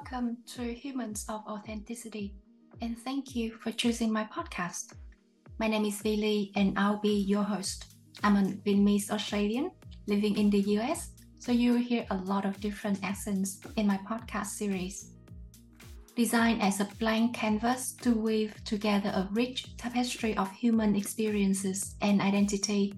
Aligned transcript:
Welcome 0.00 0.38
to 0.56 0.62
Humans 0.62 1.26
of 1.28 1.42
Authenticity, 1.46 2.32
and 2.80 2.96
thank 2.98 3.36
you 3.36 3.52
for 3.52 3.70
choosing 3.70 4.10
my 4.10 4.24
podcast. 4.24 4.94
My 5.58 5.68
name 5.68 5.84
is 5.84 6.00
Vili, 6.00 6.52
and 6.56 6.76
I'll 6.78 6.98
be 7.00 7.20
your 7.20 7.42
host. 7.42 7.96
I'm 8.24 8.36
a 8.36 8.42
Vietnamese 8.42 9.10
Australian 9.10 9.70
living 10.06 10.38
in 10.38 10.48
the 10.48 10.62
US, 10.78 11.10
so 11.38 11.52
you'll 11.52 11.76
hear 11.76 12.06
a 12.10 12.16
lot 12.16 12.46
of 12.46 12.58
different 12.62 12.98
accents 13.04 13.60
in 13.76 13.86
my 13.86 13.98
podcast 14.08 14.46
series. 14.46 15.10
Designed 16.16 16.62
as 16.62 16.80
a 16.80 16.88
blank 16.98 17.34
canvas 17.34 17.92
to 18.00 18.12
weave 18.14 18.54
together 18.64 19.10
a 19.10 19.28
rich 19.32 19.76
tapestry 19.76 20.34
of 20.38 20.50
human 20.50 20.96
experiences 20.96 21.94
and 22.00 22.22
identity, 22.22 22.94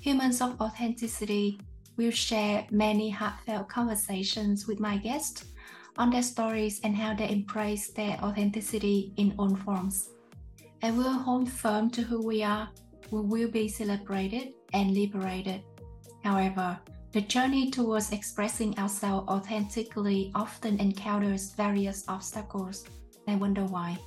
Humans 0.00 0.40
of 0.42 0.60
Authenticity 0.60 1.60
will 1.96 2.10
share 2.10 2.66
many 2.72 3.08
heartfelt 3.08 3.68
conversations 3.68 4.66
with 4.66 4.80
my 4.80 4.96
guests 4.96 5.44
on 6.00 6.10
their 6.10 6.22
stories 6.22 6.80
and 6.82 6.96
how 6.96 7.14
they 7.14 7.28
embrace 7.30 7.90
their 7.90 8.18
authenticity 8.22 9.12
in 9.18 9.34
all 9.38 9.54
forms. 9.54 10.10
And 10.80 10.96
we'll 10.96 11.12
hold 11.12 11.48
firm 11.48 11.90
to 11.90 12.02
who 12.02 12.26
we 12.26 12.42
are, 12.42 12.70
we 13.10 13.20
will 13.20 13.50
be 13.50 13.68
celebrated 13.68 14.54
and 14.72 14.94
liberated. 14.94 15.62
However, 16.24 16.78
the 17.12 17.20
journey 17.20 17.70
towards 17.70 18.12
expressing 18.12 18.78
ourselves 18.78 19.28
authentically 19.28 20.32
often 20.34 20.80
encounters 20.80 21.52
various 21.52 22.04
obstacles 22.08 22.86
I 23.28 23.36
wonder 23.36 23.64
why. 23.64 23.98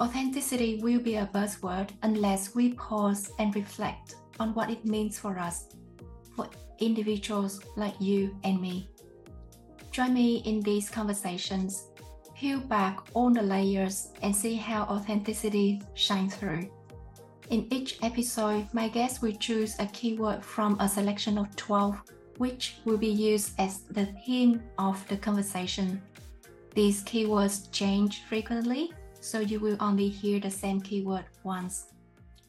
Authenticity 0.00 0.80
will 0.82 1.00
be 1.00 1.16
a 1.16 1.26
buzzword 1.34 1.90
unless 2.02 2.54
we 2.54 2.72
pause 2.74 3.30
and 3.38 3.54
reflect 3.54 4.14
on 4.40 4.54
what 4.54 4.70
it 4.70 4.84
means 4.86 5.18
for 5.18 5.38
us, 5.38 5.66
for 6.34 6.48
individuals 6.78 7.60
like 7.76 7.94
you 8.00 8.34
and 8.44 8.60
me. 8.60 8.88
Join 9.94 10.12
me 10.12 10.42
in 10.44 10.58
these 10.60 10.90
conversations, 10.90 11.86
peel 12.34 12.58
back 12.58 12.98
all 13.14 13.30
the 13.30 13.40
layers 13.40 14.08
and 14.22 14.34
see 14.34 14.56
how 14.56 14.82
authenticity 14.90 15.80
shines 15.94 16.34
through. 16.34 16.68
In 17.50 17.72
each 17.72 18.02
episode, 18.02 18.66
my 18.72 18.88
guests 18.88 19.22
will 19.22 19.36
choose 19.36 19.78
a 19.78 19.86
keyword 19.86 20.44
from 20.44 20.76
a 20.80 20.88
selection 20.88 21.38
of 21.38 21.54
12, 21.54 22.02
which 22.38 22.78
will 22.84 22.96
be 22.96 23.06
used 23.06 23.52
as 23.60 23.82
the 23.82 24.06
theme 24.26 24.60
of 24.78 25.06
the 25.06 25.16
conversation. 25.16 26.02
These 26.74 27.04
keywords 27.04 27.70
change 27.70 28.22
frequently, 28.22 28.90
so 29.20 29.38
you 29.38 29.60
will 29.60 29.76
only 29.78 30.08
hear 30.08 30.40
the 30.40 30.50
same 30.50 30.80
keyword 30.80 31.26
once. 31.44 31.93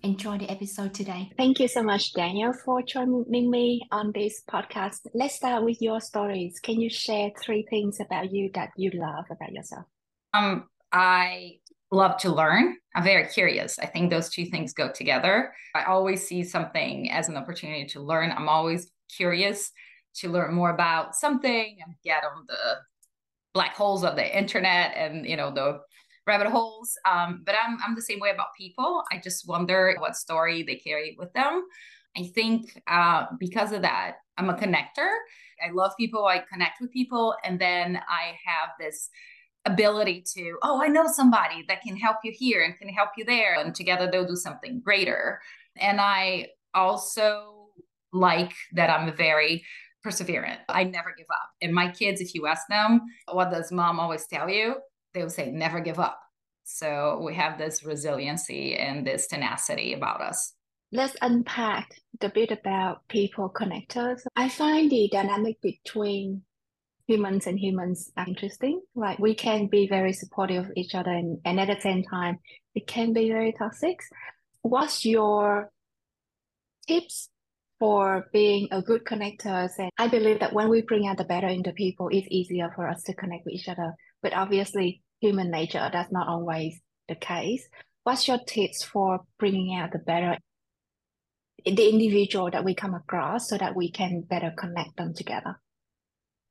Enjoy 0.06 0.38
the 0.38 0.48
episode 0.52 0.94
today. 0.94 1.32
Thank 1.36 1.60
you 1.60 1.68
so 1.68 1.82
much, 1.82 2.14
Danielle, 2.14 2.54
for 2.54 2.84
joining 2.84 3.50
me 3.50 3.82
on 3.92 4.12
this 4.14 4.44
podcast. 4.48 5.00
Let's 5.16 5.34
start 5.34 5.66
with 5.66 5.82
your 5.82 6.00
stories. 6.00 6.60
Can 6.60 6.80
you 6.80 6.92
share 6.92 7.32
three 7.42 7.66
things 7.72 8.00
about 8.00 8.32
you 8.32 8.52
that 8.54 8.70
you 8.78 8.92
love 8.94 9.26
about 9.32 9.52
yourself? 9.52 9.86
Um, 10.36 10.70
I 10.92 11.54
love 11.90 12.18
to 12.18 12.30
learn. 12.30 12.78
I'm 12.94 13.04
very 13.04 13.28
curious. 13.30 13.80
I 13.80 13.88
think 13.88 14.12
those 14.12 14.30
two 14.30 14.46
things 14.46 14.74
go 14.74 14.92
together. 14.92 15.52
I 15.74 15.86
always 15.86 16.28
see 16.28 16.44
something 16.44 17.10
as 17.10 17.28
an 17.28 17.36
opportunity 17.36 17.88
to 17.88 18.00
learn. 18.00 18.32
I'm 18.32 18.48
always 18.48 18.92
curious 19.12 19.72
to 20.18 20.30
learn 20.30 20.54
more 20.54 20.70
about 20.70 21.16
something 21.16 21.78
and 21.84 21.96
get 22.04 22.24
on 22.24 22.46
the 22.48 22.76
black 23.56 23.76
holes 23.76 24.04
of 24.04 24.16
the 24.16 24.38
internet 24.38 24.94
and 24.96 25.26
you 25.26 25.36
know 25.36 25.50
the 25.50 25.80
rabbit 26.28 26.48
holes. 26.48 26.98
Um, 27.10 27.44
but 27.46 27.56
I'm 27.56 27.78
I'm 27.86 27.96
the 27.96 28.02
same 28.02 28.20
way 28.20 28.32
about 28.32 28.48
people. 28.58 29.04
I 29.12 29.20
just 29.24 29.48
wonder 29.48 29.96
what 30.00 30.16
story 30.16 30.64
they 30.64 30.76
carry 30.76 31.16
with 31.18 31.32
them. 31.34 31.66
I 32.18 32.24
think 32.34 32.82
uh, 32.88 33.26
because 33.40 33.72
of 33.72 33.82
that, 33.82 34.18
I'm 34.38 34.50
a 34.50 34.54
connector. 34.54 35.12
I 35.66 35.72
love 35.74 35.92
people. 35.98 36.26
I 36.26 36.44
connect 36.52 36.82
with 36.82 36.92
people, 36.92 37.36
and 37.44 37.60
then 37.60 37.98
I 38.10 38.36
have 38.46 38.70
this 38.80 39.10
ability 39.66 40.24
to, 40.36 40.58
oh, 40.62 40.82
I 40.82 40.88
know 40.88 41.08
somebody 41.08 41.66
that 41.68 41.82
can 41.82 41.98
help 41.98 42.18
you 42.24 42.32
here 42.36 42.64
and 42.64 42.78
can 42.78 42.88
help 42.88 43.10
you 43.18 43.26
there. 43.26 43.56
And 43.60 43.74
together 43.74 44.08
they'll 44.10 44.28
do 44.28 44.36
something 44.36 44.80
greater. 44.80 45.42
And 45.78 46.00
I 46.00 46.50
also 46.74 47.70
like 48.14 48.54
that 48.74 48.90
I'm 48.90 49.16
very 49.18 49.66
perseverant. 50.06 50.60
I 50.70 50.84
never 50.84 51.14
give 51.18 51.26
up. 51.32 51.50
And 51.62 51.74
my 51.74 51.90
kids, 51.90 52.22
if 52.22 52.36
you 52.36 52.46
ask 52.46 52.68
them, 52.70 53.02
what 53.32 53.50
does 53.50 53.72
mom 53.72 54.00
always 54.00 54.28
tell 54.28 54.50
you? 54.50 54.76
They 55.16 55.24
will 55.24 55.32
say, 55.32 55.50
never 55.50 55.80
give 55.80 55.98
up. 55.98 56.20
So 56.66 57.22
we 57.24 57.34
have 57.36 57.58
this 57.58 57.84
resiliency 57.84 58.76
and 58.76 59.08
this 59.08 59.28
tenacity 59.28 59.94
about 59.94 60.22
us. 60.22 60.54
Let's 60.92 61.16
unpack 61.22 61.90
the 62.20 62.30
bit 62.30 62.52
about 62.52 63.08
people 63.08 63.50
connectors. 63.50 64.22
I 64.36 64.50
find 64.50 64.92
the 64.92 65.10
dynamic 65.12 65.62
between 65.62 66.44
humans 67.08 67.48
and 67.48 67.60
humans 67.60 68.12
are 68.18 68.28
interesting. 68.28 68.82
Like 68.96 69.20
we 69.20 69.36
can 69.36 69.68
be 69.68 69.88
very 69.88 70.12
supportive 70.12 70.66
of 70.66 70.72
each 70.76 70.96
other 70.96 71.12
and, 71.12 71.40
and 71.46 71.60
at 71.60 71.68
the 71.68 71.82
same 71.82 72.04
time 72.04 72.40
it 72.74 72.88
can 72.88 73.14
be 73.14 73.30
very 73.30 73.54
toxic. 73.58 74.00
What's 74.62 75.06
your 75.06 75.72
tips 76.88 77.30
for 77.80 78.26
being 78.34 78.68
a 78.72 78.82
good 78.82 79.06
connector? 79.06 79.70
And 79.78 79.92
I 79.98 80.08
believe 80.08 80.40
that 80.40 80.54
when 80.54 80.70
we 80.70 80.82
bring 80.82 81.08
out 81.08 81.18
the 81.18 81.26
better 81.26 81.48
into 81.48 81.72
people, 81.74 82.10
it's 82.12 82.28
easier 82.32 82.72
for 82.76 82.88
us 82.88 83.04
to 83.04 83.14
connect 83.14 83.46
with 83.46 83.54
each 83.54 83.70
other. 83.70 83.94
But 84.24 84.34
obviously 84.34 85.04
human 85.26 85.52
nature, 85.52 85.90
that's 85.92 86.12
not 86.12 86.28
always 86.28 86.80
the 87.08 87.16
case. 87.16 87.68
What's 88.04 88.28
your 88.28 88.40
tips 88.48 88.84
for 88.84 89.22
bringing 89.40 89.76
out 89.76 89.92
the 89.92 90.00
better 90.00 90.38
the 91.66 91.90
individual 91.90 92.52
that 92.52 92.64
we 92.64 92.76
come 92.76 92.94
across 92.94 93.50
so 93.50 93.58
that 93.58 93.76
we 93.76 93.90
can 93.90 94.22
better 94.22 94.54
connect 94.56 94.98
them 94.98 95.14
together? 95.16 95.60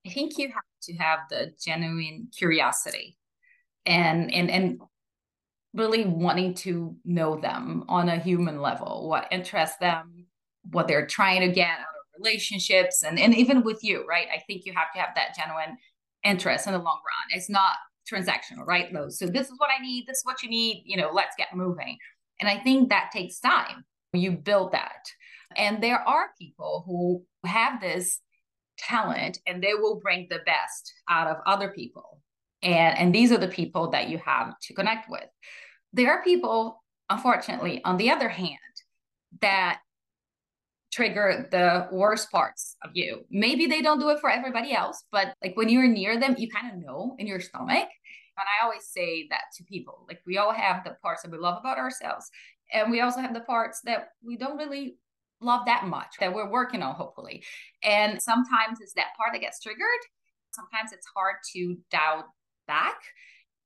I 0.05 0.11
think 0.11 0.37
you 0.39 0.49
have 0.49 0.63
to 0.83 0.95
have 0.95 1.21
the 1.31 1.53
genuine 1.65 2.29
curiosity 2.37 3.17
and 3.87 4.33
and 4.35 4.51
and 4.51 4.81
really 5.73 6.05
wanting 6.05 6.55
to 6.55 6.97
know 7.05 7.41
them 7.41 7.85
on 7.89 8.09
a 8.09 8.19
human 8.19 8.61
level, 8.61 9.09
what 9.09 9.27
interests 9.33 9.77
them, 9.79 10.27
what 10.71 10.87
they're 10.87 11.07
trying 11.07 11.41
to 11.41 11.53
get 11.53 11.69
out 11.69 11.79
of 11.79 12.21
relationships 12.23 13.03
and, 13.03 13.19
and 13.19 13.35
even 13.35 13.63
with 13.63 13.83
you, 13.83 14.07
right? 14.09 14.29
I 14.33 14.41
think 14.47 14.67
you 14.67 14.73
have 14.73 14.93
to 14.95 15.01
have 15.01 15.15
that 15.17 15.35
genuine 15.37 15.77
interest 16.23 16.67
in 16.67 16.73
the 16.73 16.79
long 16.79 17.01
run. 17.05 17.37
It's 17.37 17.51
not 17.51 17.75
transactional, 18.11 18.67
right? 18.67 18.89
So 19.09 19.27
this 19.27 19.49
is 19.49 19.55
what 19.59 19.71
I 19.77 19.83
need, 19.83 20.07
this 20.07 20.19
is 20.19 20.25
what 20.25 20.43
you 20.43 20.49
need, 20.49 20.83
you 20.85 20.97
know, 20.97 21.11
let's 21.13 21.35
get 21.37 21.55
moving. 21.55 21.99
And 22.41 22.49
I 22.49 22.59
think 22.59 22.89
that 22.89 23.11
takes 23.13 23.39
time. 23.39 23.85
You 24.13 24.33
build 24.33 24.73
that. 24.73 25.05
And 25.57 25.83
there 25.83 26.01
are 26.01 26.31
people 26.39 26.85
who 26.87 27.25
have 27.49 27.81
this 27.81 28.21
talent 28.79 29.39
and 29.47 29.63
they 29.63 29.75
will 29.75 30.01
bring 30.01 30.27
the 30.29 30.41
best 30.45 30.93
out 31.09 31.29
of 31.29 31.37
other 31.47 31.71
people 31.71 32.21
and 32.63 32.99
and 32.99 33.15
these 33.15 33.31
are 33.31 33.39
the 33.39 33.49
people 33.49 33.91
that 33.91 34.09
you 34.09 34.19
have 34.19 34.59
to 34.61 34.75
connect 34.75 35.09
with 35.09 35.29
there 35.93 36.11
are 36.11 36.25
people 36.25 36.83
unfortunately 37.09 37.81
on 37.85 37.97
the 37.99 38.11
other 38.11 38.29
hand 38.29 38.59
that 39.41 39.81
trigger 40.95 41.49
the 41.51 41.89
worst 41.91 42.31
parts 42.31 42.77
of 42.85 42.91
you 42.95 43.25
maybe 43.31 43.67
they 43.67 43.83
don't 43.83 43.99
do 43.99 44.11
it 44.11 44.21
for 44.21 44.31
everybody 44.31 44.73
else 44.73 45.05
but 45.11 45.35
like 45.43 45.57
when 45.57 45.69
you're 45.69 45.89
near 45.89 46.19
them 46.21 46.37
you 46.39 46.49
kind 46.49 46.73
of 46.73 46.79
know 46.79 47.17
in 47.19 47.27
your 47.27 47.41
stomach 47.41 47.89
and 48.37 48.47
i 48.61 48.65
always 48.65 48.87
say 48.87 49.27
that 49.29 49.43
to 49.57 49.65
people 49.65 50.05
like 50.09 50.21
we 50.27 50.39
all 50.39 50.53
have 50.53 50.85
the 50.85 50.97
parts 51.03 51.23
that 51.23 51.33
we 51.33 51.39
love 51.39 51.59
about 51.59 51.79
ourselves 51.79 52.31
and 52.73 52.91
we 52.91 53.01
also 53.01 53.21
have 53.21 53.35
the 53.35 53.41
parts 53.41 53.81
that 53.85 54.09
we 54.23 54.37
don't 54.37 54.57
really 54.57 54.97
love 55.41 55.67
that 55.67 55.87
much 55.87 56.15
that 56.21 56.33
we're 56.33 56.51
working 56.51 56.83
on, 56.83 56.95
hopefully. 56.95 57.45
And 57.83 58.21
sometimes 58.21 58.81
it's 58.81 58.95
that 58.95 59.15
part 59.17 59.33
that 59.33 59.41
gets 59.41 59.61
triggered. 59.61 59.81
Sometimes 60.53 60.93
it's 60.93 61.07
hard 61.15 61.37
to 61.55 61.77
dial 61.91 62.25
back. 62.67 62.97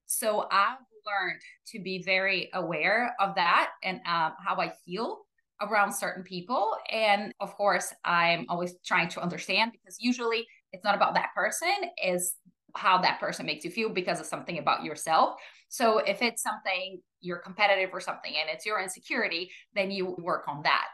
So 0.07 0.47
I've 0.51 0.79
learned 1.07 1.41
to 1.69 1.81
be 1.81 2.03
very 2.03 2.51
aware 2.53 3.15
of 3.21 3.35
that 3.37 3.71
and 3.83 4.01
uh, 4.07 4.31
how 4.45 4.57
I 4.57 4.73
feel 4.85 5.21
around 5.61 5.93
certain 5.93 6.23
people. 6.23 6.77
And 6.91 7.33
of 7.41 7.55
course, 7.57 7.93
I'm 8.05 8.47
always 8.49 8.75
trying 8.85 9.09
to 9.11 9.21
understand 9.21 9.73
because 9.73 9.97
usually 9.99 10.47
it's 10.73 10.85
not 10.85 10.95
about 10.95 11.15
that 11.15 11.31
person, 11.35 11.73
is 12.05 12.35
how 12.77 12.99
that 12.99 13.19
person 13.19 13.47
makes 13.47 13.65
you 13.65 13.71
feel 13.71 13.89
because 13.89 14.21
of 14.21 14.27
something 14.27 14.59
about 14.59 14.85
yourself. 14.85 15.37
So 15.69 15.99
if 15.99 16.23
it's 16.23 16.43
something 16.43 17.01
you're 17.21 17.39
competitive 17.39 17.91
or 17.93 18.01
something 18.01 18.33
and 18.39 18.49
it's 18.51 18.65
your 18.65 18.81
insecurity, 18.81 19.51
then 19.75 19.91
you 19.91 20.17
work 20.19 20.45
on 20.47 20.63
that. 20.63 20.87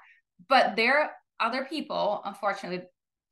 But 0.49 0.77
there 0.77 0.99
are 0.99 1.11
other 1.41 1.67
people, 1.69 2.23
unfortunately, 2.25 2.87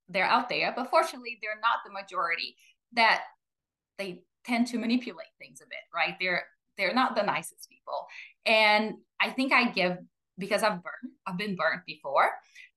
they're 0.09 0.25
out 0.25 0.49
there, 0.49 0.73
but 0.77 0.91
fortunately, 0.91 1.39
they're 1.41 1.61
not 1.62 1.79
the 1.87 1.93
majority 1.93 2.56
that 2.93 3.23
they 3.99 4.23
tend 4.45 4.67
to 4.69 4.79
manipulate 4.79 5.29
things 5.39 5.61
a 5.61 5.67
bit, 5.67 5.79
right? 5.95 6.17
They're 6.21 6.43
they're 6.79 6.95
not 6.95 7.15
the 7.15 7.23
nicest 7.23 7.69
people. 7.69 8.06
And 8.47 8.95
I 9.21 9.31
think 9.31 9.53
I 9.53 9.71
give 9.71 9.99
because 10.43 10.62
I've 10.62 10.83
burned, 10.83 11.12
I've 11.27 11.39
been 11.39 11.56
burnt 11.56 11.87
before. 11.87 12.31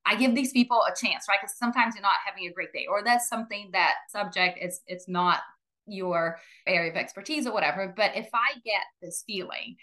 I 0.06 0.16
give 0.16 0.36
these 0.36 0.54
people 0.54 0.82
a 0.88 0.96
chance, 0.96 1.26
right? 1.28 1.40
Because 1.42 1.58
sometimes 1.58 1.96
you're 1.96 2.04
not 2.04 2.24
having 2.26 2.46
a 2.48 2.54
great 2.54 2.72
day, 2.72 2.86
or 2.88 3.04
that's 3.04 3.28
something 3.28 3.70
that 3.74 3.96
subject 4.10 4.60
is 4.62 4.82
it's 4.88 5.08
not 5.08 5.40
your 5.88 6.38
area 6.68 6.92
of 6.92 6.98
expertise 6.98 7.48
or 7.48 7.54
whatever. 7.54 7.92
But 7.96 8.12
if 8.16 8.30
I 8.34 8.60
get 8.64 8.84
this 9.02 9.24
feeling, 9.26 9.78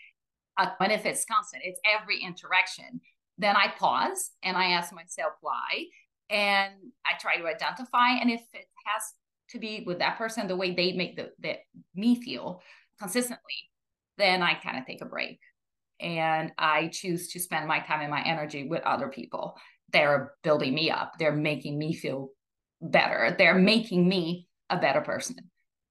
uh, 0.57 0.71
and 0.81 0.93
if 0.93 1.05
it's 1.05 1.25
constant, 1.25 1.65
it's 1.67 1.81
every 1.85 2.21
interaction, 2.21 3.01
then 3.37 3.57
I 3.57 3.73
pause 3.77 4.31
and 4.43 4.57
I 4.57 4.67
ask 4.73 4.95
myself 4.95 5.33
why. 5.41 5.87
And 6.31 6.73
I 7.05 7.19
try 7.21 7.37
to 7.37 7.47
identify. 7.47 8.11
And 8.21 8.31
if 8.31 8.43
it 8.55 8.67
has 8.87 9.03
to 9.51 9.59
be 9.59 9.83
with 9.87 9.99
that 9.99 10.19
person, 10.19 10.47
the 10.47 10.57
way 10.57 10.73
they 10.73 10.93
make 10.93 11.17
the, 11.17 11.31
the 11.41 11.57
me 11.95 12.21
feel 12.23 12.63
consistently, 13.01 13.71
then 14.19 14.41
I 14.43 14.55
kind 14.55 14.79
of 14.79 14.87
take 14.87 15.03
a 15.03 15.07
break 15.07 15.41
and 16.03 16.53
I 16.59 16.89
choose 16.89 17.29
to 17.29 17.41
spend 17.41 17.67
my 17.67 17.81
time 17.81 18.01
and 18.01 18.11
my 18.11 18.23
energy 18.25 18.69
with 18.69 18.83
other 18.83 19.09
people. 19.09 19.57
They're 19.93 20.33
building 20.43 20.75
me 20.75 20.91
up, 20.91 21.13
they're 21.19 21.37
making 21.37 21.79
me 21.79 21.95
feel 21.95 22.31
better, 22.81 23.35
they're 23.39 23.59
making 23.59 24.09
me 24.09 24.49
a 24.71 24.79
better 24.79 25.01
person. 25.01 25.37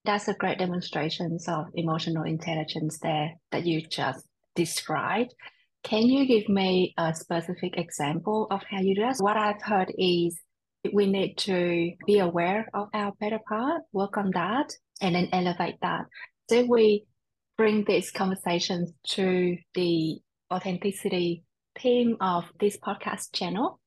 That's 0.03 0.27
a 0.27 0.33
great 0.33 0.57
demonstration 0.57 1.37
of 1.47 1.65
emotional 1.75 2.23
intelligence 2.23 2.97
there 2.99 3.33
that 3.51 3.65
you 3.65 3.81
just 3.81 4.25
described. 4.55 5.33
Can 5.83 6.03
you 6.03 6.25
give 6.25 6.49
me 6.49 6.93
a 6.97 7.13
specific 7.13 7.77
example 7.77 8.47
of 8.51 8.61
how 8.69 8.79
you 8.79 8.95
do 8.95 9.01
that? 9.01 9.17
What 9.19 9.37
I've 9.37 9.61
heard 9.61 9.91
is 9.97 10.39
we 10.91 11.05
need 11.05 11.37
to 11.39 11.91
be 12.07 12.19
aware 12.19 12.67
of 12.73 12.87
our 12.93 13.13
better 13.19 13.39
part, 13.47 13.83
work 13.93 14.17
on 14.17 14.31
that, 14.33 14.73
and 15.01 15.15
then 15.15 15.29
elevate 15.31 15.77
that. 15.81 16.05
So 16.49 16.65
we 16.65 17.05
bring 17.61 17.83
these 17.83 18.09
conversations 18.09 18.91
to 19.03 19.55
the 19.75 20.19
authenticity 20.51 21.43
theme 21.79 22.17
of 22.19 22.45
this 22.59 22.75
podcast 22.75 23.31
channel. 23.35 23.79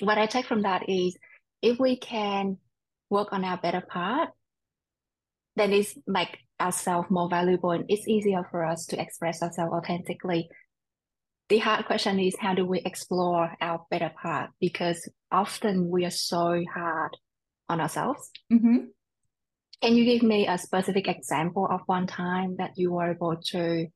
What 0.00 0.18
I 0.18 0.26
take 0.26 0.44
from 0.44 0.64
that 0.64 0.86
is 0.86 1.16
if 1.62 1.78
we 1.78 1.96
can 1.96 2.58
work 3.08 3.32
on 3.32 3.42
our 3.42 3.56
better 3.56 3.80
part, 3.80 4.28
then 5.56 5.72
it's 5.72 5.96
make 6.06 6.36
ourselves 6.60 7.10
more 7.10 7.30
valuable 7.30 7.70
and 7.70 7.86
it's 7.88 8.06
easier 8.06 8.46
for 8.50 8.66
us 8.66 8.84
to 8.88 9.00
express 9.00 9.42
ourselves 9.42 9.72
authentically. 9.72 10.50
The 11.48 11.60
hard 11.60 11.86
question 11.86 12.20
is 12.20 12.36
how 12.38 12.52
do 12.52 12.66
we 12.66 12.80
explore 12.80 13.54
our 13.62 13.86
better 13.90 14.12
part? 14.22 14.50
Because 14.60 15.08
often 15.32 15.88
we 15.88 16.04
are 16.04 16.10
so 16.10 16.62
hard 16.74 17.16
on 17.66 17.80
ourselves. 17.80 18.30
Mm-hmm. 18.52 18.88
Can 19.82 19.96
you 19.96 20.04
give 20.04 20.22
me 20.22 20.46
a 20.46 20.58
specific 20.58 21.08
example 21.08 21.66
of 21.70 21.80
one 21.86 22.06
time 22.06 22.56
that 22.58 22.72
you 22.76 22.92
were 22.92 23.10
able 23.10 23.36
to 23.50 23.86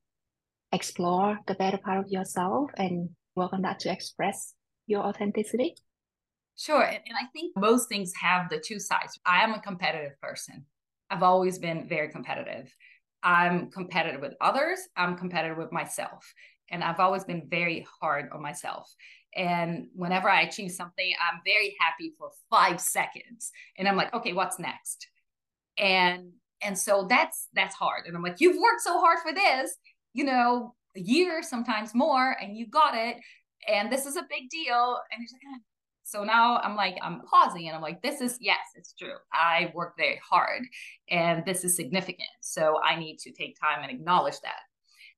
explore 0.71 1.39
the 1.47 1.55
better 1.55 1.77
part 1.77 1.99
of 1.99 2.07
yourself 2.09 2.69
and 2.77 3.09
work 3.35 3.53
on 3.53 3.63
that 3.63 3.79
to 3.79 3.91
express 3.91 4.53
your 4.85 5.01
authenticity? 5.01 5.75
Sure. 6.57 6.83
And, 6.83 6.99
I 7.17 7.25
think 7.33 7.55
most 7.55 7.87
things 7.87 8.11
have 8.21 8.49
the 8.49 8.59
two 8.59 8.79
sides. 8.79 9.17
I 9.25 9.43
am 9.43 9.53
a 9.53 9.61
competitive 9.61 10.19
person. 10.21 10.65
I've 11.09 11.23
always 11.23 11.57
been 11.57 11.87
very 11.87 12.09
competitive. 12.09 12.75
I'm 13.23 13.71
competitive 13.71 14.21
with 14.21 14.33
others, 14.39 14.79
I'm 14.95 15.17
competitive 15.17 15.57
with 15.57 15.71
myself. 15.71 16.33
And 16.71 16.83
I've 16.83 16.99
always 16.99 17.23
been 17.23 17.47
very 17.49 17.85
hard 17.99 18.29
on 18.31 18.41
myself. 18.41 18.93
And 19.35 19.87
whenever 19.93 20.29
I 20.29 20.41
achieve 20.41 20.71
something, 20.71 21.11
I'm 21.19 21.41
very 21.45 21.75
happy 21.79 22.13
for 22.17 22.29
five 22.49 22.79
seconds. 22.79 23.51
And 23.77 23.87
I'm 23.87 23.95
like, 23.95 24.13
okay, 24.13 24.33
what's 24.33 24.59
next? 24.59 25.07
And 25.79 26.31
and 26.61 26.77
so 26.77 27.07
that's 27.09 27.47
that's 27.53 27.75
hard. 27.75 28.05
And 28.05 28.15
i'm 28.15 28.23
like 28.23 28.39
you've 28.39 28.57
worked 28.57 28.81
so 28.81 28.99
hard 28.99 29.19
for 29.19 29.33
this 29.33 29.75
you 30.13 30.23
know 30.23 30.75
a 30.95 30.99
year 30.99 31.41
sometimes 31.41 31.93
more 31.93 32.35
and 32.41 32.57
you 32.57 32.67
got 32.67 32.95
it 32.95 33.17
and 33.67 33.91
this 33.91 34.05
is 34.05 34.15
a 34.15 34.25
big 34.29 34.49
deal. 34.49 34.99
And 35.11 35.21
he's 35.21 35.33
like 35.33 35.41
ah. 35.53 35.59
so 36.03 36.23
now 36.23 36.57
i'm 36.57 36.75
like 36.75 36.97
i'm 37.01 37.21
pausing 37.21 37.67
and 37.67 37.75
i'm 37.75 37.81
like 37.81 38.01
this 38.01 38.21
is 38.21 38.37
yes 38.41 38.59
it's 38.75 38.93
true. 38.93 39.15
I 39.33 39.71
worked 39.73 39.97
very 39.97 40.19
hard 40.27 40.63
and 41.09 41.45
this 41.45 41.63
is 41.63 41.75
significant 41.75 42.29
so 42.41 42.79
i 42.83 42.95
need 42.99 43.17
to 43.19 43.31
take 43.31 43.57
time 43.59 43.81
and 43.81 43.91
acknowledge 43.91 44.39
that. 44.41 44.59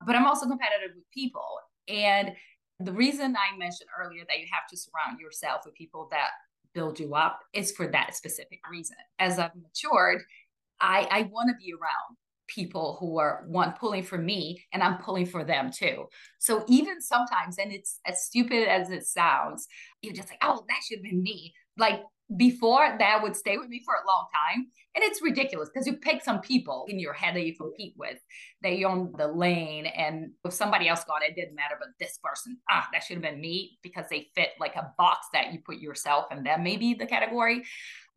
But 0.06 0.16
i'm 0.16 0.26
also 0.26 0.48
competitive 0.48 0.96
with 0.96 1.10
people 1.14 1.48
and 1.88 2.32
the 2.80 2.94
reason 2.94 3.36
i 3.36 3.58
mentioned 3.58 3.90
earlier 4.00 4.24
that 4.28 4.40
you 4.40 4.48
have 4.52 4.68
to 4.70 4.78
surround 4.78 5.20
yourself 5.20 5.62
with 5.66 5.76
people 5.76 6.08
that 6.12 6.30
build 6.74 7.00
you 7.00 7.16
up 7.16 7.40
is 7.54 7.72
for 7.72 7.88
that 7.88 8.16
specific 8.16 8.60
reason. 8.70 8.98
As 9.20 9.40
i've 9.40 9.56
matured 9.56 10.22
I, 10.82 11.08
I 11.10 11.22
want 11.32 11.50
to 11.50 11.56
be 11.64 11.74
around 11.74 12.18
people 12.48 12.98
who 13.00 13.18
are 13.18 13.46
one 13.48 13.74
pulling 13.80 14.04
for 14.04 14.18
me 14.18 14.64
and 14.74 14.84
I'm 14.84 14.98
pulling 14.98 15.26
for 15.26 15.44
them 15.44 15.72
too. 15.72 16.06
So 16.40 16.66
even 16.68 17.02
sometimes, 17.02 17.58
and 17.58 17.72
it's 17.72 18.00
as 18.06 18.26
stupid 18.26 18.68
as 18.68 18.90
it 18.90 19.06
sounds, 19.06 19.68
you're 20.02 20.14
just 20.14 20.30
like, 20.30 20.40
oh, 20.42 20.66
that 20.68 20.82
should 20.84 21.00
have 21.00 21.04
been 21.04 21.24
me. 21.24 21.54
Like 21.78 22.02
before, 22.36 22.96
that 23.00 23.22
would 23.22 23.36
stay 23.36 23.58
with 23.58 23.70
me 23.70 23.82
for 23.86 23.94
a 23.94 24.08
long 24.08 24.26
time. 24.34 24.68
And 24.96 25.04
it's 25.04 25.22
ridiculous 25.22 25.70
because 25.74 25.88
you 25.88 25.94
pick 25.94 26.22
some 26.22 26.42
people 26.42 26.86
in 26.90 27.00
your 27.00 27.14
head 27.14 27.36
that 27.36 27.46
you 27.46 27.56
compete 27.56 27.94
with. 27.98 28.18
They 28.62 28.84
own 28.84 29.14
the 29.18 29.28
lane. 29.28 29.86
And 29.86 30.32
if 30.44 30.54
somebody 30.54 30.88
else 30.88 31.04
got 31.06 31.24
it, 31.24 31.32
it 31.32 31.36
didn't 31.36 31.56
matter. 31.56 31.76
But 31.80 31.90
this 32.00 32.20
person, 32.24 32.58
ah, 32.70 32.88
that 32.92 33.04
should 33.04 33.16
have 33.16 33.24
been 33.24 33.40
me 33.40 33.78
because 33.82 34.06
they 34.10 34.30
fit 34.36 34.50
like 34.60 34.76
a 34.76 34.92
box 34.98 35.28
that 35.34 35.54
you 35.54 35.60
put 35.66 35.78
yourself 35.78 36.26
and 36.32 36.46
that 36.46 36.62
may 36.62 36.76
be 36.76 36.94
the 36.94 37.06
category. 37.06 37.64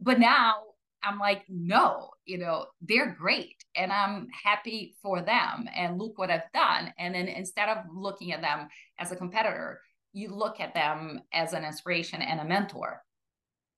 But 0.00 0.18
now 0.18 0.56
I'm 1.04 1.18
like, 1.18 1.44
no, 1.48 2.10
you 2.24 2.38
know, 2.38 2.66
they're 2.80 3.14
great 3.14 3.56
and 3.76 3.92
I'm 3.92 4.28
happy 4.44 4.96
for 5.02 5.20
them 5.22 5.68
and 5.74 5.98
look 5.98 6.18
what 6.18 6.30
I've 6.30 6.50
done. 6.52 6.92
And 6.98 7.14
then 7.14 7.28
instead 7.28 7.68
of 7.68 7.84
looking 7.94 8.32
at 8.32 8.40
them 8.40 8.68
as 8.98 9.12
a 9.12 9.16
competitor, 9.16 9.80
you 10.12 10.34
look 10.34 10.60
at 10.60 10.74
them 10.74 11.20
as 11.32 11.52
an 11.52 11.64
inspiration 11.64 12.22
and 12.22 12.40
a 12.40 12.44
mentor. 12.44 13.02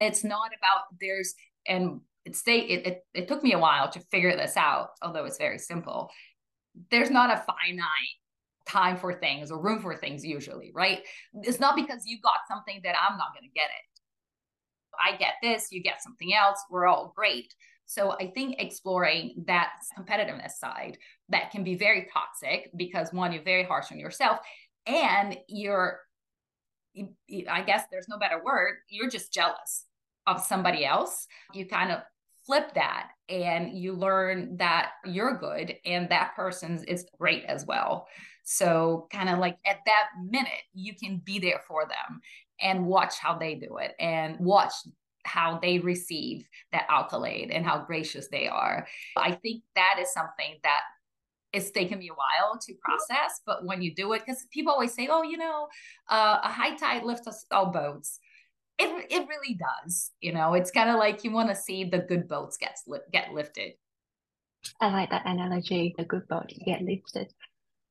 It's 0.00 0.23
not 0.23 0.50
about 0.58 0.84
there's, 1.00 1.34
and 1.67 2.00
it's 2.25 2.43
they, 2.43 2.58
it, 2.61 2.87
it, 2.87 3.00
it 3.14 3.29
took 3.29 3.43
me 3.43 3.52
a 3.52 3.58
while 3.58 3.90
to 3.90 4.00
figure 4.11 4.37
this 4.37 4.56
out, 4.56 4.90
although 5.02 5.25
it's 5.25 5.38
very 5.38 5.58
simple. 5.58 6.11
There's 6.90 7.11
not 7.11 7.31
a 7.31 7.43
finite 7.46 7.82
time 8.69 8.96
for 8.96 9.14
things 9.14 9.50
or 9.50 9.62
room 9.62 9.81
for 9.81 9.96
things 9.96 10.25
usually, 10.25 10.72
right? 10.75 11.00
It's 11.43 11.61
not 11.61 11.76
because 11.76 12.02
you 12.05 12.19
got 12.20 12.40
something 12.49 12.81
that 12.82 12.96
I'm 13.00 13.17
not 13.17 13.32
going 13.32 13.49
to 13.49 13.55
get 13.55 13.67
it 13.67 13.95
I 15.04 15.16
get 15.16 15.34
this, 15.43 15.69
you 15.70 15.82
get 15.82 16.02
something 16.02 16.34
else, 16.34 16.62
we're 16.70 16.87
all 16.87 17.12
great. 17.16 17.54
So 17.87 18.12
I 18.12 18.32
think 18.34 18.56
exploring 18.58 19.44
that 19.46 19.70
competitiveness 19.96 20.52
side 20.52 20.98
that 21.28 21.50
can 21.52 21.62
be 21.62 21.76
very 21.76 22.08
toxic 22.12 22.70
because 22.76 23.12
one, 23.12 23.32
you're 23.32 23.43
very 23.43 23.64
harsh 23.64 23.93
on 23.93 23.98
yourself 23.98 24.40
and 24.87 25.37
you're, 25.48 26.00
I 27.48 27.62
guess 27.62 27.84
there's 27.90 28.08
no 28.08 28.19
better 28.19 28.43
word, 28.44 28.76
you're 28.88 29.10
just 29.10 29.32
jealous 29.32 29.84
of 30.26 30.40
somebody 30.40 30.84
else. 30.84 31.26
You 31.54 31.66
kind 31.66 31.93
of 31.93 32.00
flip 32.44 32.75
that 32.75 33.10
and 33.28 33.76
you 33.76 33.93
learn 33.93 34.56
that 34.56 34.93
you're 35.04 35.37
good 35.37 35.75
and 35.84 36.08
that 36.08 36.34
person's 36.37 36.82
is 36.84 37.06
great 37.19 37.44
as 37.44 37.66
well. 37.66 38.06
So, 38.44 39.08
kind 39.10 39.28
of 39.28 39.40
like 39.40 39.56
at 39.66 39.78
that 39.87 40.04
minute, 40.31 40.52
you 40.72 40.94
can 40.94 41.20
be 41.25 41.40
there 41.40 41.60
for 41.66 41.84
them 41.84 42.20
and 42.61 42.87
watch 42.87 43.19
how 43.19 43.37
they 43.37 43.55
do 43.55 43.79
it 43.79 43.94
and 43.99 44.38
watch 44.41 44.73
how 45.25 45.58
they 45.61 45.79
receive 45.79 46.47
that 46.73 46.87
accolade 46.88 47.50
and 47.50 47.67
how 47.67 47.85
gracious 47.85 48.29
they 48.29 48.47
are. 48.47 48.87
I 49.17 49.32
think 49.32 49.62
that 49.75 49.99
is 50.00 50.12
something 50.12 50.58
that 50.62 50.82
it's 51.53 51.70
taken 51.70 51.98
me 51.98 52.08
a 52.08 52.13
while 52.13 52.58
to 52.58 52.75
process, 52.82 53.41
but 53.46 53.65
when 53.65 53.82
you 53.82 53.94
do 53.94 54.13
it, 54.13 54.22
because 54.25 54.44
people 54.51 54.72
always 54.72 54.94
say, 54.94 55.08
oh, 55.10 55.22
you 55.22 55.36
know, 55.36 55.69
uh, 56.08 56.39
a 56.43 56.48
high 56.48 56.77
tide 56.77 57.03
lifts 57.03 57.27
us 57.27 57.44
all 57.51 57.72
boats. 57.72 58.19
It, 58.79 59.06
it 59.10 59.27
really 59.27 59.58
does. 59.58 60.10
You 60.20 60.34
know, 60.34 60.55
it's 60.55 60.70
kind 60.70 60.91
of 60.91 60.96
like 60.96 61.25
you 61.25 61.31
want 61.31 61.48
to 61.48 61.55
see 61.55 61.84
the 61.84 61.98
good 61.98 62.29
boats 62.29 62.58
get, 62.58 62.77
get 63.10 63.32
lifted. 63.32 63.72
I 64.81 64.91
like 64.91 65.10
that 65.10 65.27
analogy, 65.27 65.94
the 65.96 66.05
good 66.05 66.29
boat 66.29 66.53
get 66.65 66.82
lifted. 66.82 67.32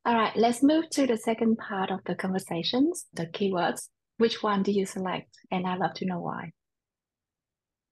All 0.05 0.13
right, 0.13 0.35
let's 0.35 0.61
move 0.61 0.89
to 0.91 1.07
the 1.07 1.17
second 1.17 1.57
part 1.57 1.89
of 1.89 2.01
the 2.05 2.13
conversations, 2.13 3.05
the 3.13 3.25
keywords. 3.25 3.87
Which 4.17 4.41
one 4.41 4.63
do 4.63 4.71
you 4.71 4.85
select? 4.85 5.37
And 5.51 5.67
I'd 5.67 5.79
love 5.79 5.93
to 5.95 6.05
know 6.05 6.19
why. 6.19 6.51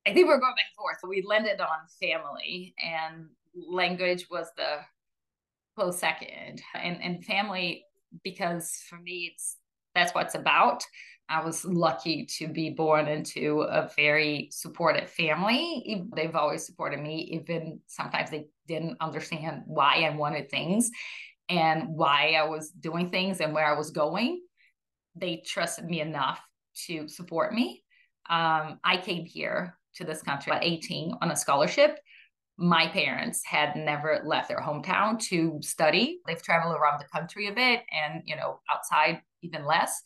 I 0.06 0.13
think 0.13 0.27
we're 0.27 0.39
going 0.39 0.53
back 0.53 0.65
and 0.70 0.75
forth. 0.77 0.98
So 1.01 1.08
we 1.08 1.24
landed 1.25 1.62
on 1.62 1.68
family, 2.01 2.75
and 2.84 3.27
language 3.56 4.27
was 4.30 4.48
the 4.58 4.80
close 5.75 6.00
second. 6.00 6.62
And 6.75 7.01
and 7.01 7.24
family, 7.25 7.86
because 8.24 8.82
for 8.89 8.98
me, 8.98 9.32
it's 9.34 9.58
that's 9.96 10.13
what 10.13 10.25
it's 10.25 10.36
about. 10.36 10.84
I 11.30 11.44
was 11.44 11.63
lucky 11.63 12.27
to 12.38 12.48
be 12.48 12.72
born 12.72 13.08
into 13.08 13.62
a 13.62 13.89
very 13.96 14.50
supportive 14.51 15.10
family. 15.10 16.06
They've 16.15 16.36
always 16.36 16.65
supported 16.65 17.00
me, 17.00 17.30
even 17.34 17.80
sometimes 17.88 18.30
they 18.30 18.48
didn't 18.68 18.98
understand 19.00 19.63
why 19.65 20.03
I 20.03 20.15
wanted 20.15 20.50
things 20.50 20.92
and 21.48 21.88
why 21.96 22.34
I 22.34 22.44
was 22.44 22.72
doing 22.72 23.10
things 23.10 23.39
and 23.39 23.53
where 23.53 23.65
I 23.65 23.77
was 23.77 23.92
going 23.92 24.42
they 25.15 25.43
trusted 25.46 25.86
me 25.86 26.01
enough 26.01 26.39
to 26.88 27.08
support 27.08 27.53
me. 27.53 27.84
Um, 28.29 28.79
I 28.84 28.98
came 29.03 29.25
here 29.25 29.77
to 29.96 30.03
this 30.03 30.22
country 30.22 30.53
at 30.53 30.63
18 30.63 31.13
on 31.22 31.32
a 31.32 31.36
scholarship. 31.36 32.00
My 32.58 32.88
parents 32.88 33.43
had 33.46 33.75
never 33.75 34.22
left 34.25 34.48
their 34.48 34.60
hometown 34.60 35.20
to 35.29 35.60
study. 35.62 36.20
They've 36.25 36.41
traveled 36.41 36.75
around 36.75 37.00
the 37.00 37.20
country 37.20 37.48
a 37.48 37.53
bit 37.53 37.82
and, 37.91 38.22
you 38.25 38.36
know, 38.36 38.60
outside 38.72 39.22
even 39.41 39.65
less. 39.65 40.01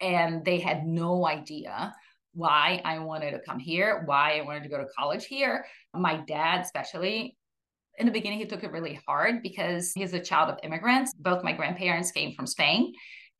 And 0.00 0.44
they 0.44 0.58
had 0.58 0.86
no 0.86 1.26
idea 1.26 1.94
why 2.32 2.80
I 2.84 3.00
wanted 3.00 3.32
to 3.32 3.40
come 3.40 3.58
here, 3.58 4.02
why 4.04 4.38
I 4.38 4.42
wanted 4.42 4.62
to 4.62 4.68
go 4.68 4.78
to 4.78 4.86
college 4.96 5.26
here. 5.26 5.66
My 5.92 6.18
dad, 6.18 6.60
especially, 6.60 7.36
in 7.98 8.06
the 8.06 8.12
beginning, 8.12 8.38
he 8.38 8.46
took 8.46 8.62
it 8.62 8.70
really 8.70 9.00
hard 9.06 9.42
because 9.42 9.92
he's 9.92 10.12
a 10.12 10.20
child 10.20 10.50
of 10.50 10.58
immigrants. 10.62 11.12
Both 11.18 11.42
my 11.42 11.52
grandparents 11.52 12.12
came 12.12 12.32
from 12.34 12.46
Spain 12.46 12.92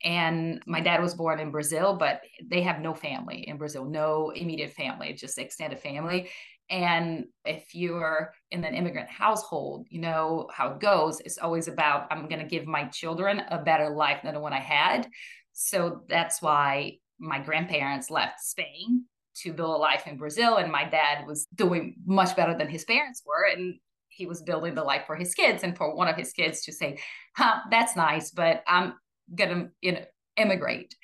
and 0.04 0.62
my 0.66 0.80
dad 0.80 1.02
was 1.02 1.14
born 1.14 1.40
in 1.40 1.50
Brazil, 1.50 1.96
but 1.96 2.20
they 2.44 2.62
have 2.62 2.80
no 2.80 2.94
family 2.94 3.48
in 3.48 3.56
Brazil, 3.56 3.84
no 3.84 4.30
immediate 4.30 4.72
family, 4.72 5.12
just 5.12 5.38
extended 5.38 5.80
family. 5.80 6.30
And 6.70 7.24
if 7.44 7.74
you're 7.74 8.32
in 8.50 8.62
an 8.64 8.74
immigrant 8.74 9.08
household, 9.08 9.86
you 9.90 10.00
know 10.00 10.48
how 10.52 10.72
it 10.72 10.80
goes. 10.80 11.20
It's 11.20 11.38
always 11.38 11.66
about, 11.66 12.06
I'm 12.10 12.28
going 12.28 12.40
to 12.40 12.46
give 12.46 12.66
my 12.66 12.84
children 12.84 13.42
a 13.50 13.58
better 13.58 13.90
life 13.90 14.20
than 14.22 14.34
the 14.34 14.40
one 14.40 14.52
I 14.52 14.60
had. 14.60 15.08
So 15.52 16.02
that's 16.08 16.42
why 16.42 16.98
my 17.18 17.40
grandparents 17.40 18.10
left 18.10 18.40
Spain 18.40 19.04
to 19.42 19.52
build 19.52 19.70
a 19.70 19.78
life 19.78 20.06
in 20.06 20.18
Brazil. 20.18 20.56
And 20.56 20.70
my 20.70 20.84
dad 20.84 21.26
was 21.26 21.46
doing 21.54 21.96
much 22.04 22.36
better 22.36 22.56
than 22.56 22.68
his 22.68 22.84
parents 22.84 23.22
were. 23.24 23.46
And 23.50 23.76
he 24.08 24.26
was 24.26 24.42
building 24.42 24.74
the 24.74 24.84
life 24.84 25.04
for 25.06 25.16
his 25.16 25.34
kids 25.34 25.62
and 25.62 25.76
for 25.76 25.94
one 25.94 26.08
of 26.08 26.16
his 26.16 26.32
kids 26.32 26.64
to 26.64 26.72
say, 26.72 26.98
huh, 27.36 27.60
that's 27.70 27.96
nice, 27.96 28.30
but 28.30 28.62
I'm 28.66 28.94
going 29.34 29.50
to 29.50 29.70
you 29.80 29.92
know, 29.92 30.04
immigrate. 30.36 30.94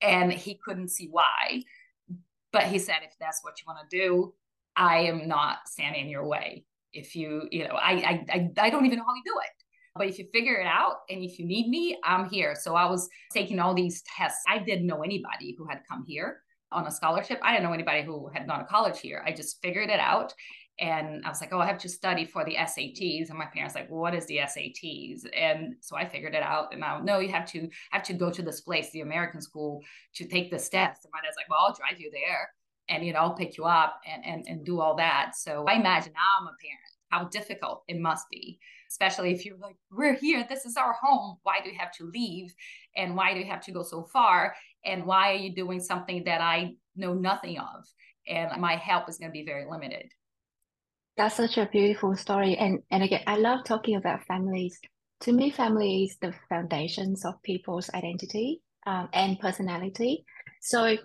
And 0.00 0.32
he 0.32 0.54
couldn't 0.54 0.88
see 0.88 1.08
why. 1.10 1.62
But 2.52 2.64
he 2.64 2.78
said, 2.78 2.96
if 3.02 3.14
that's 3.18 3.42
what 3.42 3.54
you 3.60 3.64
want 3.66 3.88
to 3.88 3.98
do, 3.98 4.34
I 4.76 4.98
am 5.00 5.26
not 5.28 5.58
standing 5.66 6.04
in 6.04 6.08
your 6.08 6.26
way. 6.26 6.64
If 6.92 7.16
you, 7.16 7.48
you 7.50 7.66
know, 7.66 7.74
I, 7.74 8.24
I, 8.30 8.50
I 8.58 8.70
don't 8.70 8.86
even 8.86 8.98
know 8.98 9.04
how 9.04 9.14
you 9.14 9.22
do 9.24 9.38
it. 9.42 9.50
But 9.96 10.08
if 10.08 10.18
you 10.18 10.26
figure 10.32 10.56
it 10.56 10.66
out 10.66 10.96
and 11.08 11.22
if 11.22 11.38
you 11.38 11.46
need 11.46 11.68
me, 11.68 11.98
I'm 12.04 12.28
here. 12.28 12.54
So 12.54 12.74
I 12.74 12.88
was 12.88 13.08
taking 13.32 13.58
all 13.58 13.74
these 13.74 14.02
tests. 14.16 14.42
I 14.48 14.58
didn't 14.58 14.86
know 14.86 15.02
anybody 15.02 15.54
who 15.56 15.66
had 15.66 15.80
come 15.88 16.04
here 16.06 16.42
on 16.72 16.86
a 16.86 16.90
scholarship. 16.90 17.38
I 17.42 17.52
didn't 17.52 17.64
know 17.64 17.72
anybody 17.72 18.02
who 18.02 18.28
had 18.28 18.46
gone 18.46 18.60
to 18.60 18.66
college 18.66 19.00
here. 19.00 19.22
I 19.24 19.32
just 19.32 19.60
figured 19.62 19.88
it 19.88 20.00
out. 20.00 20.34
And 20.78 21.24
I 21.24 21.28
was 21.28 21.40
like, 21.40 21.52
oh, 21.52 21.58
I 21.58 21.66
have 21.66 21.78
to 21.78 21.88
study 21.88 22.26
for 22.26 22.44
the 22.44 22.54
SATs. 22.54 23.30
And 23.30 23.38
my 23.38 23.46
parents 23.46 23.74
like, 23.74 23.90
well, 23.90 24.00
what 24.00 24.14
is 24.14 24.26
the 24.26 24.38
SATs? 24.38 25.26
And 25.34 25.76
so 25.80 25.96
I 25.96 26.06
figured 26.06 26.34
it 26.34 26.42
out. 26.42 26.72
And 26.72 26.80
now, 26.80 27.00
no, 27.00 27.18
you 27.18 27.30
have 27.30 27.46
to 27.52 27.68
have 27.92 28.02
to 28.04 28.12
go 28.12 28.30
to 28.30 28.42
this 28.42 28.60
place, 28.60 28.90
the 28.90 29.00
American 29.00 29.40
school, 29.40 29.82
to 30.16 30.26
take 30.26 30.50
this 30.50 30.68
test. 30.68 31.04
And 31.04 31.12
my 31.12 31.20
dad's 31.22 31.36
like, 31.36 31.48
well, 31.48 31.60
I'll 31.60 31.74
drive 31.74 32.00
you 32.00 32.10
there 32.12 32.50
and 32.88 33.04
you 33.04 33.12
know 33.12 33.20
I'll 33.20 33.34
pick 33.34 33.56
you 33.56 33.64
up 33.64 34.00
and, 34.06 34.24
and 34.24 34.44
and 34.46 34.64
do 34.64 34.80
all 34.80 34.96
that. 34.96 35.32
So 35.34 35.64
I 35.66 35.74
imagine 35.74 36.12
now 36.12 36.40
I'm 36.40 36.46
a 36.46 36.56
parent 36.60 36.96
how 37.10 37.28
difficult 37.28 37.84
it 37.88 37.98
must 37.98 38.28
be, 38.30 38.58
especially 38.90 39.32
if 39.32 39.44
you're 39.44 39.58
like, 39.58 39.76
we're 39.90 40.14
here, 40.14 40.44
this 40.48 40.64
is 40.64 40.76
our 40.76 40.92
home. 41.00 41.36
Why 41.44 41.60
do 41.62 41.70
you 41.70 41.78
have 41.78 41.92
to 41.92 42.10
leave? 42.12 42.52
And 42.96 43.14
why 43.16 43.32
do 43.32 43.40
you 43.40 43.46
have 43.46 43.60
to 43.62 43.72
go 43.72 43.82
so 43.82 44.04
far? 44.12 44.54
And 44.84 45.06
why 45.06 45.32
are 45.32 45.36
you 45.36 45.54
doing 45.54 45.80
something 45.80 46.24
that 46.24 46.40
I 46.40 46.74
know 46.96 47.14
nothing 47.14 47.58
of? 47.58 47.84
And 48.26 48.60
my 48.60 48.74
help 48.74 49.08
is 49.08 49.18
going 49.18 49.30
to 49.30 49.32
be 49.32 49.44
very 49.44 49.64
limited. 49.70 50.10
That's 51.16 51.36
such 51.36 51.56
a 51.56 51.66
beautiful 51.66 52.14
story. 52.14 52.56
And 52.56 52.80
and 52.90 53.02
again, 53.02 53.22
I 53.26 53.36
love 53.36 53.64
talking 53.64 53.96
about 53.96 54.24
families. 54.24 54.78
To 55.20 55.32
me, 55.32 55.50
family 55.50 56.04
is 56.04 56.16
the 56.20 56.34
foundations 56.48 57.24
of 57.24 57.42
people's 57.42 57.88
identity 57.94 58.60
um, 58.86 59.08
and 59.14 59.38
personality. 59.40 60.24
So 60.60 60.96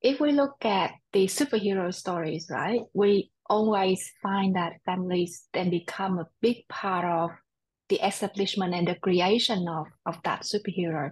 if 0.00 0.20
we 0.20 0.32
look 0.32 0.64
at 0.64 0.92
the 1.12 1.26
superhero 1.26 1.92
stories, 1.92 2.46
right, 2.50 2.80
we 2.94 3.30
always 3.50 4.10
find 4.22 4.56
that 4.56 4.80
families 4.86 5.46
then 5.52 5.70
become 5.70 6.18
a 6.18 6.28
big 6.40 6.66
part 6.68 7.04
of 7.04 7.30
the 7.90 7.96
establishment 7.96 8.74
and 8.74 8.88
the 8.88 8.94
creation 8.94 9.66
of, 9.68 9.86
of 10.06 10.22
that 10.24 10.42
superhero. 10.42 11.10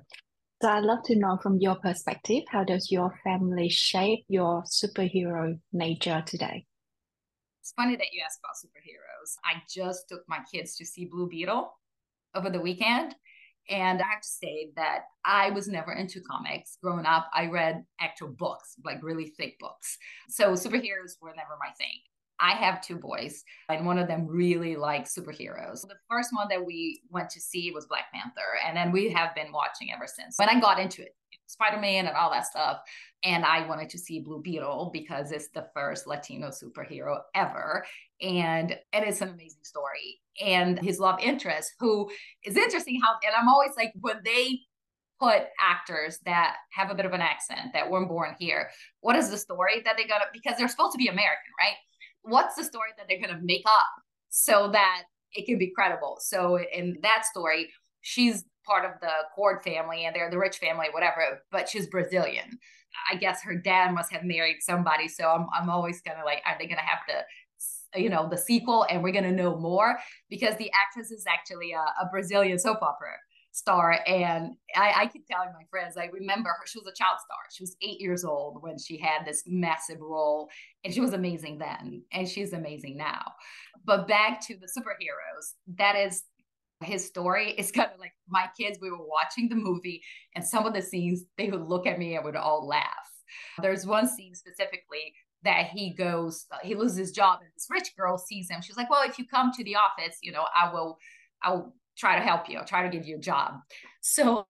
So 0.62 0.68
I'd 0.70 0.84
love 0.84 1.02
to 1.04 1.16
know 1.16 1.38
from 1.42 1.58
your 1.58 1.76
perspective, 1.76 2.44
how 2.48 2.64
does 2.64 2.90
your 2.90 3.18
family 3.22 3.68
shape 3.68 4.24
your 4.28 4.62
superhero 4.64 5.58
nature 5.72 6.22
today? 6.26 6.64
It's 7.66 7.72
funny 7.72 7.96
that 7.96 8.12
you 8.12 8.22
asked 8.24 8.38
about 8.38 8.54
superheroes. 8.54 9.34
I 9.44 9.60
just 9.68 10.08
took 10.08 10.20
my 10.28 10.38
kids 10.52 10.76
to 10.76 10.86
see 10.86 11.06
Blue 11.06 11.28
Beetle 11.28 11.68
over 12.36 12.48
the 12.48 12.60
weekend. 12.60 13.16
And 13.68 14.00
I 14.00 14.06
have 14.06 14.20
to 14.20 14.28
say 14.28 14.70
that 14.76 15.00
I 15.24 15.50
was 15.50 15.66
never 15.66 15.92
into 15.92 16.20
comics. 16.20 16.78
Growing 16.80 17.06
up, 17.06 17.28
I 17.34 17.46
read 17.46 17.84
actual 18.00 18.28
books, 18.28 18.76
like 18.84 19.02
really 19.02 19.34
thick 19.36 19.58
books. 19.58 19.98
So 20.28 20.52
superheroes 20.52 21.16
were 21.20 21.34
never 21.34 21.58
my 21.58 21.72
thing. 21.76 21.98
I 22.38 22.52
have 22.52 22.82
two 22.82 22.98
boys, 22.98 23.42
and 23.68 23.86
one 23.86 23.98
of 23.98 24.06
them 24.08 24.26
really 24.28 24.76
likes 24.76 25.16
superheroes. 25.16 25.80
The 25.80 25.96
first 26.08 26.30
one 26.32 26.46
that 26.50 26.64
we 26.64 27.00
went 27.10 27.30
to 27.30 27.40
see 27.40 27.72
was 27.72 27.86
Black 27.86 28.12
Panther, 28.12 28.60
and 28.64 28.76
then 28.76 28.92
we 28.92 29.08
have 29.10 29.34
been 29.34 29.50
watching 29.52 29.90
ever 29.92 30.06
since. 30.06 30.38
When 30.38 30.50
I 30.50 30.60
got 30.60 30.78
into 30.78 31.02
it, 31.02 31.16
Spider 31.46 31.80
Man 31.80 32.06
and 32.06 32.16
all 32.16 32.30
that 32.30 32.46
stuff, 32.46 32.78
and 33.22 33.44
I 33.44 33.66
wanted 33.66 33.88
to 33.90 33.98
see 33.98 34.20
Blue 34.20 34.42
Beetle 34.42 34.90
because 34.92 35.32
it's 35.32 35.48
the 35.48 35.68
first 35.74 36.06
Latino 36.06 36.48
superhero 36.48 37.20
ever, 37.34 37.84
and 38.20 38.76
and 38.92 39.04
it's 39.04 39.20
an 39.20 39.28
amazing 39.28 39.62
story 39.62 40.20
and 40.40 40.78
his 40.78 40.98
love 40.98 41.18
interest, 41.20 41.72
who 41.78 42.10
is 42.44 42.56
interesting 42.56 43.00
how, 43.02 43.14
and 43.24 43.34
I'm 43.34 43.48
always 43.48 43.72
like, 43.76 43.92
when 44.00 44.20
they 44.24 44.60
put 45.18 45.44
actors 45.60 46.18
that 46.26 46.56
have 46.72 46.90
a 46.90 46.94
bit 46.94 47.06
of 47.06 47.12
an 47.12 47.22
accent 47.22 47.72
that 47.72 47.90
weren't 47.90 48.08
born 48.08 48.34
here, 48.38 48.68
what 49.00 49.16
is 49.16 49.30
the 49.30 49.38
story 49.38 49.80
that 49.84 49.96
they're 49.96 50.06
gonna, 50.06 50.26
because 50.32 50.58
they're 50.58 50.68
supposed 50.68 50.92
to 50.92 50.98
be 50.98 51.08
American, 51.08 51.52
right? 51.58 51.76
What's 52.22 52.54
the 52.54 52.64
story 52.64 52.90
that 52.98 53.06
they're 53.08 53.20
gonna 53.20 53.40
make 53.42 53.62
up 53.66 53.86
so 54.28 54.68
that 54.72 55.04
it 55.32 55.46
can 55.46 55.58
be 55.58 55.72
credible? 55.74 56.18
So 56.20 56.58
in 56.58 56.98
that 57.02 57.24
story, 57.24 57.72
she's 58.02 58.44
part 58.66 58.84
of 58.84 59.00
the 59.00 59.10
Kord 59.36 59.62
family 59.62 60.04
and 60.04 60.14
they're 60.14 60.30
the 60.30 60.38
rich 60.38 60.58
family, 60.58 60.86
whatever, 60.92 61.40
but 61.50 61.68
she's 61.68 61.86
Brazilian. 61.86 62.58
I 63.12 63.16
guess 63.16 63.42
her 63.42 63.56
dad 63.56 63.92
must 63.92 64.12
have 64.12 64.24
married 64.24 64.58
somebody. 64.60 65.08
So 65.08 65.28
I'm, 65.28 65.46
I'm 65.54 65.70
always 65.70 66.00
kind 66.00 66.18
of 66.18 66.24
like, 66.24 66.42
are 66.46 66.56
they 66.58 66.66
going 66.66 66.78
to 66.78 66.82
have 66.82 67.06
to 67.08 67.24
you 67.94 68.10
know 68.10 68.28
the 68.28 68.36
sequel 68.36 68.86
and 68.90 69.02
we're 69.02 69.12
going 69.12 69.24
to 69.24 69.32
know 69.32 69.56
more 69.56 69.98
because 70.28 70.56
the 70.56 70.70
actress 70.72 71.10
is 71.10 71.24
actually 71.26 71.72
a, 71.72 71.78
a 71.78 72.08
brazilian 72.10 72.58
soap 72.58 72.82
opera 72.82 73.12
star 73.52 73.98
and 74.06 74.50
I, 74.74 74.92
I 74.96 75.06
keep 75.06 75.26
telling 75.26 75.48
my 75.54 75.64
friends 75.70 75.96
i 75.96 76.10
remember 76.12 76.50
her 76.50 76.66
she 76.66 76.78
was 76.78 76.86
a 76.88 76.94
child 76.94 77.18
star 77.24 77.38
she 77.50 77.62
was 77.62 77.74
eight 77.80 78.00
years 78.00 78.22
old 78.22 78.62
when 78.62 78.76
she 78.78 78.98
had 78.98 79.24
this 79.24 79.44
massive 79.46 80.00
role 80.00 80.50
and 80.84 80.92
she 80.92 81.00
was 81.00 81.14
amazing 81.14 81.58
then 81.58 82.02
and 82.12 82.28
she's 82.28 82.52
amazing 82.52 82.98
now 82.98 83.32
but 83.86 84.06
back 84.06 84.46
to 84.46 84.56
the 84.56 84.66
superheroes 84.66 85.54
that 85.78 85.96
is 85.96 86.24
his 86.84 87.06
story 87.06 87.52
is 87.52 87.72
kind 87.72 87.90
of 87.92 87.98
like 87.98 88.12
my 88.28 88.48
kids 88.58 88.78
we 88.80 88.90
were 88.90 89.06
watching 89.06 89.48
the 89.48 89.54
movie 89.54 90.02
and 90.34 90.44
some 90.44 90.66
of 90.66 90.74
the 90.74 90.82
scenes 90.82 91.24
they 91.38 91.50
would 91.50 91.62
look 91.62 91.86
at 91.86 91.98
me 91.98 92.16
and 92.16 92.24
would 92.24 92.36
all 92.36 92.66
laugh 92.66 93.10
there's 93.60 93.86
one 93.86 94.08
scene 94.08 94.34
specifically 94.34 95.14
that 95.44 95.66
he 95.66 95.90
goes, 95.94 96.46
he 96.62 96.74
loses 96.74 96.98
his 96.98 97.12
job, 97.12 97.40
and 97.40 97.50
this 97.54 97.68
rich 97.70 97.96
girl 97.96 98.18
sees 98.18 98.50
him. 98.50 98.60
She's 98.62 98.76
like, 98.76 98.90
"Well, 98.90 99.08
if 99.08 99.18
you 99.18 99.26
come 99.26 99.52
to 99.52 99.64
the 99.64 99.76
office, 99.76 100.18
you 100.22 100.32
know, 100.32 100.44
I 100.54 100.72
will, 100.72 100.98
I 101.42 101.50
will 101.50 101.74
try 101.96 102.16
to 102.16 102.24
help 102.24 102.48
you. 102.48 102.58
I'll 102.58 102.66
try 102.66 102.82
to 102.82 102.88
give 102.88 103.06
you 103.06 103.16
a 103.16 103.20
job." 103.20 103.54
So 104.00 104.46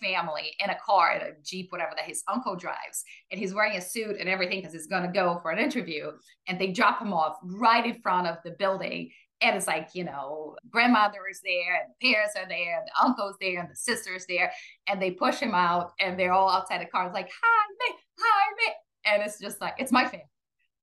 family 0.00 0.54
in 0.60 0.70
a 0.70 0.78
car 0.78 1.12
in 1.12 1.22
a 1.22 1.30
jeep 1.42 1.72
whatever 1.72 1.90
that 1.96 2.04
his 2.04 2.22
uncle 2.28 2.54
drives 2.54 3.02
and 3.32 3.40
he's 3.40 3.52
wearing 3.52 3.76
a 3.76 3.80
suit 3.80 4.16
and 4.20 4.28
everything 4.28 4.60
because 4.60 4.72
he's 4.72 4.86
going 4.86 5.02
to 5.02 5.08
go 5.08 5.40
for 5.42 5.50
an 5.50 5.58
interview 5.58 6.12
and 6.46 6.56
they 6.56 6.70
drop 6.70 7.02
him 7.02 7.12
off 7.12 7.36
right 7.42 7.84
in 7.84 8.00
front 8.00 8.28
of 8.28 8.36
the 8.44 8.52
building 8.60 9.10
and 9.40 9.56
it's 9.56 9.66
like 9.66 9.88
you 9.94 10.04
know 10.04 10.56
grandmother 10.70 11.20
is 11.30 11.40
there 11.44 11.80
and 11.80 11.92
the 11.92 12.12
parents 12.12 12.34
are 12.36 12.48
there 12.48 12.78
and 12.78 12.86
the 12.86 13.06
uncle's 13.06 13.36
there 13.40 13.60
and 13.60 13.70
the 13.70 13.76
sister's 13.76 14.26
there 14.26 14.52
and 14.88 15.00
they 15.00 15.10
push 15.10 15.38
him 15.38 15.54
out 15.54 15.92
and 16.00 16.18
they're 16.18 16.32
all 16.32 16.50
outside 16.50 16.80
the 16.80 16.86
car 16.86 17.06
it's 17.06 17.14
like 17.14 17.30
hi 17.42 17.66
me 17.90 17.96
Jaime 18.18 18.74
and 19.04 19.22
it's 19.22 19.38
just 19.38 19.60
like, 19.60 19.74
it's 19.78 19.92
my 19.92 20.04
family. 20.04 20.26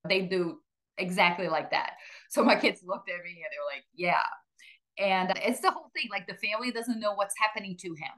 They 0.08 0.22
do 0.22 0.58
exactly 0.98 1.48
like 1.48 1.70
that. 1.70 1.92
So 2.30 2.42
my 2.42 2.56
kids 2.56 2.82
looked 2.84 3.08
at 3.08 3.24
me 3.24 3.30
and 3.30 3.50
they 3.50 3.58
were 3.58 3.74
like, 3.74 3.84
yeah. 3.94 4.22
And 4.98 5.32
it's 5.44 5.60
the 5.60 5.70
whole 5.70 5.90
thing. 5.94 6.08
Like 6.10 6.26
the 6.26 6.34
family 6.34 6.70
doesn't 6.70 7.00
know 7.00 7.14
what's 7.14 7.34
happening 7.40 7.76
to 7.80 7.88
him, 7.88 8.12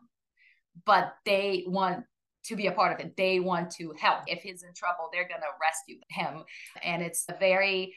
but 0.86 1.14
they 1.24 1.64
want 1.66 2.04
to 2.44 2.56
be 2.56 2.68
a 2.68 2.72
part 2.72 2.92
of 2.92 3.04
it. 3.04 3.16
They 3.16 3.40
want 3.40 3.70
to 3.72 3.92
help. 3.98 4.20
If 4.26 4.42
he's 4.42 4.62
in 4.62 4.72
trouble, 4.74 5.10
they're 5.12 5.28
going 5.28 5.40
to 5.40 5.46
rescue 5.60 5.98
him. 6.08 6.44
And 6.82 7.02
it's 7.02 7.24
a 7.28 7.36
very 7.38 7.94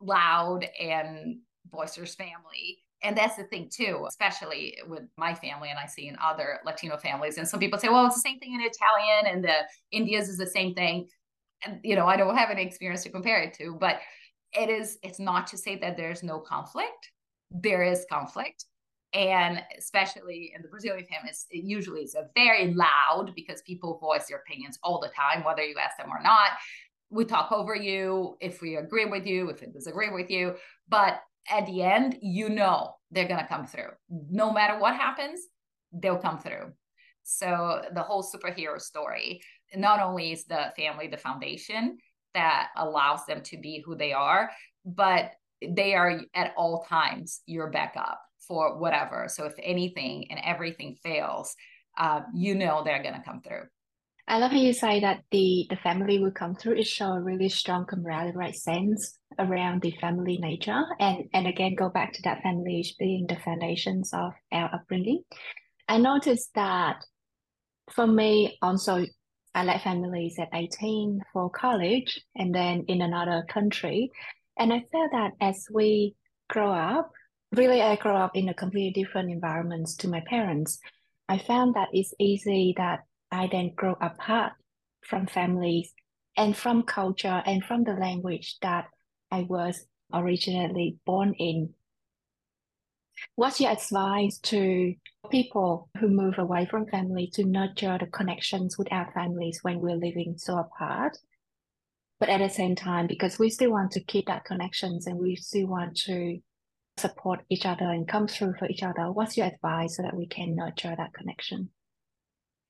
loud 0.00 0.66
and 0.80 1.38
boisterous 1.70 2.14
family. 2.14 2.78
And 3.04 3.16
that's 3.16 3.36
the 3.36 3.44
thing 3.44 3.68
too, 3.72 4.06
especially 4.08 4.78
with 4.86 5.02
my 5.16 5.34
family, 5.34 5.70
and 5.70 5.78
I 5.78 5.86
see 5.86 6.06
in 6.06 6.16
other 6.22 6.60
Latino 6.64 6.96
families. 6.96 7.36
And 7.36 7.48
some 7.48 7.58
people 7.58 7.78
say, 7.78 7.88
well, 7.88 8.06
it's 8.06 8.14
the 8.14 8.20
same 8.20 8.38
thing 8.38 8.54
in 8.54 8.60
Italian, 8.60 9.34
and 9.34 9.44
the 9.44 9.66
Indians 9.90 10.28
is 10.28 10.38
the 10.38 10.46
same 10.46 10.74
thing 10.74 11.08
And, 11.64 11.80
you 11.82 11.96
know, 11.96 12.06
I 12.06 12.16
don't 12.16 12.36
have 12.36 12.50
any 12.50 12.62
experience 12.62 13.02
to 13.04 13.10
compare 13.10 13.42
it 13.42 13.54
to, 13.54 13.76
but 13.78 14.00
it 14.52 14.68
is, 14.68 14.98
it's 15.02 15.18
not 15.18 15.46
to 15.48 15.58
say 15.58 15.76
that 15.76 15.96
there's 15.96 16.22
no 16.22 16.38
conflict. 16.38 17.12
There 17.50 17.82
is 17.82 18.06
conflict. 18.10 18.64
And 19.14 19.62
especially 19.78 20.52
in 20.56 20.62
the 20.62 20.68
Brazilian 20.68 21.06
families, 21.06 21.46
it 21.50 21.64
usually 21.64 22.00
is 22.00 22.16
very 22.34 22.74
loud 22.74 23.32
because 23.36 23.60
people 23.62 23.98
voice 23.98 24.26
their 24.26 24.38
opinions 24.38 24.78
all 24.82 25.00
the 25.00 25.10
time, 25.14 25.44
whether 25.44 25.62
you 25.62 25.76
ask 25.78 25.98
them 25.98 26.10
or 26.10 26.22
not. 26.22 26.50
We 27.10 27.26
talk 27.26 27.52
over 27.52 27.74
you 27.74 28.38
if 28.40 28.62
we 28.62 28.76
agree 28.76 29.04
with 29.04 29.26
you, 29.26 29.50
if 29.50 29.60
we 29.60 29.66
disagree 29.66 30.10
with 30.10 30.30
you. 30.30 30.54
But 30.88 31.20
at 31.50 31.66
the 31.66 31.82
end, 31.82 32.18
you 32.22 32.48
know 32.48 32.94
they're 33.10 33.28
going 33.28 33.40
to 33.40 33.46
come 33.46 33.66
through. 33.66 33.90
No 34.08 34.52
matter 34.52 34.78
what 34.78 34.94
happens, 34.94 35.40
they'll 35.92 36.18
come 36.18 36.38
through. 36.38 36.72
So 37.22 37.82
the 37.94 38.02
whole 38.02 38.22
superhero 38.24 38.80
story 38.80 39.42
not 39.74 40.00
only 40.00 40.32
is 40.32 40.44
the 40.44 40.72
family 40.76 41.08
the 41.08 41.16
foundation 41.16 41.98
that 42.34 42.68
allows 42.76 43.26
them 43.26 43.42
to 43.42 43.58
be 43.58 43.82
who 43.84 43.94
they 43.94 44.12
are, 44.12 44.50
but 44.84 45.32
they 45.66 45.94
are 45.94 46.20
at 46.34 46.52
all 46.56 46.84
times 46.88 47.40
your 47.46 47.70
backup 47.70 48.20
for 48.46 48.78
whatever. 48.78 49.26
So 49.28 49.44
if 49.44 49.54
anything 49.62 50.30
and 50.30 50.40
everything 50.44 50.96
fails, 51.02 51.54
uh, 51.96 52.22
you 52.34 52.54
know 52.54 52.82
they're 52.84 53.02
going 53.02 53.14
to 53.14 53.22
come 53.22 53.40
through. 53.40 53.64
I 54.32 54.38
love 54.38 54.52
how 54.52 54.56
you 54.56 54.72
say 54.72 54.98
that 55.00 55.24
the 55.30 55.66
the 55.68 55.76
family 55.76 56.18
will 56.18 56.30
come 56.30 56.54
through. 56.54 56.78
It 56.78 56.86
show 56.86 57.12
a 57.12 57.20
really 57.20 57.50
strong 57.50 57.84
camaraderie 57.84 58.54
sense 58.54 59.18
around 59.38 59.82
the 59.82 59.90
family 60.00 60.38
nature, 60.38 60.84
and 60.98 61.28
and 61.34 61.46
again 61.46 61.74
go 61.74 61.90
back 61.90 62.14
to 62.14 62.22
that 62.22 62.42
family 62.42 62.82
being 62.98 63.26
the 63.26 63.36
foundations 63.44 64.14
of 64.14 64.32
our 64.50 64.74
upbringing. 64.74 65.22
I 65.86 65.98
noticed 65.98 66.48
that 66.54 67.04
for 67.90 68.06
me 68.06 68.56
also, 68.62 69.04
I 69.54 69.64
left 69.64 69.84
families 69.84 70.38
at 70.38 70.48
eighteen 70.54 71.20
for 71.30 71.50
college, 71.50 72.18
and 72.34 72.54
then 72.54 72.86
in 72.88 73.02
another 73.02 73.44
country, 73.50 74.10
and 74.58 74.72
I 74.72 74.82
felt 74.90 75.10
that 75.12 75.32
as 75.42 75.66
we 75.70 76.14
grow 76.48 76.72
up, 76.72 77.10
really 77.54 77.82
I 77.82 77.96
grew 77.96 78.14
up 78.14 78.34
in 78.34 78.48
a 78.48 78.54
completely 78.54 79.02
different 79.02 79.30
environment 79.30 79.90
to 79.98 80.08
my 80.08 80.22
parents. 80.26 80.78
I 81.28 81.36
found 81.36 81.74
that 81.74 81.88
it's 81.92 82.14
easy 82.18 82.72
that 82.78 83.00
I 83.32 83.48
then 83.50 83.72
grow 83.74 83.96
apart 84.00 84.52
from 85.00 85.26
families 85.26 85.92
and 86.36 86.56
from 86.56 86.82
culture 86.82 87.42
and 87.46 87.64
from 87.64 87.84
the 87.84 87.94
language 87.94 88.56
that 88.60 88.86
I 89.30 89.42
was 89.42 89.86
originally 90.12 90.98
born 91.06 91.34
in. 91.38 91.74
What's 93.34 93.60
your 93.60 93.72
advice 93.72 94.38
to 94.40 94.94
people 95.30 95.88
who 95.98 96.08
move 96.08 96.38
away 96.38 96.66
from 96.66 96.86
family 96.86 97.30
to 97.34 97.44
nurture 97.44 97.96
the 97.98 98.06
connections 98.06 98.76
with 98.76 98.92
our 98.92 99.10
families 99.12 99.60
when 99.62 99.80
we're 99.80 99.96
living 99.96 100.34
so 100.36 100.58
apart? 100.58 101.16
But 102.20 102.28
at 102.28 102.38
the 102.38 102.48
same 102.48 102.76
time, 102.76 103.06
because 103.06 103.38
we 103.38 103.50
still 103.50 103.72
want 103.72 103.92
to 103.92 104.04
keep 104.04 104.26
that 104.26 104.44
connections 104.44 105.06
and 105.06 105.18
we 105.18 105.36
still 105.36 105.66
want 105.68 105.96
to 106.04 106.38
support 106.98 107.40
each 107.48 107.64
other 107.64 107.86
and 107.86 108.06
come 108.06 108.28
through 108.28 108.54
for 108.58 108.68
each 108.68 108.82
other, 108.82 109.10
what's 109.10 109.36
your 109.36 109.46
advice 109.46 109.96
so 109.96 110.02
that 110.02 110.16
we 110.16 110.26
can 110.26 110.54
nurture 110.54 110.94
that 110.96 111.14
connection? 111.14 111.70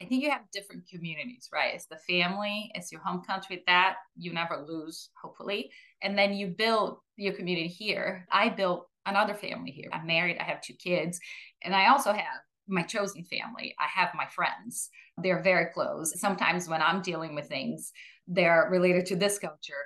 I 0.03 0.05
think 0.05 0.23
you 0.23 0.31
have 0.31 0.51
different 0.53 0.89
communities, 0.89 1.49
right? 1.53 1.75
It's 1.75 1.87
the 1.87 1.97
family, 1.97 2.73
it's 2.75 2.91
your 2.91 3.01
home 3.03 3.23
country 3.25 3.63
that 3.69 3.95
you 4.17 4.33
never 4.33 4.65
lose, 4.67 5.11
hopefully. 5.23 5.71
And 6.03 6.19
then 6.19 6.35
you 6.35 6.49
build 6.49 6.99
your 7.17 7.35
community 7.35 7.69
here. 7.69 8.27
I 8.33 8.49
built 8.49 8.89
another 9.07 9.35
family 9.35 9.71
here. 9.71 9.89
I'm 9.93 10.07
married, 10.07 10.39
I 10.41 10.45
have 10.45 10.61
two 10.61 10.75
kids, 10.75 11.21
and 11.63 11.75
I 11.75 11.89
also 11.89 12.13
have 12.13 12.41
my 12.67 12.83
chosen 12.83 13.25
family. 13.25 13.77
I 13.79 13.87
have 13.95 14.11
my 14.15 14.27
friends. 14.27 14.91
They're 15.23 15.43
very 15.43 15.67
close. 15.73 16.19
Sometimes 16.19 16.69
when 16.69 16.83
I'm 16.83 17.03
dealing 17.03 17.37
with 17.37 17.47
things, 17.47 17.93
they're 18.27 18.69
related 18.71 19.07
to 19.07 19.17
this 19.17 19.39
culture. 19.39 19.85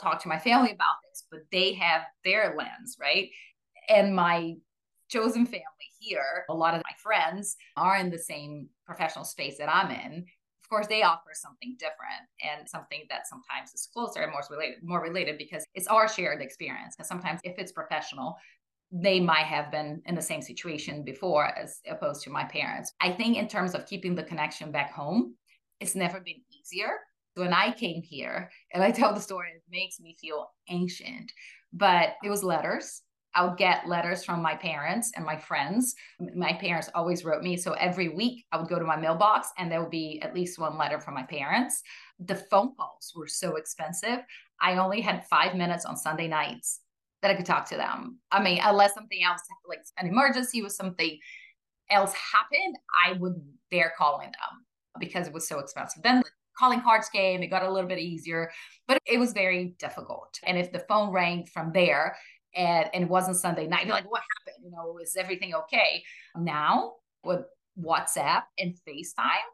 Talk 0.00 0.20
to 0.22 0.28
my 0.28 0.38
family 0.38 0.72
about 0.72 0.96
this, 1.08 1.24
but 1.30 1.40
they 1.52 1.74
have 1.74 2.02
their 2.24 2.56
lens, 2.56 2.96
right? 3.00 3.28
And 3.88 4.16
my 4.16 4.54
chosen 5.08 5.46
family 5.46 5.62
here, 6.00 6.44
a 6.48 6.54
lot 6.54 6.74
of 6.74 6.82
my 6.84 6.94
friends 6.98 7.56
are 7.76 7.96
in 7.96 8.10
the 8.10 8.18
same 8.18 8.68
professional 8.86 9.24
space 9.24 9.58
that 9.58 9.72
I'm 9.72 9.90
in. 9.90 10.24
Of 10.62 10.70
course, 10.70 10.86
they 10.86 11.02
offer 11.02 11.30
something 11.34 11.76
different 11.78 12.24
and 12.42 12.68
something 12.68 13.02
that 13.10 13.26
sometimes 13.26 13.72
is 13.74 13.88
closer 13.92 14.22
and 14.22 14.32
more 14.32 14.42
related, 14.50 14.78
more 14.82 15.02
related 15.02 15.36
because 15.36 15.64
it's 15.74 15.86
our 15.86 16.08
shared 16.08 16.40
experience. 16.40 16.96
Because 16.96 17.08
sometimes 17.08 17.40
if 17.44 17.58
it's 17.58 17.72
professional, 17.72 18.36
they 18.90 19.20
might 19.20 19.44
have 19.44 19.70
been 19.70 20.00
in 20.06 20.14
the 20.14 20.22
same 20.22 20.40
situation 20.40 21.04
before 21.04 21.46
as 21.58 21.80
opposed 21.88 22.22
to 22.22 22.30
my 22.30 22.44
parents. 22.44 22.92
I 23.00 23.10
think 23.10 23.36
in 23.36 23.48
terms 23.48 23.74
of 23.74 23.86
keeping 23.86 24.14
the 24.14 24.22
connection 24.22 24.70
back 24.70 24.92
home, 24.92 25.34
it's 25.80 25.94
never 25.94 26.20
been 26.20 26.40
easier. 26.50 26.98
When 27.34 27.52
I 27.52 27.72
came 27.72 28.02
here 28.02 28.50
and 28.72 28.82
I 28.82 28.90
tell 28.90 29.12
the 29.12 29.20
story, 29.20 29.48
it 29.54 29.62
makes 29.68 29.98
me 30.00 30.16
feel 30.20 30.50
ancient, 30.68 31.32
but 31.72 32.10
it 32.22 32.30
was 32.30 32.44
letters 32.44 33.02
I 33.34 33.44
would 33.44 33.56
get 33.56 33.88
letters 33.88 34.24
from 34.24 34.40
my 34.40 34.54
parents 34.54 35.12
and 35.16 35.24
my 35.24 35.36
friends. 35.36 35.94
My 36.34 36.52
parents 36.52 36.88
always 36.94 37.24
wrote 37.24 37.42
me. 37.42 37.56
So 37.56 37.72
every 37.72 38.08
week 38.08 38.44
I 38.52 38.58
would 38.58 38.68
go 38.68 38.78
to 38.78 38.84
my 38.84 38.96
mailbox 38.96 39.48
and 39.58 39.70
there 39.70 39.80
would 39.80 39.90
be 39.90 40.20
at 40.22 40.34
least 40.34 40.58
one 40.58 40.78
letter 40.78 41.00
from 41.00 41.14
my 41.14 41.24
parents. 41.24 41.82
The 42.20 42.36
phone 42.36 42.74
calls 42.76 43.12
were 43.16 43.26
so 43.26 43.56
expensive. 43.56 44.20
I 44.60 44.76
only 44.76 45.00
had 45.00 45.26
five 45.26 45.54
minutes 45.54 45.84
on 45.84 45.96
Sunday 45.96 46.28
nights 46.28 46.80
that 47.22 47.30
I 47.30 47.34
could 47.34 47.46
talk 47.46 47.68
to 47.70 47.76
them. 47.76 48.18
I 48.30 48.42
mean, 48.42 48.60
unless 48.62 48.94
something 48.94 49.22
else, 49.24 49.40
like 49.68 49.80
an 49.98 50.06
emergency 50.06 50.62
was 50.62 50.76
something 50.76 51.18
else 51.90 52.12
happened, 52.12 52.76
I 53.04 53.12
wouldn't 53.12 53.44
dare 53.70 53.92
calling 53.96 54.28
them 54.28 54.64
because 55.00 55.26
it 55.26 55.32
was 55.32 55.48
so 55.48 55.58
expensive. 55.58 56.02
Then 56.02 56.18
the 56.18 56.30
calling 56.58 56.82
cards 56.82 57.08
came, 57.08 57.42
it 57.42 57.48
got 57.48 57.62
a 57.62 57.70
little 57.70 57.88
bit 57.88 57.98
easier, 57.98 58.50
but 58.86 58.98
it 59.06 59.18
was 59.18 59.32
very 59.32 59.74
difficult. 59.78 60.38
And 60.44 60.56
if 60.56 60.70
the 60.70 60.84
phone 60.88 61.10
rang 61.10 61.46
from 61.46 61.72
there, 61.72 62.16
and, 62.54 62.88
and 62.92 63.04
it 63.04 63.10
wasn't 63.10 63.36
Sunday 63.36 63.66
night. 63.66 63.86
You're 63.86 63.94
like, 63.94 64.10
what 64.10 64.22
happened? 64.38 64.64
You 64.64 64.70
know, 64.70 64.98
is 64.98 65.16
everything 65.16 65.54
okay? 65.54 66.02
Now 66.36 66.94
with 67.24 67.44
WhatsApp 67.78 68.42
and 68.58 68.76
FaceTime, 68.88 69.44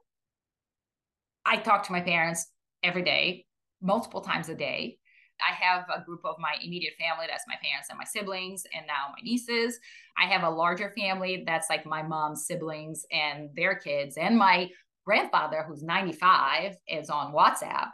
I 1.44 1.56
talk 1.56 1.84
to 1.84 1.92
my 1.92 2.00
parents 2.00 2.46
every 2.82 3.02
day, 3.02 3.46
multiple 3.80 4.20
times 4.20 4.48
a 4.48 4.54
day. 4.54 4.98
I 5.40 5.54
have 5.54 5.86
a 5.94 6.04
group 6.04 6.20
of 6.24 6.36
my 6.38 6.54
immediate 6.62 6.94
family 6.98 7.26
that's 7.28 7.44
my 7.48 7.56
parents 7.62 7.88
and 7.88 7.96
my 7.96 8.04
siblings, 8.04 8.64
and 8.74 8.86
now 8.86 9.12
my 9.12 9.22
nieces. 9.22 9.78
I 10.18 10.26
have 10.26 10.42
a 10.42 10.50
larger 10.50 10.92
family 10.96 11.44
that's 11.46 11.70
like 11.70 11.86
my 11.86 12.02
mom's 12.02 12.46
siblings 12.46 13.06
and 13.10 13.48
their 13.56 13.74
kids, 13.74 14.18
and 14.18 14.36
my 14.36 14.68
grandfather, 15.06 15.64
who's 15.66 15.82
95, 15.82 16.76
is 16.86 17.08
on 17.08 17.32
WhatsApp. 17.32 17.88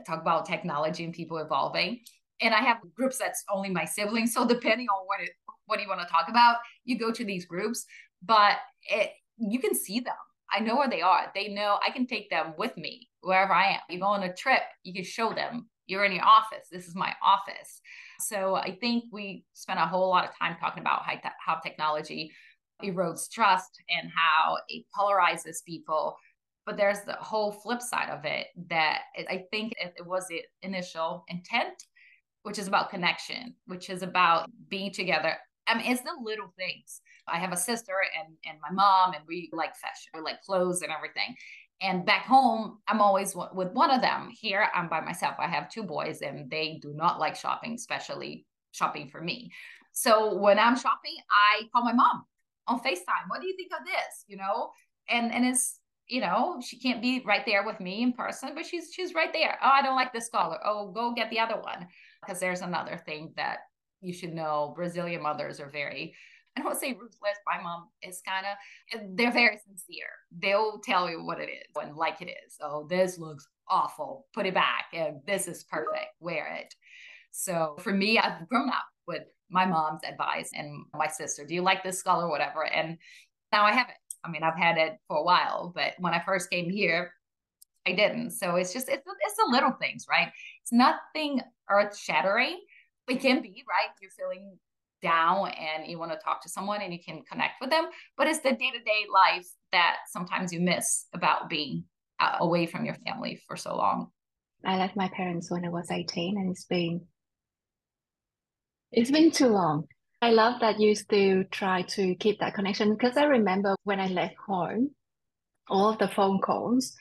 I 0.00 0.04
talk 0.06 0.20
about 0.20 0.44
technology 0.44 1.04
and 1.04 1.14
people 1.14 1.38
evolving 1.38 2.00
and 2.40 2.54
I 2.54 2.60
have 2.60 2.78
groups 2.94 3.18
that's 3.18 3.44
only 3.52 3.70
my 3.70 3.84
siblings. 3.84 4.32
So 4.32 4.46
depending 4.46 4.88
on 4.88 5.06
what 5.06 5.20
it, 5.20 5.30
what 5.66 5.80
you 5.80 5.88
want 5.88 6.00
to 6.00 6.06
talk 6.06 6.28
about, 6.28 6.56
you 6.84 6.98
go 6.98 7.12
to 7.12 7.24
these 7.24 7.44
groups, 7.44 7.84
but 8.22 8.56
it, 8.84 9.10
you 9.38 9.58
can 9.58 9.74
see 9.74 10.00
them. 10.00 10.14
I 10.52 10.60
know 10.60 10.76
where 10.76 10.88
they 10.88 11.02
are. 11.02 11.30
They 11.34 11.48
know 11.48 11.78
I 11.86 11.90
can 11.90 12.06
take 12.06 12.28
them 12.28 12.54
with 12.58 12.76
me 12.76 13.08
wherever 13.20 13.52
I 13.52 13.74
am. 13.74 13.80
You 13.88 14.00
go 14.00 14.06
on 14.06 14.22
a 14.24 14.34
trip, 14.34 14.62
you 14.82 14.92
can 14.92 15.04
show 15.04 15.32
them 15.32 15.68
you're 15.90 16.04
in 16.04 16.12
your 16.12 16.24
office. 16.24 16.68
This 16.70 16.86
is 16.86 16.94
my 16.94 17.12
office. 17.22 17.80
So 18.20 18.54
I 18.54 18.76
think 18.80 19.04
we 19.12 19.44
spent 19.52 19.80
a 19.80 19.86
whole 19.86 20.08
lot 20.08 20.24
of 20.24 20.30
time 20.38 20.56
talking 20.60 20.80
about 20.80 21.02
how, 21.04 21.14
how 21.44 21.56
technology 21.56 22.30
erodes 22.82 23.28
trust 23.28 23.82
and 23.90 24.10
how 24.14 24.56
it 24.68 24.84
polarizes 24.96 25.64
people. 25.66 26.16
But 26.64 26.76
there's 26.76 27.00
the 27.00 27.14
whole 27.14 27.50
flip 27.50 27.82
side 27.82 28.08
of 28.08 28.24
it 28.24 28.46
that 28.68 29.00
I 29.18 29.44
think 29.50 29.74
it 29.76 30.06
was 30.06 30.28
the 30.28 30.42
initial 30.62 31.24
intent 31.28 31.84
which 32.42 32.58
is 32.58 32.68
about 32.68 32.90
connection, 32.90 33.54
which 33.66 33.90
is 33.90 34.02
about 34.02 34.50
being 34.68 34.92
together. 34.92 35.36
I 35.66 35.76
mean, 35.76 35.92
it's 35.92 36.02
the 36.02 36.12
little 36.22 36.52
things. 36.56 37.00
I 37.28 37.38
have 37.38 37.52
a 37.52 37.56
sister 37.56 37.92
and, 38.18 38.34
and 38.44 38.58
my 38.60 38.72
mom, 38.72 39.14
and 39.14 39.22
we 39.28 39.50
like 39.52 39.76
fashion, 39.76 40.10
we 40.14 40.20
like 40.20 40.42
clothes 40.42 40.82
and 40.82 40.90
everything. 40.90 41.36
And 41.82 42.04
back 42.04 42.26
home, 42.26 42.78
I'm 42.88 43.00
always 43.00 43.34
with 43.34 43.72
one 43.72 43.90
of 43.90 44.02
them. 44.02 44.28
Here, 44.30 44.68
I'm 44.74 44.88
by 44.88 45.00
myself. 45.00 45.36
I 45.38 45.46
have 45.46 45.70
two 45.70 45.82
boys, 45.82 46.20
and 46.20 46.50
they 46.50 46.78
do 46.82 46.92
not 46.94 47.18
like 47.18 47.36
shopping, 47.36 47.72
especially 47.74 48.44
shopping 48.72 49.08
for 49.08 49.22
me. 49.22 49.50
So 49.92 50.36
when 50.36 50.58
I'm 50.58 50.76
shopping, 50.76 51.16
I 51.30 51.62
call 51.72 51.84
my 51.84 51.94
mom 51.94 52.24
on 52.66 52.80
FaceTime. 52.80 53.28
What 53.28 53.40
do 53.40 53.46
you 53.46 53.56
think 53.56 53.70
of 53.72 53.86
this? 53.86 54.24
You 54.26 54.36
know, 54.36 54.72
and 55.08 55.32
and 55.32 55.46
it's 55.46 55.78
you 56.06 56.20
know 56.20 56.60
she 56.62 56.78
can't 56.78 57.00
be 57.00 57.22
right 57.24 57.46
there 57.46 57.64
with 57.64 57.80
me 57.80 58.02
in 58.02 58.12
person, 58.12 58.50
but 58.54 58.66
she's 58.66 58.92
she's 58.92 59.14
right 59.14 59.32
there. 59.32 59.58
Oh, 59.62 59.70
I 59.72 59.80
don't 59.80 59.96
like 59.96 60.12
this 60.12 60.28
color. 60.28 60.58
Oh, 60.62 60.90
go 60.92 61.14
get 61.14 61.30
the 61.30 61.38
other 61.38 61.60
one 61.62 61.86
because 62.20 62.40
there's 62.40 62.60
another 62.60 63.00
thing 63.04 63.32
that 63.36 63.58
you 64.00 64.12
should 64.12 64.34
know 64.34 64.72
Brazilian 64.76 65.22
mothers 65.22 65.60
are 65.60 65.70
very 65.70 66.14
I 66.56 66.62
don't 66.62 66.78
say 66.78 66.92
ruthless. 66.92 67.38
My 67.46 67.62
mom 67.62 67.88
is 68.02 68.22
kind 68.26 68.44
of, 68.44 69.16
they're 69.16 69.32
very 69.32 69.58
sincere. 69.58 70.08
They'll 70.36 70.80
tell 70.80 71.08
you 71.08 71.24
what 71.24 71.40
it 71.40 71.48
is 71.48 71.72
and 71.80 71.96
like 71.96 72.20
it 72.20 72.28
is. 72.28 72.56
Oh, 72.60 72.86
this 72.88 73.18
looks 73.18 73.46
awful. 73.68 74.26
Put 74.34 74.46
it 74.46 74.54
back. 74.54 74.86
And 74.92 75.20
this 75.26 75.46
is 75.46 75.64
perfect. 75.64 76.08
Wear 76.18 76.52
it. 76.60 76.74
So 77.30 77.76
for 77.78 77.92
me, 77.92 78.18
I've 78.18 78.48
grown 78.48 78.68
up 78.68 78.84
with 79.06 79.22
my 79.48 79.64
mom's 79.64 80.00
advice 80.04 80.50
and 80.52 80.84
my 80.92 81.06
sister. 81.06 81.46
Do 81.46 81.54
you 81.54 81.62
like 81.62 81.84
this 81.84 82.00
skull 82.00 82.20
or 82.20 82.28
whatever? 82.28 82.64
And 82.66 82.98
now 83.52 83.64
I 83.64 83.72
have 83.72 83.88
it. 83.88 83.94
I 84.24 84.30
mean, 84.30 84.42
I've 84.42 84.58
had 84.58 84.76
it 84.76 84.98
for 85.08 85.18
a 85.18 85.22
while, 85.22 85.72
but 85.74 85.94
when 85.98 86.14
I 86.14 86.20
first 86.20 86.50
came 86.50 86.68
here, 86.68 87.12
I 87.86 87.92
didn't. 87.92 88.30
So 88.32 88.56
it's 88.56 88.72
just 88.72 88.88
it's 88.88 89.02
it's 89.06 89.36
the 89.36 89.48
little 89.50 89.72
things, 89.80 90.06
right? 90.08 90.28
It's 90.62 90.72
nothing 90.72 91.40
earth 91.70 91.96
shattering. 91.96 92.60
It 93.08 93.20
can 93.20 93.42
be 93.42 93.64
right. 93.68 93.90
You're 94.00 94.10
feeling 94.10 94.58
down 95.02 95.48
and 95.48 95.86
you 95.86 95.98
want 95.98 96.12
to 96.12 96.18
talk 96.18 96.42
to 96.42 96.48
someone 96.48 96.82
and 96.82 96.92
you 96.92 96.98
can 97.02 97.22
connect 97.30 97.54
with 97.60 97.70
them, 97.70 97.86
but 98.16 98.26
it's 98.26 98.40
the 98.40 98.50
day 98.52 98.70
to 98.70 98.78
day 98.78 99.06
life 99.12 99.46
that 99.72 99.96
sometimes 100.08 100.52
you 100.52 100.60
miss 100.60 101.06
about 101.14 101.48
being 101.48 101.84
uh, 102.18 102.36
away 102.40 102.66
from 102.66 102.84
your 102.84 102.96
family 103.06 103.40
for 103.46 103.56
so 103.56 103.76
long. 103.76 104.08
I 104.64 104.76
left 104.76 104.96
my 104.96 105.08
parents 105.16 105.50
when 105.50 105.64
I 105.64 105.70
was 105.70 105.90
18 105.90 106.36
and 106.36 106.50
it's 106.50 106.66
been 106.66 107.00
it's 108.92 109.10
been 109.10 109.30
too 109.30 109.48
long. 109.48 109.84
I 110.20 110.30
love 110.30 110.60
that 110.60 110.80
you 110.80 110.94
still 110.94 111.44
try 111.50 111.82
to 111.82 112.14
keep 112.16 112.40
that 112.40 112.54
connection 112.54 112.92
because 112.92 113.16
I 113.16 113.24
remember 113.24 113.74
when 113.84 114.00
I 114.00 114.08
left 114.08 114.34
home, 114.46 114.90
all 115.68 115.88
of 115.88 115.98
the 115.98 116.08
phone 116.08 116.40
calls 116.40 116.94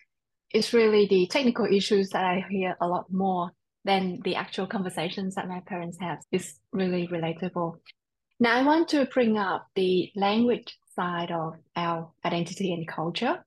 it's 0.52 0.74
really 0.74 1.06
the 1.08 1.28
technical 1.28 1.66
issues 1.66 2.10
that 2.10 2.24
I 2.24 2.46
hear 2.50 2.76
a 2.82 2.88
lot 2.88 3.06
more 3.12 3.52
than 3.86 4.20
the 4.24 4.36
actual 4.36 4.68
conversations 4.68 5.36
that 5.36 5.48
my 5.48 5.62
parents 5.66 5.98
have. 6.00 6.20
It's 6.32 6.60
really 6.72 7.08
relatable. 7.08 7.78
Now, 8.40 8.56
I 8.56 8.64
want 8.64 8.88
to 8.90 9.06
bring 9.06 9.38
up 9.38 9.68
the 9.76 10.12
language 10.16 10.78
side 10.96 11.32
of 11.32 11.54
our 11.76 12.12
identity 12.26 12.74
and 12.74 12.88
culture. 12.88 13.44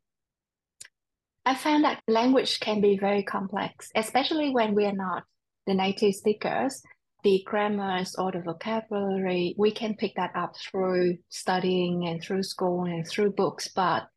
I 1.44 1.54
found 1.54 1.84
that 1.84 2.02
language 2.06 2.60
can 2.60 2.80
be 2.80 2.98
very 2.98 3.22
complex, 3.24 3.90
especially 3.96 4.50
when 4.50 4.74
we 4.74 4.84
are 4.84 4.92
not 4.92 5.24
the 5.66 5.74
native 5.74 6.14
speakers. 6.14 6.82
The 7.24 7.42
grammars 7.46 8.16
or 8.16 8.32
the 8.32 8.40
vocabulary, 8.40 9.54
we 9.56 9.70
can 9.70 9.94
pick 9.94 10.16
that 10.16 10.32
up 10.34 10.54
through 10.56 11.18
studying 11.28 12.08
and 12.08 12.20
through 12.20 12.42
school 12.42 12.84
and 12.84 13.06
through 13.06 13.32
books, 13.32 13.68
but 13.68 14.08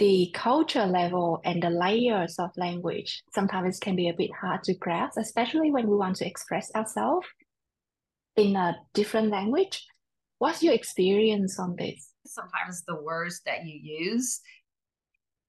the 0.00 0.30
culture 0.32 0.86
level 0.86 1.42
and 1.44 1.62
the 1.62 1.68
layers 1.68 2.38
of 2.38 2.50
language 2.56 3.22
sometimes 3.34 3.78
can 3.78 3.94
be 3.94 4.08
a 4.08 4.14
bit 4.14 4.30
hard 4.32 4.62
to 4.64 4.74
grasp, 4.74 5.18
especially 5.18 5.70
when 5.70 5.86
we 5.86 5.94
want 5.94 6.16
to 6.16 6.26
express 6.26 6.74
ourselves 6.74 7.26
in 8.34 8.56
a 8.56 8.74
different 8.94 9.28
language. 9.28 9.86
What's 10.38 10.62
your 10.62 10.72
experience 10.72 11.58
on 11.60 11.76
this? 11.76 12.14
Sometimes 12.26 12.82
the 12.88 12.96
words 12.96 13.42
that 13.44 13.66
you 13.66 13.78
use 13.78 14.40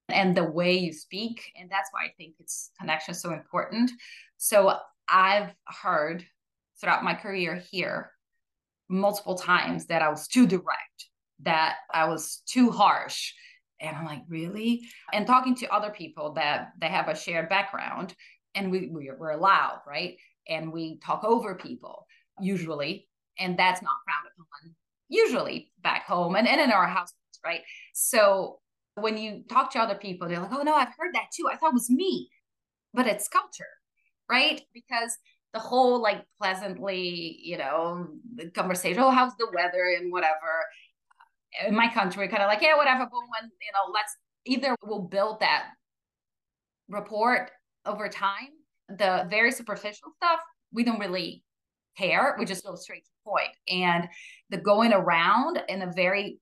and 0.09 0.35
the 0.35 0.43
way 0.43 0.77
you 0.77 0.91
speak, 0.91 1.53
and 1.57 1.69
that's 1.71 1.87
why 1.91 2.03
I 2.03 2.09
think 2.17 2.35
it's 2.39 2.71
connection 2.77 3.13
is 3.13 3.21
so 3.21 3.31
important. 3.31 3.89
So 4.35 4.75
I've 5.07 5.51
heard 5.81 6.25
throughout 6.81 7.05
my 7.05 7.13
career 7.13 7.63
here 7.71 8.11
multiple 8.89 9.35
times 9.35 9.85
that 9.85 10.01
I 10.01 10.09
was 10.09 10.27
too 10.27 10.45
direct, 10.45 11.07
that 11.39 11.75
I 11.93 12.09
was 12.09 12.41
too 12.45 12.69
harsh 12.69 13.31
and 13.81 13.95
i'm 13.95 14.05
like 14.05 14.23
really? 14.29 14.87
And 15.11 15.27
talking 15.27 15.55
to 15.55 15.73
other 15.73 15.89
people 15.89 16.33
that 16.33 16.69
they 16.79 16.87
have 16.87 17.09
a 17.09 17.15
shared 17.15 17.49
background 17.49 18.15
and 18.55 18.71
we, 18.71 18.87
we 18.87 19.11
we're 19.17 19.35
loud 19.35 19.81
right? 19.87 20.17
And 20.49 20.71
we 20.71 20.99
talk 20.99 21.23
over 21.23 21.55
people 21.55 22.05
usually 22.39 23.07
and 23.39 23.57
that's 23.57 23.81
not 23.81 23.95
frowned 24.05 24.33
upon 24.35 24.75
usually 25.09 25.71
back 25.83 26.05
home 26.05 26.35
and, 26.35 26.47
and 26.47 26.61
in 26.61 26.71
our 26.71 26.87
households 26.87 27.39
right? 27.43 27.61
So 27.93 28.59
when 28.95 29.17
you 29.17 29.43
talk 29.49 29.71
to 29.71 29.79
other 29.79 29.95
people 29.95 30.27
they're 30.27 30.39
like 30.39 30.53
oh 30.53 30.63
no 30.63 30.75
i've 30.75 30.95
heard 30.97 31.13
that 31.13 31.27
too. 31.35 31.47
I 31.51 31.55
thought 31.57 31.71
it 31.71 31.73
was 31.73 31.89
me. 31.89 32.29
But 32.93 33.07
it's 33.07 33.27
culture 33.27 33.65
right? 34.29 34.61
Because 34.73 35.17
the 35.53 35.59
whole 35.59 36.01
like 36.01 36.23
pleasantly 36.41 37.39
you 37.43 37.57
know 37.57 38.07
the 38.35 38.49
conversation 38.49 39.01
oh 39.03 39.09
how's 39.11 39.35
the 39.35 39.47
weather? 39.53 39.95
and 39.97 40.11
whatever 40.11 40.65
in 41.67 41.75
my 41.75 41.87
country, 41.87 42.27
kind 42.27 42.43
of 42.43 42.47
like, 42.47 42.61
yeah, 42.61 42.75
whatever, 42.75 43.05
but 43.05 43.19
when 43.19 43.49
you 43.49 43.71
know, 43.73 43.91
let's 43.93 44.15
either 44.45 44.75
we'll 44.83 45.07
build 45.07 45.39
that 45.41 45.65
report 46.89 47.51
over 47.85 48.09
time. 48.09 48.49
The 48.89 49.25
very 49.29 49.51
superficial 49.51 50.09
stuff, 50.17 50.39
we 50.73 50.83
don't 50.83 50.99
really 50.99 51.43
care. 51.97 52.35
We 52.37 52.45
just 52.45 52.65
go 52.65 52.75
straight 52.75 53.05
to 53.05 53.11
point. 53.25 53.55
And 53.67 54.07
the 54.49 54.57
going 54.57 54.93
around 54.93 55.61
in 55.69 55.81
a 55.81 55.91
very 55.93 56.39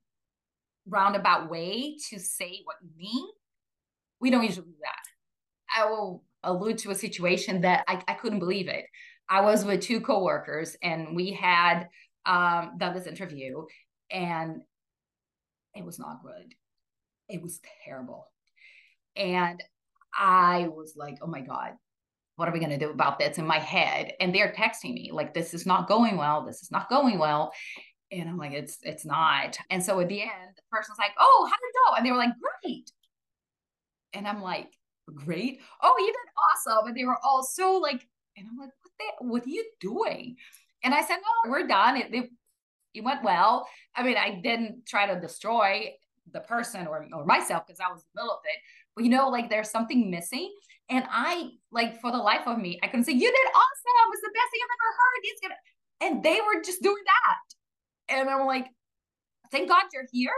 roundabout 0.88 1.50
way 1.50 1.96
to 2.10 2.18
say 2.18 2.60
what 2.64 2.76
you 2.82 2.90
mean, 2.96 3.26
we 4.20 4.30
don't 4.30 4.44
usually 4.44 4.66
do 4.66 4.74
that. 4.82 5.80
I 5.80 5.88
will 5.88 6.24
allude 6.42 6.78
to 6.78 6.90
a 6.90 6.94
situation 6.94 7.60
that 7.62 7.84
I, 7.86 8.02
I 8.08 8.14
couldn't 8.14 8.40
believe 8.40 8.68
it. 8.68 8.86
I 9.28 9.42
was 9.42 9.64
with 9.64 9.80
two 9.80 10.00
coworkers 10.00 10.76
and 10.82 11.14
we 11.14 11.32
had 11.32 11.84
um, 12.26 12.72
done 12.78 12.94
this 12.94 13.06
interview 13.06 13.64
and 14.10 14.62
it 15.74 15.84
was 15.84 15.98
not 15.98 16.22
good. 16.22 16.54
It 17.28 17.42
was 17.42 17.60
terrible. 17.84 18.26
And 19.16 19.62
I 20.16 20.68
was 20.68 20.94
like, 20.96 21.18
oh 21.22 21.26
my 21.26 21.40
God, 21.40 21.72
what 22.36 22.48
are 22.48 22.52
we 22.52 22.58
going 22.58 22.70
to 22.70 22.78
do 22.78 22.90
about 22.90 23.18
this 23.18 23.38
in 23.38 23.46
my 23.46 23.58
head? 23.58 24.12
And 24.20 24.34
they're 24.34 24.52
texting 24.52 24.94
me 24.94 25.10
like, 25.12 25.34
this 25.34 25.54
is 25.54 25.66
not 25.66 25.88
going 25.88 26.16
well. 26.16 26.44
This 26.44 26.62
is 26.62 26.70
not 26.70 26.88
going 26.88 27.18
well. 27.18 27.52
And 28.10 28.28
I'm 28.28 28.38
like, 28.38 28.52
it's 28.52 28.78
it's 28.82 29.04
not. 29.04 29.56
And 29.70 29.84
so 29.84 30.00
at 30.00 30.08
the 30.08 30.22
end, 30.22 30.30
the 30.56 30.62
person's 30.72 30.98
like, 30.98 31.12
oh, 31.18 31.48
how 31.48 31.56
did 31.56 31.66
it 31.66 31.74
go? 31.86 31.96
And 31.96 32.06
they 32.06 32.10
were 32.10 32.16
like, 32.16 32.34
great. 32.64 32.90
And 34.12 34.26
I'm 34.26 34.42
like, 34.42 34.72
great. 35.14 35.60
Oh, 35.82 35.94
you 35.98 36.06
did 36.06 36.72
awesome. 36.72 36.88
And 36.88 36.96
they 36.96 37.04
were 37.04 37.18
all 37.22 37.44
so 37.44 37.78
like, 37.78 38.04
and 38.36 38.46
I'm 38.50 38.58
like, 38.58 38.70
what 38.82 38.92
the, 38.98 39.26
what 39.26 39.46
are 39.46 39.50
you 39.50 39.64
doing? 39.80 40.36
And 40.82 40.94
I 40.94 41.02
said, 41.02 41.16
no, 41.16 41.50
we're 41.50 41.66
done. 41.66 41.96
It, 41.96 42.14
it 42.14 42.30
it 42.94 43.04
went 43.04 43.22
well. 43.22 43.66
I 43.94 44.02
mean, 44.02 44.16
I 44.16 44.40
didn't 44.42 44.86
try 44.86 45.06
to 45.06 45.20
destroy 45.20 45.90
the 46.32 46.40
person 46.40 46.86
or, 46.86 47.06
or 47.12 47.24
myself 47.24 47.66
because 47.66 47.80
I 47.80 47.90
was 47.90 48.02
in 48.02 48.06
the 48.14 48.22
middle 48.22 48.32
of 48.32 48.40
it. 48.44 48.58
But 48.94 49.04
you 49.04 49.10
know, 49.10 49.28
like 49.28 49.50
there's 49.50 49.70
something 49.70 50.10
missing. 50.10 50.52
And 50.88 51.04
I 51.08 51.50
like 51.70 52.00
for 52.00 52.10
the 52.10 52.18
life 52.18 52.46
of 52.46 52.58
me, 52.58 52.80
I 52.82 52.88
couldn't 52.88 53.04
say, 53.04 53.12
You 53.12 53.20
did 53.20 53.48
awesome. 53.54 54.10
Was 54.10 54.20
the 54.22 54.32
best 54.34 54.50
thing 54.50 54.60
I've 54.64 54.74
ever 54.74 54.90
heard. 54.98 55.20
It's 55.22 55.40
gonna 55.40 55.54
and 56.00 56.22
they 56.22 56.40
were 56.40 56.62
just 56.62 56.82
doing 56.82 57.02
that. 57.04 58.16
And 58.16 58.28
I'm 58.28 58.46
like, 58.46 58.66
thank 59.52 59.68
God 59.68 59.82
you're 59.92 60.06
here 60.12 60.32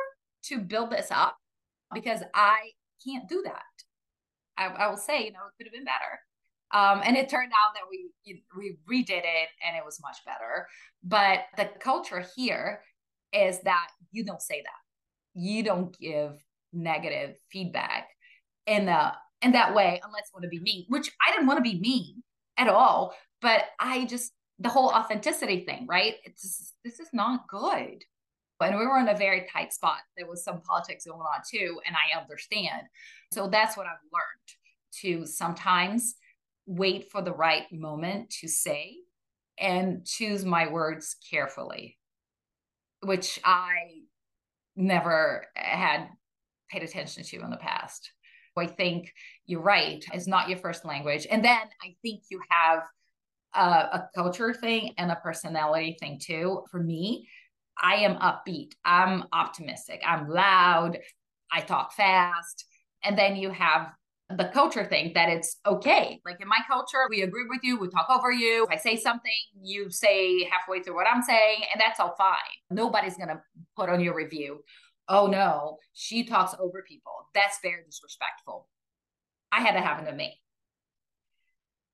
to 0.45 0.59
build 0.59 0.91
this 0.91 1.11
up 1.11 1.37
because 1.95 2.21
I 2.35 2.71
can't 3.07 3.29
do 3.29 3.43
that. 3.45 3.63
I, 4.59 4.67
I 4.67 4.89
will 4.89 4.97
say, 4.97 5.25
you 5.25 5.33
know, 5.33 5.39
it 5.47 5.57
could 5.57 5.67
have 5.67 5.73
been 5.73 5.85
better. 5.85 6.21
Um, 6.73 7.03
and 7.05 7.17
it 7.17 7.29
turned 7.29 7.53
out 7.53 7.75
that 7.75 7.83
we 7.91 8.11
we 8.57 8.77
redid 8.91 9.19
it 9.25 9.49
and 9.67 9.77
it 9.77 9.85
was 9.85 10.01
much 10.01 10.19
better. 10.25 10.67
But 11.03 11.41
the 11.57 11.69
culture 11.81 12.25
here 12.37 12.83
is 13.33 13.61
that 13.63 13.89
you 14.11 14.25
don't 14.25 14.41
say 14.41 14.63
that. 14.63 15.41
You 15.41 15.63
don't 15.63 15.97
give 15.99 16.43
negative 16.73 17.37
feedback 17.51 18.09
in 18.67 18.87
the 18.87 19.13
in 19.43 19.53
that 19.53 19.75
way 19.75 20.01
unless 20.05 20.25
you 20.27 20.35
want 20.35 20.45
to 20.45 20.49
be 20.49 20.61
mean, 20.61 20.87
which 20.89 21.11
I 21.27 21.33
didn't 21.33 21.47
want 21.47 21.59
to 21.59 21.71
be 21.71 21.81
mean 21.81 22.23
at 22.57 22.69
all. 22.69 23.15
But 23.41 23.65
I 23.79 24.05
just 24.07 24.33
the 24.59 24.69
whole 24.69 24.91
authenticity 24.91 25.65
thing, 25.65 25.87
right? 25.89 26.15
It's 26.25 26.75
this 26.85 27.01
is 27.01 27.09
not 27.13 27.49
good. 27.49 28.05
And 28.61 28.79
we 28.79 28.87
were 28.87 28.99
in 29.01 29.09
a 29.09 29.17
very 29.17 29.45
tight 29.53 29.73
spot. 29.73 29.99
There 30.17 30.29
was 30.29 30.45
some 30.45 30.61
politics 30.61 31.05
going 31.05 31.19
on 31.19 31.41
too, 31.51 31.81
and 31.85 31.97
I 31.97 32.21
understand. 32.21 32.83
So 33.33 33.49
that's 33.49 33.77
what 33.77 33.87
I've 33.87 33.97
learned 34.13 35.25
to 35.25 35.27
sometimes 35.27 36.15
wait 36.67 37.11
for 37.11 37.23
the 37.23 37.33
right 37.33 37.65
moment 37.73 38.31
to 38.41 38.49
say 38.49 38.97
and 39.59 40.07
choose 40.07 40.45
my 40.45 40.71
words 40.71 41.17
carefully, 41.31 41.99
which 43.01 43.41
I 43.45 44.03
never 44.77 45.47
had 45.55 46.09
paid 46.71 46.83
attention 46.83 47.25
to 47.25 47.41
in 47.41 47.51
the 47.51 47.57
past. 47.57 48.13
I 48.57 48.67
think 48.67 49.13
you're 49.47 49.63
right, 49.63 50.05
it's 50.13 50.27
not 50.27 50.49
your 50.49 50.59
first 50.59 50.85
language. 50.85 51.27
And 51.31 51.45
then 51.45 51.61
I 51.83 51.95
think 52.03 52.23
you 52.31 52.41
have 52.51 52.83
a, 53.55 53.61
a 53.61 54.09
culture 54.15 54.53
thing 54.53 54.93
and 54.99 55.11
a 55.11 55.17
personality 55.17 55.97
thing 55.99 56.21
too. 56.23 56.65
For 56.71 56.81
me, 56.83 57.29
I 57.81 57.97
am 57.97 58.17
upbeat, 58.17 58.73
I'm 58.85 59.25
optimistic, 59.33 60.03
I'm 60.07 60.29
loud, 60.29 60.99
I 61.51 61.61
talk 61.61 61.93
fast. 61.93 62.67
And 63.05 63.17
then 63.17 63.37
you 63.37 63.51
have 63.51 63.93
the 64.37 64.51
culture 64.53 64.85
thing 64.85 65.13
that 65.15 65.29
it's 65.29 65.59
okay. 65.67 66.21
Like 66.25 66.41
in 66.41 66.49
my 66.49 66.59
culture, 66.69 67.07
we 67.11 67.23
agree 67.23 67.45
with 67.49 67.61
you, 67.63 67.79
we 67.79 67.89
talk 67.89 68.07
over 68.11 68.31
you. 68.31 68.65
If 68.65 68.71
I 68.71 68.77
say 68.77 68.97
something, 68.97 69.33
you 69.63 69.91
say 69.91 70.45
halfway 70.45 70.83
through 70.83 70.95
what 70.95 71.07
I'm 71.07 71.23
saying, 71.23 71.63
and 71.73 71.81
that's 71.81 72.01
all 72.01 72.15
fine. 72.17 72.37
Nobody's 72.71 73.17
going 73.17 73.29
to 73.29 73.41
put 73.77 73.89
on 73.89 74.01
your 74.01 74.15
review, 74.15 74.63
oh 75.09 75.27
no, 75.27 75.79
she 75.93 76.25
talks 76.25 76.55
over 76.59 76.85
people. 76.89 77.13
That's 77.35 77.59
very 77.63 77.83
disrespectful. 77.85 78.69
I 79.51 79.61
had 79.61 79.77
it 79.77 79.83
happen 79.83 80.07
to 80.07 80.13
me. 80.13 80.41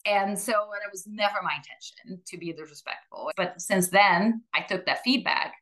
And 0.07 0.39
so 0.39 0.53
it 0.53 0.91
was 0.91 1.07
never 1.07 1.37
my 1.43 1.55
intention 1.57 2.23
to 2.27 2.39
be 2.39 2.53
disrespectful. 2.53 3.31
But 3.37 3.61
since 3.61 3.89
then, 3.89 4.43
I 4.55 4.63
took 4.63 4.87
that 4.87 5.03
feedback 5.03 5.55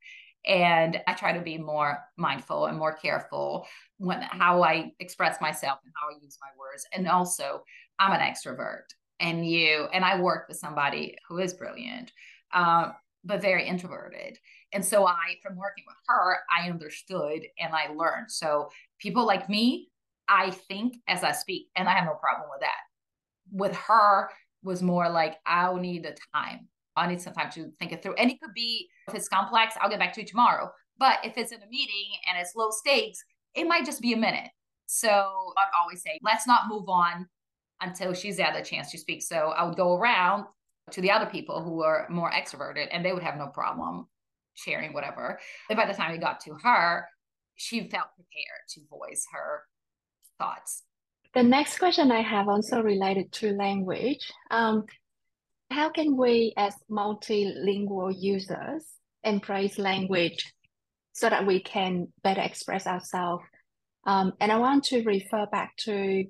and 0.47 1.01
I 1.07 1.15
try 1.15 1.33
to 1.33 1.43
be 1.43 1.59
more 1.59 1.99
mindful 2.17 2.67
and 2.67 2.79
more 2.79 2.95
careful 2.95 3.67
when 3.99 4.23
how 4.23 4.63
I 4.63 4.93
express 5.01 5.41
myself 5.41 5.81
and 5.85 5.93
how 6.01 6.15
I 6.15 6.23
use 6.23 6.39
my 6.41 6.49
words. 6.59 6.87
And 6.93 7.09
also, 7.09 7.65
I'm 7.99 8.13
an 8.13 8.21
extrovert, 8.21 8.85
and 9.21 9.47
you 9.47 9.89
and 9.93 10.05
I 10.05 10.21
work 10.21 10.49
with 10.49 10.59
somebody 10.59 11.17
who 11.29 11.39
is 11.39 11.55
brilliant, 11.55 12.13
uh, 12.53 12.91
but 13.25 13.43
very 13.43 13.67
introverted. 13.67 14.39
And 14.73 14.85
so 14.85 15.07
I, 15.07 15.37
from 15.43 15.57
working 15.57 15.85
with 15.87 15.97
her, 16.07 16.39
I 16.51 16.69
understood 16.69 17.43
and 17.59 17.75
I 17.75 17.93
learned. 17.93 18.31
So 18.31 18.69
people 18.99 19.27
like 19.27 19.49
me, 19.49 19.89
I 20.29 20.51
think 20.51 20.97
as 21.09 21.25
I 21.25 21.33
speak, 21.33 21.69
and 21.77 21.89
I 21.89 21.93
have 21.93 22.05
no 22.05 22.15
problem 22.15 22.49
with 22.51 22.61
that. 22.61 22.81
With 23.51 23.75
her 23.77 24.29
was 24.63 24.83
more 24.83 25.09
like 25.09 25.37
I'll 25.47 25.77
need 25.77 26.03
the 26.03 26.17
time 26.35 26.69
I 26.97 27.07
need 27.07 27.21
some 27.21 27.35
time 27.35 27.51
to 27.53 27.71
think 27.79 27.93
it 27.93 28.03
through. 28.03 28.15
And 28.15 28.31
it 28.31 28.41
could 28.41 28.55
be, 28.55 28.89
if 29.09 29.15
it's 29.15 29.29
complex, 29.29 29.75
I'll 29.81 29.91
get 29.91 29.99
back 29.99 30.13
to 30.15 30.21
you 30.21 30.27
tomorrow. 30.27 30.71
But 30.99 31.19
if 31.25 31.37
it's 31.37 31.53
in 31.53 31.63
a 31.63 31.69
meeting 31.69 32.19
and 32.29 32.39
it's 32.39 32.55
low 32.57 32.71
stakes, 32.71 33.23
it 33.55 33.65
might 33.67 33.85
just 33.85 34.01
be 34.01 34.13
a 34.13 34.17
minute. 34.17 34.49
So 34.87 35.09
I'd 35.09 35.81
always 35.81 36.03
say, 36.03 36.19
let's 36.23 36.47
not 36.47 36.69
move 36.69 36.89
on 36.89 37.27
until 37.81 38.15
she's 38.15 38.39
had 38.39 38.57
a 38.57 38.63
chance 38.63 38.91
to 38.93 38.99
speak. 38.99 39.23
So 39.23 39.53
I 39.57 39.65
would 39.65 39.77
go 39.77 39.97
around 39.97 40.47
to 40.93 41.01
the 41.01 41.11
other 41.11 41.27
people 41.27 41.63
who 41.63 41.83
are 41.83 42.07
more 42.09 42.31
extroverted 42.31 42.87
and 42.93 43.05
they 43.05 43.13
would 43.13 43.23
have 43.23 43.37
no 43.37 43.49
problem 43.49 44.07
sharing 44.55 44.93
whatever. 44.93 45.39
But 45.69 45.77
by 45.77 45.87
the 45.87 45.93
time 45.93 46.13
we 46.13 46.19
got 46.19 46.41
to 46.41 46.55
her, 46.63 47.07
she 47.57 47.81
felt 47.81 48.07
prepared 48.15 48.63
to 48.71 48.81
voice 48.89 49.27
her 49.33 49.65
thoughts. 50.39 50.83
The 51.35 51.43
next 51.43 51.79
question 51.79 52.11
I 52.11 52.23
have 52.23 52.49
also 52.49 52.81
related 52.81 53.33
to 53.33 53.53
language. 53.53 54.31
Um, 54.51 54.85
how 55.71 55.91
can 55.91 56.17
we, 56.17 56.53
as 56.57 56.75
multilingual 56.91 58.15
users, 58.17 58.85
embrace 59.25 59.79
language 59.79 60.53
so 61.13 61.29
that 61.29 61.47
we 61.47 61.61
can 61.61 62.09
better 62.23 62.41
express 62.41 62.87
ourselves? 62.87 63.45
Um, 64.07 64.33
and 64.41 64.53
I 64.53 64.59
want 64.59 64.85
to 64.85 65.03
refer 65.03 65.47
back 65.47 65.77
to 65.79 66.25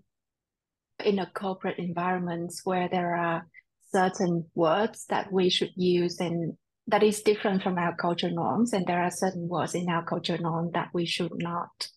in 1.05 1.18
a 1.18 1.31
corporate 1.35 1.79
environment 1.79 2.53
where 2.64 2.88
there 2.88 3.14
are 3.14 3.46
certain 3.92 4.46
words 4.55 5.07
that 5.09 5.31
we 5.33 5.51
should 5.51 5.70
use 5.77 6.20
and 6.20 6.57
that 6.88 7.03
is 7.03 7.22
different 7.22 7.62
from 7.62 7.79
our 7.79 7.94
culture 7.96 8.31
norms 8.31 8.72
and 8.72 8.87
there 8.87 9.03
are 9.03 9.11
certain 9.11 9.49
words 9.49 9.75
in 9.75 9.88
our 9.88 10.05
culture 10.05 10.38
norm 10.38 10.70
that 10.72 10.88
we 10.92 11.05
should 11.05 11.33
not 11.37 11.88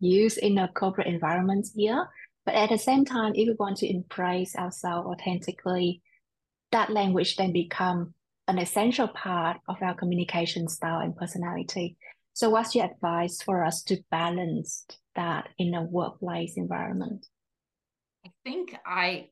use 0.00 0.36
in 0.36 0.58
a 0.58 0.68
corporate 0.68 1.06
environment 1.06 1.66
here 1.74 2.08
but 2.44 2.54
at 2.54 2.70
the 2.70 2.78
same 2.78 3.04
time 3.04 3.32
if 3.34 3.46
we 3.46 3.54
want 3.58 3.76
to 3.76 3.90
embrace 3.90 4.56
ourselves 4.56 5.06
authentically 5.06 6.02
that 6.74 6.90
language 6.90 7.36
then 7.36 7.52
become 7.52 8.12
an 8.48 8.58
essential 8.58 9.08
part 9.08 9.58
of 9.68 9.76
our 9.80 9.94
communication 9.94 10.68
style 10.68 11.00
and 11.00 11.16
personality 11.16 11.96
so 12.34 12.50
what's 12.50 12.74
your 12.74 12.84
advice 12.84 13.40
for 13.40 13.64
us 13.64 13.82
to 13.84 13.96
balance 14.10 14.84
that 15.14 15.48
in 15.58 15.72
a 15.74 15.82
workplace 15.82 16.56
environment 16.56 17.26
i 18.26 18.30
think 18.44 18.76
i 18.84 19.28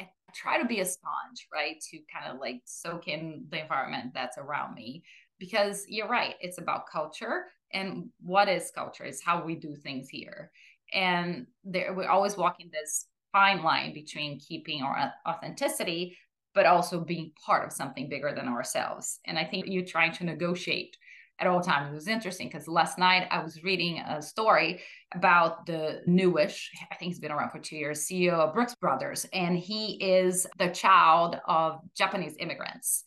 I 0.00 0.08
try 0.34 0.60
to 0.60 0.66
be 0.66 0.80
a 0.80 0.84
sponge, 0.84 1.46
right? 1.52 1.76
To 1.90 1.98
kind 2.12 2.32
of 2.32 2.40
like 2.40 2.62
soak 2.64 3.06
in 3.06 3.44
the 3.50 3.60
environment 3.60 4.12
that's 4.14 4.38
around 4.38 4.74
me. 4.74 5.02
Because 5.38 5.84
you're 5.88 6.08
right, 6.08 6.36
it's 6.40 6.58
about 6.58 6.90
culture. 6.90 7.46
And 7.72 8.08
what 8.22 8.48
is 8.48 8.72
culture? 8.74 9.04
Is 9.04 9.22
how 9.22 9.44
we 9.44 9.56
do 9.56 9.76
things 9.76 10.08
here. 10.08 10.50
And 10.92 11.46
there, 11.64 11.92
we're 11.94 12.08
always 12.08 12.36
walking 12.36 12.70
this 12.72 13.06
fine 13.32 13.62
line 13.62 13.92
between 13.92 14.38
keeping 14.38 14.82
our 14.82 15.12
authenticity, 15.26 16.16
but 16.54 16.66
also 16.66 17.00
being 17.00 17.32
part 17.44 17.64
of 17.66 17.72
something 17.72 18.08
bigger 18.08 18.32
than 18.34 18.48
ourselves. 18.48 19.20
And 19.26 19.38
I 19.38 19.44
think 19.44 19.66
you're 19.68 19.84
trying 19.84 20.12
to 20.12 20.24
negotiate 20.24 20.96
at 21.38 21.46
all 21.46 21.60
times. 21.60 21.90
It 21.90 21.94
was 21.94 22.08
interesting 22.08 22.48
because 22.48 22.68
last 22.68 22.98
night 22.98 23.26
I 23.30 23.42
was 23.42 23.64
reading 23.64 23.98
a 23.98 24.22
story 24.22 24.80
about 25.14 25.66
the 25.66 26.00
newish, 26.06 26.70
I 26.90 26.94
think 26.94 27.10
he's 27.10 27.18
been 27.18 27.32
around 27.32 27.50
for 27.50 27.58
two 27.58 27.76
years, 27.76 28.06
CEO 28.06 28.34
of 28.34 28.54
Brooks 28.54 28.74
Brothers, 28.76 29.26
and 29.32 29.58
he 29.58 29.94
is 29.94 30.46
the 30.58 30.68
child 30.68 31.38
of 31.46 31.80
Japanese 31.96 32.36
immigrants 32.38 33.02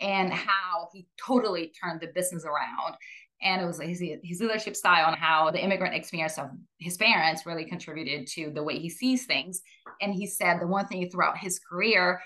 and 0.00 0.32
how 0.32 0.88
he 0.92 1.06
totally 1.24 1.72
turned 1.82 2.00
the 2.00 2.08
business 2.14 2.44
around. 2.44 2.96
And 3.40 3.62
it 3.62 3.66
was 3.66 3.80
his, 3.80 4.02
his 4.24 4.40
leadership 4.40 4.74
style 4.74 5.06
and 5.06 5.16
how 5.16 5.50
the 5.50 5.62
immigrant 5.62 5.94
experience 5.94 6.38
of 6.38 6.50
his 6.78 6.96
parents 6.96 7.46
really 7.46 7.64
contributed 7.64 8.26
to 8.34 8.50
the 8.50 8.62
way 8.62 8.78
he 8.78 8.90
sees 8.90 9.26
things. 9.26 9.62
And 10.00 10.12
he 10.12 10.26
said 10.26 10.58
the 10.60 10.66
one 10.66 10.88
thing 10.88 11.08
throughout 11.08 11.38
his 11.38 11.60
career 11.60 12.20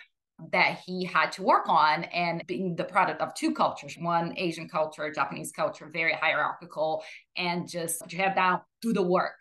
that 0.52 0.80
he 0.84 1.04
had 1.04 1.30
to 1.32 1.42
work 1.42 1.68
on 1.68 2.04
and 2.04 2.42
being 2.46 2.74
the 2.76 2.84
product 2.84 3.20
of 3.20 3.34
two 3.34 3.52
cultures 3.54 3.96
one 3.98 4.34
asian 4.36 4.68
culture 4.68 5.10
japanese 5.12 5.52
culture 5.52 5.90
very 5.92 6.12
hierarchical 6.12 7.02
and 7.36 7.68
just 7.68 8.02
your 8.12 8.22
head 8.22 8.34
down 8.34 8.60
do 8.80 8.92
the 8.92 9.02
work. 9.02 9.38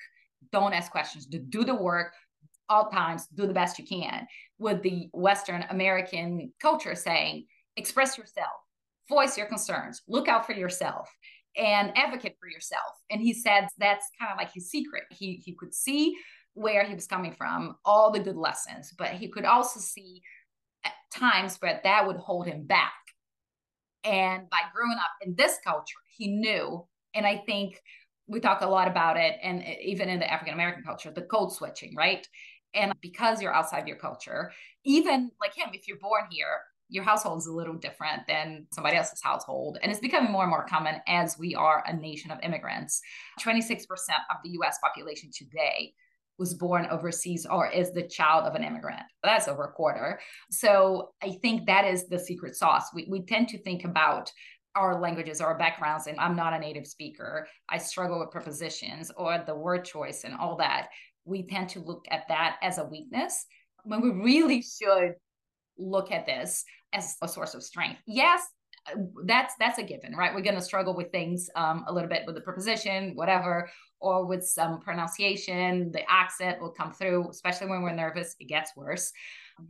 Don't 0.51 0.73
ask 0.73 0.91
questions 0.91 1.25
do 1.25 1.63
the 1.63 1.75
work 1.75 2.13
all 2.69 2.89
times 2.89 3.27
do 3.35 3.45
the 3.45 3.53
best 3.53 3.77
you 3.77 3.85
can. 3.85 4.27
With 4.59 4.81
the 4.83 5.09
western 5.13 5.65
american 5.69 6.53
culture 6.61 6.95
saying 6.95 7.45
express 7.77 8.17
yourself 8.17 8.51
voice 9.09 9.37
your 9.37 9.47
concerns 9.47 10.01
look 10.07 10.27
out 10.27 10.45
for 10.45 10.53
yourself 10.53 11.09
and 11.57 11.91
advocate 11.97 12.37
for 12.39 12.47
yourself. 12.47 12.93
And 13.09 13.21
he 13.21 13.33
said 13.33 13.67
that's 13.77 14.07
kind 14.19 14.31
of 14.31 14.37
like 14.37 14.53
his 14.53 14.69
secret. 14.69 15.03
He 15.09 15.41
he 15.43 15.53
could 15.53 15.73
see 15.73 16.15
where 16.53 16.85
he 16.85 16.93
was 16.93 17.07
coming 17.07 17.33
from 17.33 17.75
all 17.85 18.11
the 18.11 18.19
good 18.19 18.35
lessons 18.35 18.93
but 18.97 19.09
he 19.09 19.29
could 19.29 19.45
also 19.45 19.79
see 19.79 20.21
times 21.13 21.58
where 21.58 21.80
that 21.84 22.08
would 22.08 22.17
hold 22.17 22.48
him 22.48 22.65
back. 22.65 22.94
And 24.04 24.50
by 24.50 24.60
growing 24.74 24.98
up 24.98 25.12
in 25.22 25.36
this 25.36 25.58
culture, 25.63 26.00
he 26.17 26.28
knew, 26.28 26.86
and 27.13 27.26
I 27.26 27.44
think 27.46 27.80
we 28.28 28.39
talk 28.39 28.62
a 28.62 28.67
lot 28.67 28.88
about 28.88 29.17
it, 29.17 29.36
and 29.44 29.63
even 29.82 30.10
in 30.10 30.20
the 30.20 30.32
African 30.32 30.54
American 30.54 30.84
culture, 30.84 31.12
the 31.12 31.22
code 31.22 31.52
switching, 31.52 31.96
right? 31.96 32.28
And 32.74 32.94
because 33.02 33.41
you're 33.41 33.54
outside 33.54 33.88
your 33.88 33.98
culture, 33.98 34.52
even 34.86 35.32
like 35.41 35.54
him, 35.54 35.70
if 35.74 35.88
you're 35.88 35.98
born 35.98 36.24
here, 36.32 36.62
your 36.89 37.04
household 37.04 37.39
is 37.39 37.48
a 37.48 37.54
little 37.54 37.76
different 37.76 38.24
than 38.28 38.67
somebody 38.74 38.98
else's 38.98 39.22
household. 39.22 39.78
And 39.82 39.91
it's 39.91 40.02
becoming 40.02 40.32
more 40.32 40.44
and 40.44 40.50
more 40.50 40.65
common 40.65 40.96
as 41.08 41.38
we 41.38 41.56
are 41.56 41.84
a 41.86 41.96
nation 41.96 42.32
of 42.32 42.39
immigrants. 42.44 43.02
26% 43.41 43.82
of 44.30 44.38
the 44.44 44.52
US 44.62 44.78
population 44.84 45.30
today 45.34 45.94
was 46.41 46.56
born 46.56 46.88
overseas 46.89 47.45
or 47.45 47.69
is 47.69 47.93
the 47.93 48.01
child 48.01 48.45
of 48.45 48.56
an 48.56 48.63
immigrant. 48.63 49.04
That's 49.23 49.47
over 49.47 49.65
a 49.65 49.71
quarter. 49.71 50.19
So 50.49 51.12
I 51.23 51.38
think 51.41 51.67
that 51.67 51.86
is 51.86 52.08
the 52.08 52.17
secret 52.17 52.56
sauce. 52.56 52.88
We, 52.95 53.06
we 53.08 53.21
tend 53.21 53.47
to 53.49 53.62
think 53.62 53.86
about 53.86 54.32
our 54.73 54.99
languages, 54.99 55.39
our 55.39 55.56
backgrounds, 55.56 56.08
and 56.08 56.19
I'm 56.19 56.36
not 56.36 56.54
a 56.54 56.60
native 56.60 56.88
speaker. 56.88 57.47
I 57.69 57.77
struggle 57.77 58.19
with 58.19 58.32
prepositions 58.32 59.12
or 59.15 59.43
the 59.45 59.54
word 59.54 59.86
choice 59.86 60.23
and 60.23 60.34
all 60.34 60.58
that. 60.58 60.88
We 61.25 61.45
tend 61.45 61.69
to 61.69 61.80
look 61.80 62.06
at 62.10 62.27
that 62.30 62.56
as 62.63 62.80
a 62.80 62.86
weakness 62.86 63.45
when 63.84 64.01
we 64.01 64.10
really 64.10 64.63
should 64.63 65.13
look 65.77 66.12
at 66.12 66.25
this 66.25 66.63
as 66.91 67.17
a 67.21 67.27
source 67.27 67.54
of 67.54 67.62
strength. 67.62 68.01
Yes, 68.08 68.41
that's 69.26 69.54
that's 69.60 69.78
a 69.78 69.84
given 69.84 70.15
right? 70.15 70.34
We're 70.34 70.41
going 70.41 70.56
to 70.56 70.62
struggle 70.62 70.96
with 70.96 71.12
things 71.12 71.50
um, 71.56 71.86
a 71.88 71.94
little 71.94 72.10
bit 72.10 72.24
with 72.26 72.36
the 72.36 72.41
preposition 72.41 73.13
whatever 73.15 73.70
or 74.00 74.26
with 74.26 74.44
some 74.44 74.80
pronunciation 74.80 75.91
the 75.91 76.02
accent 76.10 76.60
will 76.62 76.72
come 76.72 76.91
through 76.91 77.30
especially 77.30 77.67
when 77.67 77.82
we're 77.82 77.94
nervous 77.94 78.36
it 78.39 78.46
gets 78.46 78.76
worse. 78.76 79.12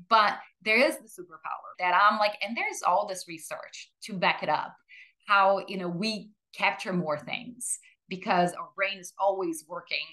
But 0.10 0.38
there 0.62 0.78
is 0.78 0.98
the 0.98 1.22
superpower 1.22 1.72
that 1.80 2.00
i'm 2.10 2.18
like 2.20 2.38
and 2.42 2.56
there's 2.56 2.82
all 2.86 3.08
this 3.08 3.28
research 3.28 3.92
to 4.04 4.14
back 4.14 4.44
it 4.44 4.50
up 4.50 4.76
how 5.28 5.64
you 5.68 5.78
know 5.78 5.90
we 5.90 6.30
capture 6.56 6.94
more 6.94 7.18
things 7.18 7.80
because 8.10 8.54
our 8.54 8.70
brain 8.76 9.00
is 9.00 9.14
always 9.18 9.64
working 9.68 10.06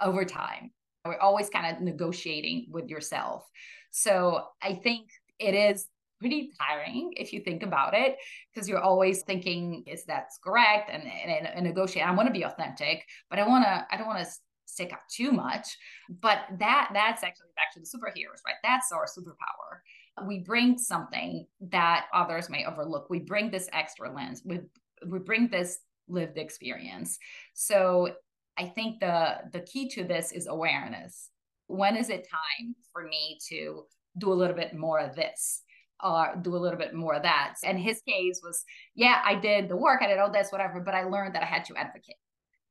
overtime. 0.00 0.70
We're 1.06 1.18
always 1.18 1.48
kind 1.48 1.74
of 1.74 1.82
negotiating 1.82 2.66
with 2.70 2.88
yourself. 2.88 3.46
So 3.90 4.44
i 4.62 4.74
think 4.74 5.08
it 5.38 5.54
is 5.54 5.86
pretty 6.18 6.50
tiring 6.58 7.12
if 7.16 7.32
you 7.32 7.40
think 7.40 7.62
about 7.62 7.94
it 7.94 8.16
because 8.52 8.68
you're 8.68 8.80
always 8.80 9.22
thinking 9.22 9.84
is 9.86 10.04
that's 10.04 10.38
correct? 10.38 10.90
and, 10.90 11.02
and, 11.04 11.46
and 11.46 11.64
negotiate 11.64 12.06
i 12.06 12.10
want 12.10 12.26
to 12.26 12.32
be 12.32 12.44
authentic 12.44 13.04
but 13.28 13.38
i 13.38 13.46
want 13.46 13.64
to 13.64 13.86
i 13.90 13.96
don't 13.96 14.06
want 14.06 14.24
to 14.24 14.30
stick 14.66 14.92
out 14.92 15.00
too 15.10 15.32
much. 15.32 15.76
But 16.20 16.40
that 16.58 16.90
that's 16.92 17.22
actually 17.22 17.48
back 17.56 17.72
to 17.74 17.80
the 17.80 17.86
superheroes 17.86 18.42
right? 18.44 18.56
That's 18.62 18.92
our 18.92 19.06
superpower. 19.06 20.26
We 20.26 20.40
bring 20.40 20.78
something 20.78 21.46
that 21.70 22.06
others 22.12 22.50
may 22.50 22.64
overlook. 22.64 23.08
We 23.08 23.20
bring 23.20 23.50
this 23.50 23.68
extra 23.72 24.12
lens. 24.12 24.42
We, 24.44 24.60
we 25.06 25.18
bring 25.18 25.48
this 25.48 25.78
lived 26.08 26.38
experience. 26.38 27.18
So 27.54 28.10
i 28.58 28.64
think 28.64 29.00
the 29.00 29.36
the 29.52 29.60
key 29.60 29.88
to 29.90 30.04
this 30.04 30.32
is 30.32 30.46
awareness. 30.46 31.30
When 31.68 31.96
is 31.96 32.10
it 32.10 32.28
time 32.30 32.74
for 32.92 33.02
me 33.02 33.38
to 33.48 33.84
do 34.18 34.32
a 34.32 34.34
little 34.34 34.56
bit 34.56 34.74
more 34.74 34.98
of 34.98 35.14
this 35.14 35.62
uh, 36.00 36.34
do 36.36 36.54
a 36.54 36.58
little 36.58 36.78
bit 36.78 36.94
more 36.94 37.14
of 37.14 37.22
that. 37.22 37.54
And 37.64 37.78
his 37.78 38.02
case 38.02 38.40
was, 38.42 38.64
yeah, 38.94 39.20
I 39.24 39.34
did 39.34 39.68
the 39.68 39.76
work, 39.76 40.02
I 40.02 40.08
did 40.08 40.18
all 40.18 40.30
this, 40.30 40.50
whatever, 40.50 40.80
but 40.80 40.94
I 40.94 41.04
learned 41.04 41.34
that 41.34 41.42
I 41.42 41.46
had 41.46 41.64
to 41.66 41.76
advocate. 41.76 42.16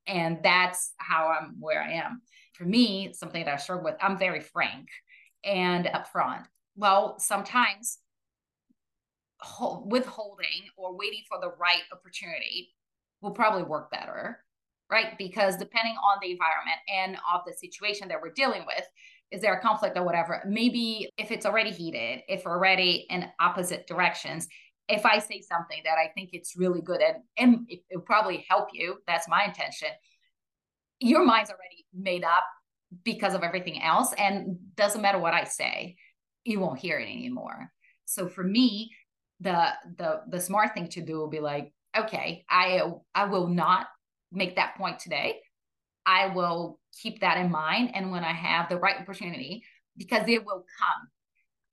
And 0.08 0.40
that's 0.44 0.94
how 0.98 1.28
I'm 1.28 1.56
where 1.60 1.82
I 1.82 1.94
am. 1.94 2.22
For 2.54 2.66
me, 2.66 3.14
something 3.14 3.44
that 3.44 3.54
I 3.54 3.58
struggle 3.58 3.86
with, 3.86 3.96
I'm 4.02 4.18
very 4.18 4.40
frank 4.40 4.88
and 5.44 5.86
upfront. 5.86 6.46
Well, 6.76 7.20
sometimes 7.20 8.00
withholding 9.86 10.70
or 10.78 10.96
waiting 10.96 11.24
for 11.28 11.40
the 11.40 11.52
right 11.60 11.82
opportunity 11.92 12.74
will 13.22 13.32
probably 13.32 13.64
work 13.64 13.92
better, 13.92 14.40
right? 14.90 15.18
Because 15.18 15.58
depending 15.58 15.96
on 15.96 16.20
the 16.22 16.32
environment 16.32 16.78
and 16.94 17.18
of 17.34 17.42
the 17.46 17.54
situation 17.54 18.08
that 18.10 18.22
we're 18.22 18.34
dealing 18.34 18.64
with, 18.66 18.86
is 19.32 19.42
there 19.42 19.54
a 19.54 19.62
conflict 19.62 19.98
or 19.98 20.04
whatever 20.04 20.42
maybe 20.48 21.10
if 21.18 21.32
it's 21.32 21.46
already 21.46 21.72
heated 21.72 22.22
if 22.28 22.46
already 22.46 23.06
in 23.10 23.26
opposite 23.40 23.88
directions 23.88 24.48
if 24.88 25.06
i 25.06 25.20
say 25.20 25.42
something 25.42 25.82
that 25.84 25.98
i 25.98 26.10
think 26.16 26.30
it's 26.34 26.56
really 26.58 26.82
good 26.82 27.02
and, 27.02 27.18
and 27.38 27.66
it, 27.70 27.82
will 27.94 28.02
probably 28.02 28.46
help 28.50 28.70
you 28.74 28.98
that's 29.08 29.28
my 29.28 29.44
intention 29.46 29.90
your 31.00 31.26
mind's 31.26 31.50
already 31.50 31.86
made 31.94 32.24
up 32.24 32.46
because 33.04 33.34
of 33.34 33.44
everything 33.44 33.82
else 33.82 34.14
and 34.18 34.58
doesn't 34.76 35.02
matter 35.02 35.20
what 35.20 35.34
i 35.34 35.44
say 35.44 35.96
you 36.46 36.60
won't 36.60 36.80
hear 36.80 37.00
it 37.00 37.10
anymore. 37.10 37.72
So 38.06 38.30
for 38.30 38.44
me 38.44 38.92
the 39.42 39.74
the 39.98 40.22
the 40.30 40.40
smart 40.40 40.74
thing 40.74 40.88
to 40.88 41.02
do 41.02 41.18
will 41.18 41.28
be 41.28 41.42
like 41.42 41.74
okay 41.98 42.46
i 42.50 42.82
i 43.14 43.26
will 43.26 43.50
not 43.50 43.88
make 44.32 44.56
that 44.56 44.78
point 44.78 44.98
today 44.98 45.42
I 46.06 46.28
will 46.28 46.80
keep 47.02 47.22
that 47.22 47.38
in 47.38 47.52
mind. 47.52 47.92
And 47.94 48.12
when 48.12 48.24
I 48.24 48.34
have 48.34 48.70
the 48.70 48.78
right 48.78 49.00
opportunity, 49.00 49.64
because 49.98 50.28
it 50.28 50.46
will 50.46 50.66
come, 50.80 51.08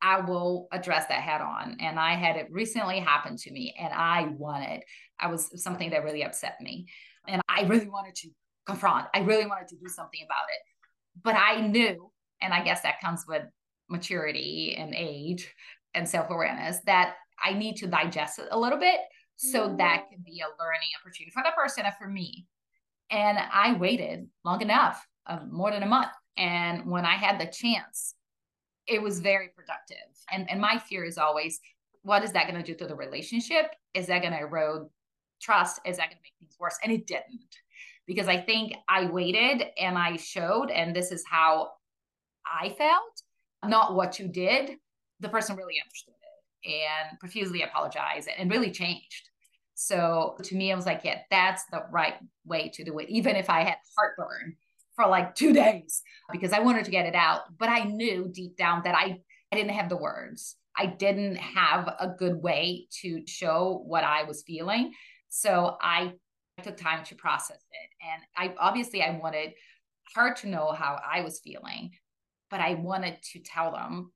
I 0.00 0.20
will 0.20 0.68
address 0.72 1.06
that 1.06 1.20
head 1.20 1.40
on. 1.40 1.76
And 1.80 1.98
I 1.98 2.14
had 2.14 2.36
it 2.36 2.48
recently 2.50 2.98
happen 2.98 3.36
to 3.36 3.50
me 3.52 3.74
and 3.78 3.92
I 3.92 4.28
wanted, 4.36 4.82
I 5.18 5.28
was 5.28 5.62
something 5.62 5.90
that 5.90 6.04
really 6.04 6.24
upset 6.24 6.56
me. 6.60 6.86
And 7.28 7.40
I 7.48 7.62
really 7.62 7.88
wanted 7.88 8.14
to 8.16 8.28
confront, 8.66 9.06
I 9.14 9.20
really 9.20 9.46
wanted 9.46 9.68
to 9.68 9.76
do 9.76 9.88
something 9.88 10.20
about 10.24 10.44
it. 10.50 11.22
But 11.22 11.36
I 11.36 11.66
knew, 11.66 12.10
and 12.40 12.52
I 12.52 12.64
guess 12.64 12.82
that 12.82 13.00
comes 13.00 13.24
with 13.28 13.42
maturity 13.88 14.76
and 14.78 14.94
age 14.94 15.52
and 15.94 16.08
self 16.08 16.30
awareness, 16.30 16.78
that 16.86 17.14
I 17.42 17.52
need 17.52 17.76
to 17.76 17.86
digest 17.86 18.38
it 18.38 18.48
a 18.50 18.58
little 18.58 18.78
bit 18.78 19.00
so 19.36 19.74
that 19.78 20.02
mm-hmm. 20.02 20.14
can 20.14 20.22
be 20.24 20.40
a 20.40 20.62
learning 20.62 20.88
opportunity 21.00 21.30
for 21.32 21.42
the 21.44 21.52
person 21.56 21.84
and 21.84 21.94
for 21.94 22.08
me 22.08 22.46
and 23.12 23.38
I 23.38 23.74
waited 23.74 24.26
long 24.44 24.62
enough, 24.62 25.06
uh, 25.26 25.40
more 25.48 25.70
than 25.70 25.84
a 25.84 25.86
month, 25.86 26.10
And 26.36 26.90
when 26.90 27.04
I 27.04 27.14
had 27.14 27.40
the 27.40 27.46
chance, 27.46 28.14
it 28.86 29.02
was 29.02 29.20
very 29.20 29.48
productive. 29.54 29.96
And 30.30 30.50
and 30.50 30.60
my 30.60 30.78
fear 30.78 31.04
is 31.04 31.18
always, 31.18 31.60
what 32.02 32.24
is 32.24 32.32
that 32.32 32.48
going 32.48 32.62
to 32.62 32.66
do 32.66 32.76
to 32.78 32.86
the 32.86 32.96
relationship? 32.96 33.66
Is 33.94 34.06
that 34.06 34.22
going 34.22 34.32
to 34.32 34.40
erode 34.40 34.88
trust? 35.40 35.80
Is 35.84 35.98
that 35.98 36.06
going 36.06 36.16
to 36.16 36.22
make 36.22 36.34
things 36.38 36.56
worse? 36.58 36.78
And 36.82 36.92
it 36.92 37.06
didn't. 37.06 37.56
Because 38.06 38.28
I 38.28 38.38
think 38.38 38.74
I 38.88 39.06
waited 39.06 39.64
and 39.78 39.96
I 39.96 40.16
showed, 40.16 40.70
and 40.70 40.96
this 40.96 41.12
is 41.12 41.24
how 41.30 41.70
I 42.44 42.70
felt, 42.70 43.22
not 43.64 43.94
what 43.94 44.18
you 44.18 44.26
did. 44.26 44.72
The 45.20 45.28
person 45.28 45.56
really 45.56 45.80
understood 45.84 46.14
it 46.64 46.72
and 46.72 47.18
profusely 47.20 47.62
apologized 47.62 48.28
and 48.36 48.50
really 48.50 48.72
changed. 48.72 49.28
So 49.74 50.36
to 50.42 50.54
me, 50.54 50.72
I 50.72 50.76
was 50.76 50.86
like, 50.86 51.02
yeah, 51.04 51.20
that's 51.30 51.64
the 51.66 51.84
right 51.90 52.14
way 52.44 52.70
to 52.74 52.84
do 52.84 52.98
it. 52.98 53.08
Even 53.08 53.36
if 53.36 53.48
I 53.50 53.64
had 53.64 53.76
heartburn 53.96 54.56
for 54.96 55.08
like 55.08 55.34
two 55.34 55.52
days 55.64 56.02
because 56.30 56.52
I 56.52 56.60
wanted 56.60 56.84
to 56.84 56.90
get 56.90 57.06
it 57.06 57.14
out. 57.14 57.42
But 57.58 57.68
I 57.68 57.84
knew 57.84 58.30
deep 58.32 58.56
down 58.56 58.82
that 58.84 58.94
I, 58.94 59.20
I 59.50 59.56
didn't 59.56 59.72
have 59.72 59.88
the 59.88 59.96
words. 59.96 60.56
I 60.76 60.86
didn't 60.86 61.36
have 61.36 61.88
a 62.00 62.08
good 62.08 62.42
way 62.42 62.86
to 63.02 63.22
show 63.26 63.82
what 63.86 64.04
I 64.04 64.24
was 64.24 64.42
feeling. 64.46 64.92
So 65.28 65.76
I 65.80 66.12
took 66.62 66.76
time 66.76 67.04
to 67.04 67.14
process 67.14 67.56
it. 67.56 68.06
And 68.06 68.22
I 68.36 68.54
obviously 68.58 69.02
I 69.02 69.18
wanted 69.18 69.52
her 70.14 70.34
to 70.34 70.48
know 70.48 70.72
how 70.72 71.00
I 71.04 71.22
was 71.22 71.40
feeling, 71.40 71.90
but 72.50 72.60
I 72.60 72.74
wanted 72.74 73.18
to 73.32 73.40
tell 73.40 73.72
them 73.72 74.12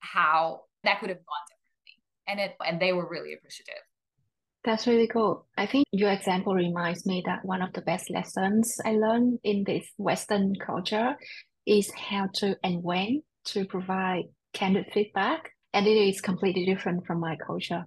how 0.00 0.62
that 0.84 1.00
could 1.00 1.10
have 1.10 1.18
gone 1.18 1.46
differently. 1.48 2.02
And 2.28 2.40
it 2.40 2.56
and 2.64 2.80
they 2.80 2.92
were 2.92 3.08
really 3.08 3.34
appreciative. 3.34 3.82
That's 4.62 4.86
really 4.86 5.08
cool. 5.08 5.46
I 5.56 5.66
think 5.66 5.86
your 5.90 6.10
example 6.10 6.54
reminds 6.54 7.06
me 7.06 7.22
that 7.24 7.44
one 7.44 7.62
of 7.62 7.72
the 7.72 7.80
best 7.80 8.10
lessons 8.10 8.78
I 8.84 8.92
learned 8.92 9.38
in 9.42 9.64
this 9.64 9.86
Western 9.96 10.54
culture 10.54 11.16
is 11.66 11.90
how 11.92 12.28
to 12.34 12.56
and 12.62 12.82
when 12.82 13.22
to 13.46 13.64
provide 13.64 14.24
candid 14.52 14.86
feedback. 14.92 15.50
And 15.72 15.86
it 15.86 15.96
is 15.96 16.20
completely 16.20 16.66
different 16.66 17.06
from 17.06 17.20
my 17.20 17.36
culture. 17.36 17.86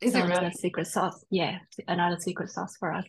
Is 0.00 0.12
so 0.12 0.20
it 0.20 0.28
really? 0.28 0.52
secret 0.52 0.86
sauce. 0.86 1.24
Yeah, 1.30 1.58
another 1.88 2.18
secret 2.20 2.50
sauce 2.50 2.76
for 2.78 2.92
us. 2.92 3.04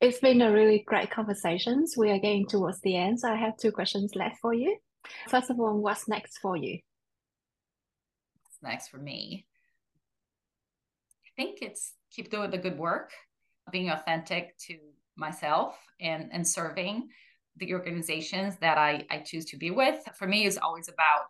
It's 0.00 0.18
been 0.18 0.40
a 0.42 0.52
really 0.52 0.84
great 0.86 1.10
conversations. 1.10 1.94
We 1.96 2.10
are 2.10 2.18
getting 2.18 2.46
towards 2.46 2.80
the 2.80 2.96
end. 2.96 3.20
So 3.20 3.30
I 3.30 3.36
have 3.36 3.56
two 3.56 3.72
questions 3.72 4.12
left 4.14 4.36
for 4.40 4.54
you. 4.54 4.76
First 5.28 5.50
of 5.50 5.60
all, 5.60 5.80
what's 5.80 6.08
next 6.08 6.38
for 6.38 6.56
you? 6.56 6.78
What's 8.42 8.62
next 8.62 8.88
for 8.88 8.98
me? 8.98 9.46
I 11.24 11.42
think 11.42 11.58
it's 11.60 11.92
keep 12.16 12.30
doing 12.30 12.50
the 12.50 12.58
good 12.58 12.78
work, 12.78 13.12
being 13.70 13.90
authentic 13.90 14.56
to 14.58 14.78
myself 15.16 15.76
and, 16.00 16.30
and 16.32 16.48
serving 16.48 17.08
the 17.58 17.74
organizations 17.74 18.56
that 18.56 18.78
I, 18.78 19.06
I 19.10 19.18
choose 19.18 19.44
to 19.46 19.56
be 19.56 19.70
with. 19.70 20.00
For 20.18 20.26
me, 20.26 20.46
it's 20.46 20.56
always 20.56 20.88
about 20.88 21.26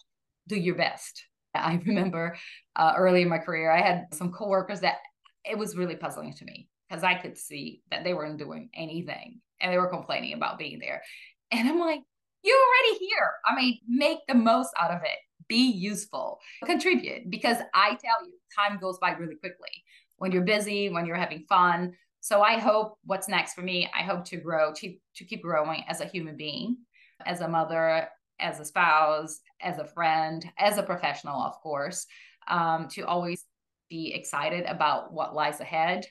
do 0.46 0.56
your 0.56 0.76
best. 0.76 1.24
I 1.54 1.80
remember 1.86 2.36
uh, 2.76 2.94
early 2.96 3.22
in 3.22 3.28
my 3.28 3.38
career, 3.38 3.70
I 3.70 3.80
had 3.80 4.06
some 4.12 4.32
coworkers 4.32 4.80
that 4.80 4.98
it 5.44 5.58
was 5.58 5.76
really 5.76 5.96
puzzling 5.96 6.32
to 6.34 6.44
me 6.44 6.68
because 6.88 7.04
I 7.04 7.14
could 7.14 7.36
see 7.36 7.82
that 7.90 8.04
they 8.04 8.14
weren't 8.14 8.38
doing 8.38 8.70
anything 8.74 9.40
and 9.60 9.72
they 9.72 9.78
were 9.78 9.88
complaining 9.88 10.34
about 10.34 10.58
being 10.58 10.78
there. 10.78 11.02
And 11.50 11.68
I'm 11.68 11.80
like, 11.80 12.00
you're 12.42 12.56
already 12.56 13.04
here. 13.04 13.30
I 13.44 13.56
mean, 13.56 13.78
make 13.88 14.18
the 14.28 14.34
most 14.34 14.70
out 14.78 14.90
of 14.92 15.02
it. 15.02 15.18
Be 15.48 15.70
useful, 15.70 16.40
contribute 16.64 17.30
because 17.30 17.58
I 17.72 17.90
tell 17.90 18.26
you, 18.26 18.32
time 18.58 18.80
goes 18.80 18.98
by 18.98 19.12
really 19.12 19.36
quickly 19.36 19.70
when 20.18 20.32
you're 20.32 20.42
busy, 20.42 20.88
when 20.88 21.06
you're 21.06 21.16
having 21.16 21.44
fun. 21.48 21.92
So 22.20 22.42
I 22.42 22.58
hope 22.58 22.98
what's 23.04 23.28
next 23.28 23.54
for 23.54 23.62
me, 23.62 23.88
I 23.94 24.02
hope 24.02 24.24
to 24.26 24.36
grow, 24.36 24.72
to, 24.74 24.94
to 25.16 25.24
keep 25.24 25.42
growing 25.42 25.84
as 25.88 26.00
a 26.00 26.06
human 26.06 26.36
being, 26.36 26.78
as 27.24 27.40
a 27.40 27.48
mother, 27.48 28.08
as 28.40 28.60
a 28.60 28.64
spouse, 28.64 29.40
as 29.60 29.78
a 29.78 29.86
friend, 29.86 30.44
as 30.58 30.78
a 30.78 30.82
professional, 30.82 31.40
of 31.40 31.54
course, 31.60 32.06
um, 32.48 32.88
to 32.88 33.02
always 33.02 33.44
be 33.88 34.12
excited 34.14 34.64
about 34.66 35.12
what 35.12 35.34
lies 35.34 35.60
ahead. 35.60 36.04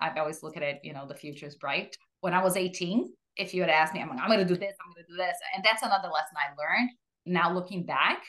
I've 0.00 0.16
always 0.16 0.42
look 0.42 0.56
at 0.56 0.62
it, 0.62 0.80
you 0.84 0.92
know, 0.92 1.06
the 1.06 1.14
future 1.14 1.46
is 1.46 1.56
bright. 1.56 1.96
When 2.20 2.34
I 2.34 2.42
was 2.42 2.56
18, 2.56 3.12
if 3.36 3.52
you 3.52 3.60
had 3.60 3.70
asked 3.70 3.94
me, 3.94 4.00
I'm 4.00 4.08
like, 4.08 4.20
I'm 4.20 4.28
going 4.28 4.38
to 4.38 4.44
do 4.44 4.58
this, 4.58 4.74
I'm 4.80 4.92
going 4.92 5.04
to 5.04 5.12
do 5.12 5.16
this. 5.16 5.36
And 5.54 5.64
that's 5.64 5.82
another 5.82 6.08
lesson 6.08 6.36
I 6.36 6.54
learned. 6.56 6.90
Now 7.26 7.52
looking 7.52 7.84
back, 7.84 8.22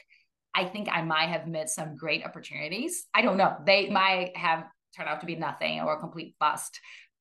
I 0.53 0.65
think 0.65 0.89
I 0.91 1.01
might 1.01 1.29
have 1.29 1.47
missed 1.47 1.75
some 1.75 1.95
great 1.95 2.25
opportunities. 2.25 3.05
I 3.13 3.21
don't 3.21 3.37
know. 3.37 3.55
They 3.65 3.89
might 3.89 4.35
have 4.35 4.65
turned 4.97 5.09
out 5.09 5.19
to 5.21 5.27
be 5.27 5.35
nothing 5.35 5.79
or 5.81 5.93
a 5.93 5.99
complete 5.99 6.35
bust. 6.39 6.79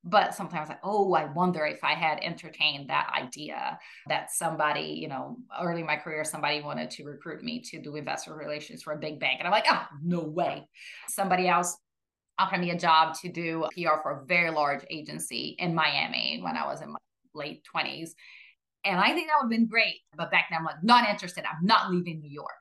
But 0.09 0.35
sometimes 0.37 0.59
I 0.59 0.61
was 0.61 0.69
like, 0.69 0.81
oh, 0.85 1.15
I 1.15 1.25
wonder 1.33 1.67
if 1.67 1.83
I 1.83 1.95
had 1.95 2.21
entertained 2.23 2.91
that 2.91 3.12
idea 3.12 3.77
that 4.09 4.31
somebody, 4.31 4.97
you 5.01 5.09
know, 5.09 5.39
early 5.61 5.81
in 5.81 5.87
my 5.87 5.97
career, 5.97 6.23
somebody 6.23 6.62
wanted 6.62 6.91
to 6.93 7.05
recruit 7.05 7.43
me 7.43 7.61
to 7.62 7.83
do 7.83 7.97
investor 7.97 8.35
relations 8.37 8.85
for 8.85 8.93
a 8.93 8.99
big 8.99 9.19
bank. 9.19 9.41
And 9.41 9.49
I'm 9.49 9.53
like, 9.53 9.67
oh, 9.69 9.85
no 10.05 10.21
way. 10.21 10.69
Somebody 11.09 11.49
else 11.49 11.77
offered 12.39 12.61
me 12.61 12.71
a 12.71 12.79
job 12.79 13.17
to 13.23 13.29
do 13.29 13.67
PR 13.75 14.01
for 14.01 14.21
a 14.23 14.27
very 14.27 14.51
large 14.51 14.85
agency 14.91 15.57
in 15.59 15.75
Miami 15.75 16.41
when 16.41 16.57
I 16.57 16.67
was 16.67 16.83
in 16.83 16.93
my 16.93 16.99
late 17.35 17.62
20s. 17.75 18.11
And 18.85 19.01
I 19.01 19.12
think 19.12 19.27
that 19.27 19.35
would 19.43 19.53
have 19.53 19.59
been 19.59 19.67
great. 19.67 19.97
But 20.17 20.31
back 20.31 20.47
then, 20.51 20.61
I'm 20.61 20.65
like, 20.65 20.85
not 20.85 21.09
interested. 21.09 21.43
I'm 21.45 21.67
not 21.67 21.91
leaving 21.91 22.21
New 22.21 22.31
York. 22.31 22.53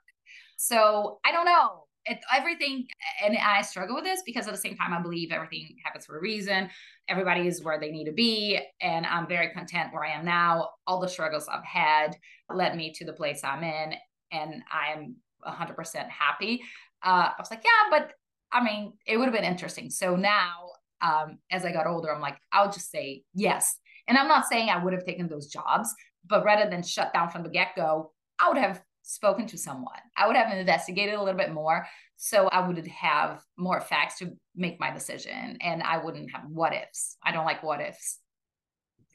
So 0.58 1.20
I 1.24 1.32
don't 1.32 1.46
know 1.46 1.85
it, 2.06 2.20
everything 2.36 2.88
and 3.24 3.38
i 3.38 3.62
struggle 3.62 3.96
with 3.96 4.04
this 4.04 4.22
because 4.26 4.48
at 4.48 4.54
the 4.54 4.60
same 4.60 4.76
time 4.76 4.94
i 4.94 5.02
believe 5.02 5.32
everything 5.32 5.76
happens 5.84 6.06
for 6.06 6.18
a 6.18 6.22
reason. 6.22 6.70
Everybody 7.08 7.48
is 7.48 7.64
where 7.64 7.80
they 7.80 7.92
need 7.92 8.06
to 8.06 8.12
be 8.12 8.60
and 8.82 9.06
i'm 9.06 9.28
very 9.28 9.50
content 9.50 9.94
where 9.94 10.04
i 10.04 10.12
am 10.12 10.26
now. 10.26 10.70
All 10.88 11.00
the 11.00 11.10
struggles 11.10 11.48
i've 11.48 11.64
had 11.64 12.16
led 12.50 12.76
me 12.76 12.94
to 12.94 13.06
the 13.06 13.14
place 13.14 13.44
i'm 13.44 13.64
in 13.64 13.94
and 14.32 14.64
i 14.72 14.94
am 14.94 15.16
100% 15.46 16.10
happy. 16.10 16.62
Uh, 17.04 17.30
i 17.30 17.34
was 17.40 17.52
like 17.52 17.64
yeah 17.64 17.90
but 17.90 18.12
i 18.52 18.64
mean 18.64 18.94
it 19.06 19.18
would 19.18 19.26
have 19.26 19.34
been 19.34 19.44
interesting. 19.44 19.90
So 19.90 20.16
now 20.16 20.70
um, 21.02 21.40
as 21.52 21.66
i 21.66 21.72
got 21.72 21.88
older 21.88 22.14
i'm 22.14 22.22
like 22.22 22.38
i'll 22.52 22.72
just 22.72 22.92
say 22.92 23.24
yes. 23.34 23.78
And 24.08 24.18
i'm 24.18 24.28
not 24.28 24.46
saying 24.46 24.70
i 24.70 24.84
would 24.84 24.94
have 24.94 25.06
taken 25.06 25.28
those 25.28 25.48
jobs 25.48 25.94
but 26.28 26.44
rather 26.44 26.70
than 26.70 26.82
shut 26.84 27.14
down 27.14 27.30
from 27.30 27.44
the 27.44 27.50
get-go 27.50 28.12
i 28.40 28.48
would 28.50 28.58
have 28.58 28.82
spoken 29.06 29.46
to 29.48 29.58
someone. 29.58 30.00
I 30.18 30.28
would 30.28 30.36
have 30.36 30.52
investigated 30.56 31.14
a 31.14 31.22
little 31.22 31.38
bit 31.38 31.54
more. 31.54 31.86
So 32.18 32.48
I 32.48 32.66
would 32.66 32.86
have 32.88 33.42
more 33.58 33.82
facts 33.82 34.18
to 34.20 34.32
make 34.56 34.80
my 34.80 34.92
decision 34.92 35.58
and 35.62 35.84
I 35.84 36.04
wouldn't 36.04 36.32
have 36.32 36.44
what 36.50 36.74
ifs. 36.74 37.18
I 37.24 37.32
don't 37.32 37.46
like 37.46 37.62
what 37.62 37.82
ifs. 37.82 38.20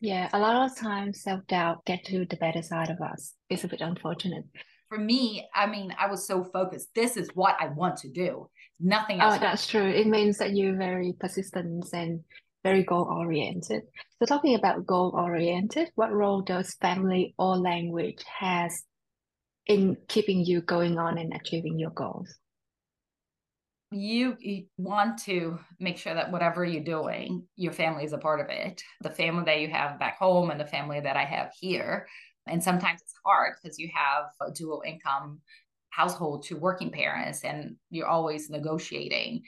Yeah, 0.00 0.28
a 0.32 0.38
lot 0.38 0.70
of 0.70 0.76
times 0.78 1.22
self 1.22 1.46
doubt 1.46 1.84
get 1.84 2.04
to 2.06 2.24
the 2.24 2.36
better 2.36 2.62
side 2.62 2.88
of 2.88 3.00
us. 3.00 3.34
It's 3.48 3.64
a 3.64 3.68
bit 3.68 3.80
unfortunate. 3.80 4.44
For 4.88 4.98
me, 4.98 5.48
I 5.54 5.66
mean, 5.66 5.94
I 5.98 6.10
was 6.10 6.26
so 6.26 6.44
focused. 6.44 6.88
This 6.94 7.16
is 7.16 7.28
what 7.34 7.56
I 7.60 7.68
want 7.68 7.98
to 7.98 8.08
do. 8.08 8.48
Nothing 8.80 9.20
oh, 9.20 9.26
else. 9.26 9.36
Oh, 9.36 9.40
that's 9.40 9.66
true. 9.66 9.86
It 9.86 10.06
means 10.06 10.38
that 10.38 10.54
you're 10.54 10.76
very 10.76 11.14
persistent 11.18 11.86
and 11.92 12.20
very 12.64 12.82
goal 12.82 13.08
oriented. 13.10 13.82
So 14.18 14.26
talking 14.26 14.54
about 14.54 14.86
goal 14.86 15.12
oriented, 15.14 15.90
what 15.94 16.12
role 16.12 16.42
does 16.42 16.74
family 16.74 17.34
or 17.38 17.56
language 17.56 18.22
has 18.38 18.82
in 19.70 19.96
keeping 20.08 20.44
you 20.44 20.60
going 20.60 20.98
on 20.98 21.16
and 21.16 21.32
achieving 21.32 21.78
your 21.78 21.90
goals? 21.90 22.34
You, 23.92 24.36
you, 24.40 24.66
want 24.76 25.18
to 25.24 25.58
make 25.78 25.96
sure 25.96 26.14
that 26.14 26.30
whatever 26.32 26.64
you're 26.64 26.82
doing, 26.82 27.44
your 27.56 27.72
family 27.72 28.04
is 28.04 28.12
a 28.12 28.18
part 28.18 28.40
of 28.40 28.48
it. 28.48 28.82
The 29.02 29.10
family 29.10 29.44
that 29.44 29.60
you 29.60 29.68
have 29.68 29.98
back 29.98 30.18
home 30.18 30.50
and 30.50 30.60
the 30.60 30.66
family 30.66 31.00
that 31.00 31.16
I 31.16 31.24
have 31.24 31.52
here. 31.58 32.08
And 32.48 32.62
sometimes 32.62 33.00
it's 33.00 33.14
hard 33.24 33.54
because 33.62 33.78
you 33.78 33.88
have 33.94 34.24
a 34.40 34.52
dual 34.52 34.82
income 34.84 35.40
household 35.90 36.44
to 36.44 36.56
working 36.56 36.90
parents 36.90 37.44
and 37.44 37.76
you're 37.90 38.08
always 38.08 38.50
negotiating. 38.50 39.42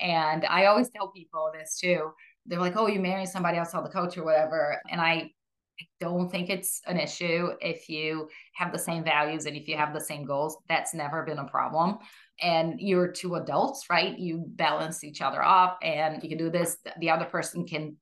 And 0.00 0.46
I 0.46 0.66
always 0.66 0.88
tell 0.90 1.10
people 1.12 1.50
this 1.52 1.78
too. 1.78 2.10
They're 2.46 2.60
like, 2.60 2.76
oh, 2.76 2.86
you 2.86 3.00
marry 3.00 3.26
somebody 3.26 3.58
else 3.58 3.72
the 3.72 3.90
coach 3.92 4.16
or 4.16 4.24
whatever. 4.24 4.80
And 4.90 5.00
I 5.00 5.32
I 5.80 5.84
don't 6.00 6.30
think 6.30 6.48
it's 6.48 6.80
an 6.86 6.98
issue 6.98 7.50
if 7.60 7.88
you 7.88 8.28
have 8.54 8.72
the 8.72 8.78
same 8.78 9.04
values 9.04 9.46
and 9.46 9.56
if 9.56 9.68
you 9.68 9.76
have 9.76 9.92
the 9.92 10.00
same 10.00 10.24
goals. 10.24 10.56
That's 10.68 10.94
never 10.94 11.22
been 11.22 11.38
a 11.38 11.44
problem. 11.44 11.98
And 12.40 12.80
you're 12.80 13.12
two 13.12 13.34
adults, 13.34 13.86
right? 13.90 14.18
You 14.18 14.44
balance 14.46 15.04
each 15.04 15.20
other 15.20 15.42
up 15.42 15.78
and 15.82 16.22
you 16.22 16.28
can 16.28 16.38
do 16.38 16.50
this. 16.50 16.78
The 17.00 17.10
other 17.10 17.26
person 17.26 17.66
can 17.66 17.96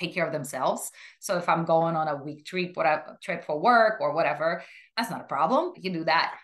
take 0.00 0.12
care 0.12 0.26
of 0.26 0.32
themselves. 0.32 0.90
So 1.20 1.38
if 1.38 1.48
I'm 1.48 1.64
going 1.64 1.96
on 1.96 2.08
a 2.08 2.16
week 2.16 2.44
trip, 2.44 2.76
whatever 2.76 3.18
trip 3.22 3.44
for 3.44 3.60
work 3.60 4.00
or 4.00 4.14
whatever, 4.14 4.62
that's 4.96 5.10
not 5.10 5.20
a 5.20 5.24
problem. 5.24 5.72
You 5.76 5.82
can 5.82 5.92
do 5.92 6.04
that. 6.04 6.34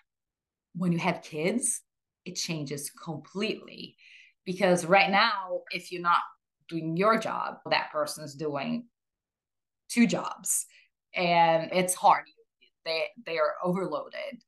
When 0.74 0.92
you 0.92 0.98
have 0.98 1.22
kids, 1.22 1.82
it 2.24 2.36
changes 2.36 2.90
completely. 2.90 3.96
Because 4.46 4.86
right 4.86 5.10
now, 5.10 5.60
if 5.70 5.92
you're 5.92 6.02
not 6.02 6.20
doing 6.68 6.96
your 6.96 7.18
job, 7.18 7.56
that 7.68 7.90
person's 7.92 8.34
doing 8.34 8.86
two 9.90 10.06
jobs 10.06 10.66
and 11.14 11.70
it's 11.72 11.94
hard. 11.94 12.24
They 12.84 13.04
they 13.26 13.38
are 13.38 13.54
overloaded 13.62 14.42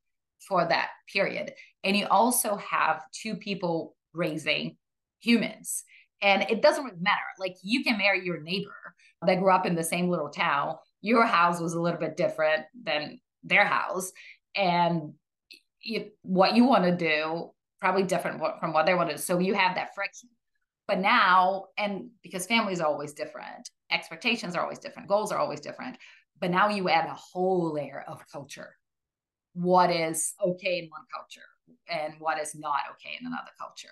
for 0.48 0.66
that 0.66 0.90
period. 1.12 1.52
And 1.84 1.96
you 1.96 2.06
also 2.06 2.56
have 2.56 3.02
two 3.12 3.36
people 3.36 3.96
raising 4.12 4.76
humans. 5.20 5.84
And 6.20 6.42
it 6.50 6.62
doesn't 6.62 6.84
really 6.84 7.00
matter. 7.00 7.20
Like 7.38 7.56
you 7.62 7.82
can 7.84 7.98
marry 7.98 8.24
your 8.24 8.40
neighbor 8.40 8.94
that 9.26 9.38
grew 9.38 9.52
up 9.52 9.66
in 9.66 9.74
the 9.74 9.84
same 9.84 10.08
little 10.08 10.28
town. 10.28 10.76
Your 11.00 11.26
house 11.26 11.60
was 11.60 11.74
a 11.74 11.80
little 11.80 11.98
bit 11.98 12.16
different 12.16 12.64
than 12.80 13.20
their 13.42 13.64
house. 13.64 14.12
And 14.54 15.14
you, 15.80 16.10
what 16.22 16.54
you 16.54 16.64
want 16.64 16.84
to 16.84 16.96
do 16.96 17.50
probably 17.80 18.04
different 18.04 18.40
from 18.60 18.72
what 18.72 18.86
they 18.86 18.94
want 18.94 19.10
to 19.10 19.16
do. 19.16 19.20
So 19.20 19.40
you 19.40 19.54
have 19.54 19.74
that 19.74 19.94
friction. 19.94 20.28
But 20.86 21.00
now, 21.00 21.66
and 21.76 22.10
because 22.22 22.46
families 22.46 22.80
are 22.80 22.86
always 22.86 23.12
different, 23.12 23.68
expectations 23.92 24.56
are 24.56 24.62
always 24.62 24.78
different, 24.78 25.08
goals 25.08 25.32
are 25.32 25.38
always 25.38 25.60
different. 25.60 25.96
But 26.40 26.50
now 26.50 26.68
you 26.68 26.88
add 26.88 27.06
a 27.06 27.14
whole 27.14 27.72
layer 27.72 28.04
of 28.08 28.20
culture. 28.30 28.74
What 29.54 29.90
is 29.90 30.34
okay 30.44 30.78
in 30.78 30.88
one 30.90 31.02
culture 31.14 31.46
and 31.88 32.14
what 32.18 32.40
is 32.40 32.54
not 32.54 32.80
okay 32.92 33.16
in 33.20 33.26
another 33.26 33.50
culture. 33.58 33.88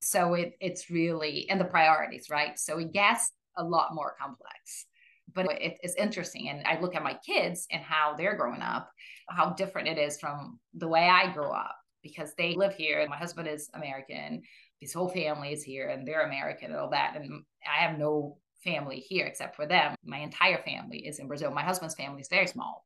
So 0.00 0.34
it 0.34 0.54
it's 0.60 0.90
really 0.90 1.48
and 1.48 1.60
the 1.60 1.64
priorities, 1.64 2.28
right? 2.30 2.58
So 2.58 2.78
it 2.78 2.92
gets 2.92 3.30
a 3.56 3.64
lot 3.64 3.94
more 3.94 4.14
complex. 4.20 4.86
But 5.34 5.50
it, 5.50 5.78
it's 5.82 5.96
interesting, 5.96 6.48
and 6.48 6.64
I 6.66 6.78
look 6.80 6.94
at 6.94 7.02
my 7.02 7.14
kids 7.26 7.66
and 7.72 7.82
how 7.82 8.14
they're 8.16 8.36
growing 8.36 8.62
up, 8.62 8.88
how 9.28 9.50
different 9.50 9.88
it 9.88 9.98
is 9.98 10.20
from 10.20 10.60
the 10.74 10.86
way 10.86 11.08
I 11.08 11.32
grew 11.32 11.50
up 11.50 11.74
because 12.02 12.32
they 12.38 12.54
live 12.54 12.74
here. 12.74 13.04
My 13.08 13.16
husband 13.16 13.48
is 13.48 13.68
American. 13.74 14.42
His 14.78 14.92
whole 14.92 15.08
family 15.08 15.52
is 15.52 15.64
here, 15.64 15.88
and 15.88 16.06
they're 16.06 16.26
American 16.26 16.70
and 16.70 16.78
all 16.78 16.90
that. 16.90 17.16
And 17.16 17.42
I 17.66 17.82
have 17.82 17.98
no 17.98 18.38
family 18.66 18.98
here 18.98 19.26
except 19.26 19.56
for 19.56 19.66
them. 19.66 19.94
My 20.04 20.18
entire 20.18 20.62
family 20.62 21.06
is 21.06 21.18
in 21.18 21.28
Brazil. 21.28 21.50
My 21.50 21.62
husband's 21.62 21.94
family 21.94 22.20
is 22.20 22.28
very 22.28 22.46
small. 22.46 22.84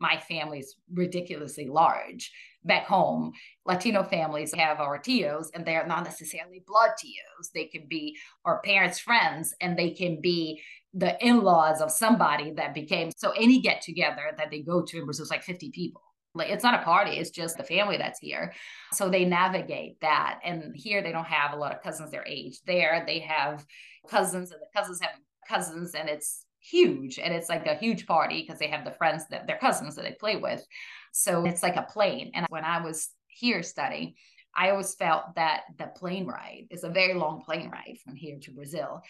My 0.00 0.18
family 0.18 0.60
is 0.60 0.76
ridiculously 0.92 1.68
large. 1.68 2.32
Back 2.64 2.86
home, 2.86 3.32
Latino 3.66 4.02
families 4.02 4.54
have 4.54 4.80
our 4.80 4.98
tios, 4.98 5.48
and 5.54 5.64
they're 5.64 5.86
not 5.86 6.04
necessarily 6.04 6.62
blood 6.66 6.90
tios. 6.92 7.50
They 7.54 7.66
can 7.66 7.86
be 7.86 8.16
our 8.44 8.60
parents' 8.62 8.98
friends, 8.98 9.54
and 9.60 9.78
they 9.78 9.90
can 9.90 10.20
be 10.20 10.62
the 10.92 11.22
in-laws 11.24 11.80
of 11.80 11.90
somebody 11.90 12.52
that 12.52 12.74
became 12.74 13.10
so 13.16 13.30
any 13.32 13.60
get 13.60 13.82
together 13.82 14.32
that 14.36 14.50
they 14.50 14.60
go 14.60 14.82
to 14.82 14.98
in 14.98 15.04
Brazil 15.04 15.24
is 15.24 15.30
like 15.30 15.42
50 15.42 15.70
people. 15.70 16.02
Like 16.34 16.50
it's 16.50 16.62
not 16.62 16.80
a 16.80 16.84
party, 16.84 17.12
it's 17.12 17.30
just 17.30 17.56
the 17.56 17.64
family 17.64 17.96
that's 17.96 18.20
here. 18.20 18.52
So 18.92 19.08
they 19.08 19.24
navigate 19.24 20.00
that. 20.00 20.40
And 20.44 20.74
here 20.74 21.02
they 21.02 21.12
don't 21.12 21.26
have 21.26 21.52
a 21.52 21.56
lot 21.56 21.74
of 21.74 21.82
cousins 21.82 22.10
their 22.10 22.26
age. 22.26 22.60
There 22.66 23.02
they 23.06 23.20
have 23.20 23.64
cousins, 24.08 24.52
and 24.52 24.60
the 24.60 24.78
cousins 24.78 25.00
have 25.00 25.12
cousins, 25.48 25.94
and 25.94 26.08
it's 26.08 26.44
huge. 26.60 27.18
And 27.18 27.34
it's 27.34 27.48
like 27.48 27.66
a 27.66 27.74
huge 27.74 28.06
party 28.06 28.42
because 28.42 28.58
they 28.58 28.68
have 28.68 28.84
the 28.84 28.92
friends 28.92 29.24
that 29.30 29.46
their 29.46 29.58
cousins 29.58 29.96
that 29.96 30.02
they 30.02 30.12
play 30.12 30.36
with. 30.36 30.64
So 31.12 31.44
it's 31.44 31.62
like 31.62 31.76
a 31.76 31.86
plane. 31.90 32.30
And 32.34 32.46
when 32.48 32.64
I 32.64 32.82
was 32.82 33.08
here 33.26 33.62
studying, 33.62 34.14
I 34.54 34.70
always 34.70 34.94
felt 34.94 35.34
that 35.36 35.62
the 35.78 35.86
plane 35.86 36.26
ride 36.26 36.66
is 36.70 36.84
a 36.84 36.90
very 36.90 37.14
long 37.14 37.42
plane 37.42 37.70
ride 37.70 37.98
from 38.04 38.16
here 38.16 38.38
to 38.42 38.52
Brazil. 38.52 39.00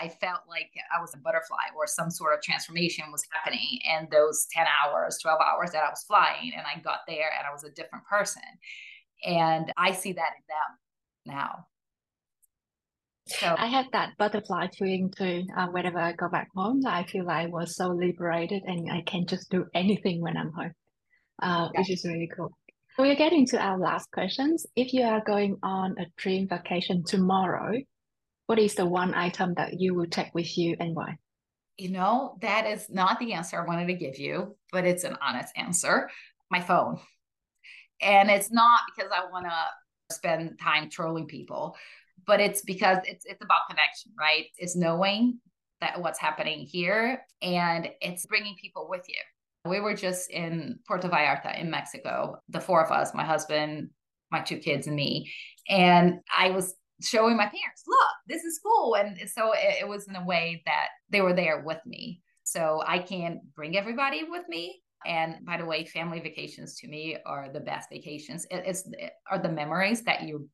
I 0.00 0.08
felt 0.08 0.40
like 0.48 0.70
I 0.94 1.00
was 1.00 1.14
a 1.14 1.18
butterfly 1.18 1.72
or 1.76 1.86
some 1.86 2.10
sort 2.10 2.34
of 2.34 2.42
transformation 2.42 3.04
was 3.12 3.24
happening. 3.30 3.78
And 3.88 4.10
those 4.10 4.46
10 4.52 4.66
hours, 4.66 5.18
12 5.22 5.38
hours 5.40 5.70
that 5.72 5.84
I 5.84 5.90
was 5.90 6.04
flying, 6.06 6.52
and 6.56 6.64
I 6.66 6.80
got 6.80 7.00
there 7.06 7.30
and 7.36 7.46
I 7.46 7.52
was 7.52 7.64
a 7.64 7.70
different 7.70 8.04
person. 8.06 8.42
And 9.24 9.72
I 9.76 9.92
see 9.92 10.12
that 10.12 10.32
in 10.36 10.44
them 10.48 11.36
now. 11.36 11.66
So 13.26 13.54
I 13.56 13.66
had 13.66 13.86
that 13.92 14.10
butterfly 14.18 14.68
feeling 14.78 15.10
too. 15.16 15.44
Uh, 15.56 15.68
whenever 15.68 15.98
I 15.98 16.12
go 16.12 16.28
back 16.28 16.48
home, 16.54 16.82
I 16.86 17.04
feel 17.04 17.24
like 17.24 17.46
I 17.46 17.46
was 17.46 17.74
so 17.74 17.88
liberated 17.88 18.62
and 18.66 18.90
I 18.92 19.02
can 19.02 19.26
just 19.26 19.50
do 19.50 19.64
anything 19.74 20.20
when 20.20 20.36
I'm 20.36 20.52
home, 20.52 20.72
uh, 21.42 21.68
which 21.74 21.90
is 21.90 22.04
really 22.04 22.28
cool. 22.36 22.50
We're 22.98 23.16
getting 23.16 23.46
to 23.46 23.58
our 23.58 23.78
last 23.78 24.10
questions. 24.12 24.66
If 24.76 24.92
you 24.92 25.04
are 25.04 25.22
going 25.24 25.56
on 25.62 25.96
a 25.98 26.04
dream 26.16 26.48
vacation 26.48 27.02
tomorrow, 27.02 27.80
what 28.46 28.58
is 28.58 28.74
the 28.74 28.86
one 28.86 29.14
item 29.14 29.54
that 29.54 29.80
you 29.80 29.94
will 29.94 30.06
take 30.06 30.34
with 30.34 30.56
you 30.56 30.76
and 30.78 30.94
why? 30.94 31.16
You 31.76 31.90
know, 31.90 32.36
that 32.40 32.66
is 32.66 32.88
not 32.88 33.18
the 33.18 33.32
answer 33.32 33.60
I 33.60 33.66
wanted 33.66 33.86
to 33.88 33.94
give 33.94 34.18
you, 34.18 34.56
but 34.70 34.84
it's 34.84 35.04
an 35.04 35.16
honest 35.20 35.52
answer. 35.56 36.10
My 36.50 36.60
phone. 36.60 36.98
And 38.00 38.30
it's 38.30 38.52
not 38.52 38.80
because 38.94 39.10
I 39.12 39.30
want 39.30 39.46
to 39.46 40.14
spend 40.14 40.58
time 40.60 40.90
trolling 40.90 41.26
people, 41.26 41.76
but 42.26 42.40
it's 42.40 42.62
because 42.62 42.98
it's 43.04 43.24
it's 43.24 43.42
about 43.42 43.62
connection, 43.68 44.12
right? 44.18 44.46
It's 44.58 44.76
knowing 44.76 45.40
that 45.80 46.00
what's 46.00 46.18
happening 46.18 46.60
here 46.60 47.22
and 47.42 47.88
it's 48.00 48.26
bringing 48.26 48.56
people 48.60 48.86
with 48.88 49.04
you. 49.08 49.20
We 49.68 49.80
were 49.80 49.94
just 49.94 50.30
in 50.30 50.78
Puerto 50.86 51.08
Vallarta 51.08 51.58
in 51.58 51.70
Mexico, 51.70 52.36
the 52.48 52.60
four 52.60 52.84
of 52.84 52.90
us, 52.90 53.14
my 53.14 53.24
husband, 53.24 53.90
my 54.30 54.40
two 54.40 54.58
kids, 54.58 54.86
and 54.86 54.94
me. 54.94 55.32
And 55.68 56.20
I 56.36 56.50
was 56.50 56.74
showing 57.02 57.36
my 57.36 57.44
parents, 57.44 57.82
look, 57.86 58.08
this 58.28 58.44
is 58.44 58.60
cool. 58.64 58.94
And 58.94 59.18
so 59.28 59.52
it, 59.52 59.82
it 59.82 59.88
was 59.88 60.06
in 60.08 60.16
a 60.16 60.24
way 60.24 60.62
that 60.66 60.88
they 61.10 61.20
were 61.20 61.34
there 61.34 61.62
with 61.64 61.80
me. 61.86 62.22
So 62.44 62.82
I 62.86 62.98
can 62.98 63.40
bring 63.54 63.76
everybody 63.76 64.24
with 64.24 64.48
me. 64.48 64.82
And 65.06 65.44
by 65.44 65.56
the 65.56 65.64
way, 65.64 65.84
family 65.84 66.20
vacations 66.20 66.76
to 66.80 66.88
me 66.88 67.16
are 67.26 67.50
the 67.52 67.60
best 67.60 67.90
vacations. 67.90 68.46
It, 68.50 68.64
it's 68.66 68.86
it 68.86 69.12
are 69.30 69.38
the 69.38 69.50
memories 69.50 70.02
that 70.02 70.22
you're 70.22 70.44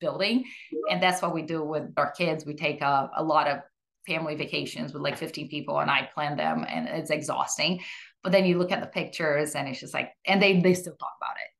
building, 0.00 0.44
and 0.90 1.02
that's 1.02 1.20
what 1.20 1.34
we 1.34 1.42
do 1.42 1.62
with 1.62 1.92
our 1.96 2.12
kids. 2.12 2.46
We 2.46 2.54
take 2.54 2.80
a, 2.80 3.10
a 3.16 3.22
lot 3.22 3.48
of 3.48 3.60
family 4.06 4.34
vacations 4.34 4.94
with 4.94 5.02
like 5.02 5.18
15 5.18 5.50
people, 5.50 5.78
and 5.80 5.90
I 5.90 6.08
plan 6.14 6.36
them, 6.36 6.64
and 6.66 6.88
it's 6.88 7.10
exhausting. 7.10 7.80
But 8.22 8.32
then 8.32 8.46
you 8.46 8.58
look 8.58 8.72
at 8.72 8.80
the 8.80 8.86
pictures, 8.86 9.54
and 9.54 9.68
it's 9.68 9.80
just 9.80 9.92
like, 9.92 10.12
and 10.26 10.40
they 10.40 10.60
they 10.60 10.72
still 10.72 10.96
talk 10.96 11.12
about 11.20 11.36
it. 11.36 11.50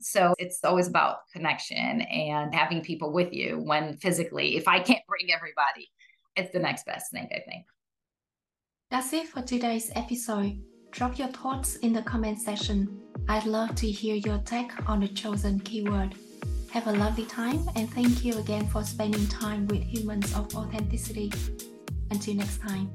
So 0.00 0.34
it's 0.38 0.62
always 0.64 0.88
about 0.88 1.28
connection 1.32 2.02
and 2.02 2.54
having 2.54 2.82
people 2.82 3.12
with 3.12 3.32
you 3.32 3.58
when 3.58 3.96
physically, 3.96 4.56
if 4.56 4.68
I 4.68 4.80
can't 4.80 5.04
bring 5.08 5.32
everybody, 5.32 5.90
it's 6.36 6.52
the 6.52 6.60
next 6.60 6.86
best 6.86 7.10
thing, 7.10 7.28
I 7.32 7.40
think. 7.48 7.66
That's 8.90 9.12
it 9.12 9.28
for 9.28 9.42
today's 9.42 9.90
episode. 9.94 10.62
Drop 10.92 11.18
your 11.18 11.28
thoughts 11.28 11.76
in 11.76 11.92
the 11.92 12.02
comment 12.02 12.40
section. 12.40 13.00
I'd 13.28 13.44
love 13.44 13.74
to 13.76 13.90
hear 13.90 14.14
your 14.14 14.38
take 14.38 14.88
on 14.88 15.00
the 15.00 15.08
chosen 15.08 15.60
keyword. 15.60 16.14
Have 16.70 16.86
a 16.86 16.92
lovely 16.92 17.26
time 17.26 17.68
and 17.76 17.92
thank 17.92 18.24
you 18.24 18.38
again 18.38 18.66
for 18.68 18.84
spending 18.84 19.26
time 19.26 19.66
with 19.66 19.82
humans 19.82 20.34
of 20.34 20.54
authenticity. 20.54 21.32
Until 22.10 22.34
next 22.34 22.60
time. 22.62 22.90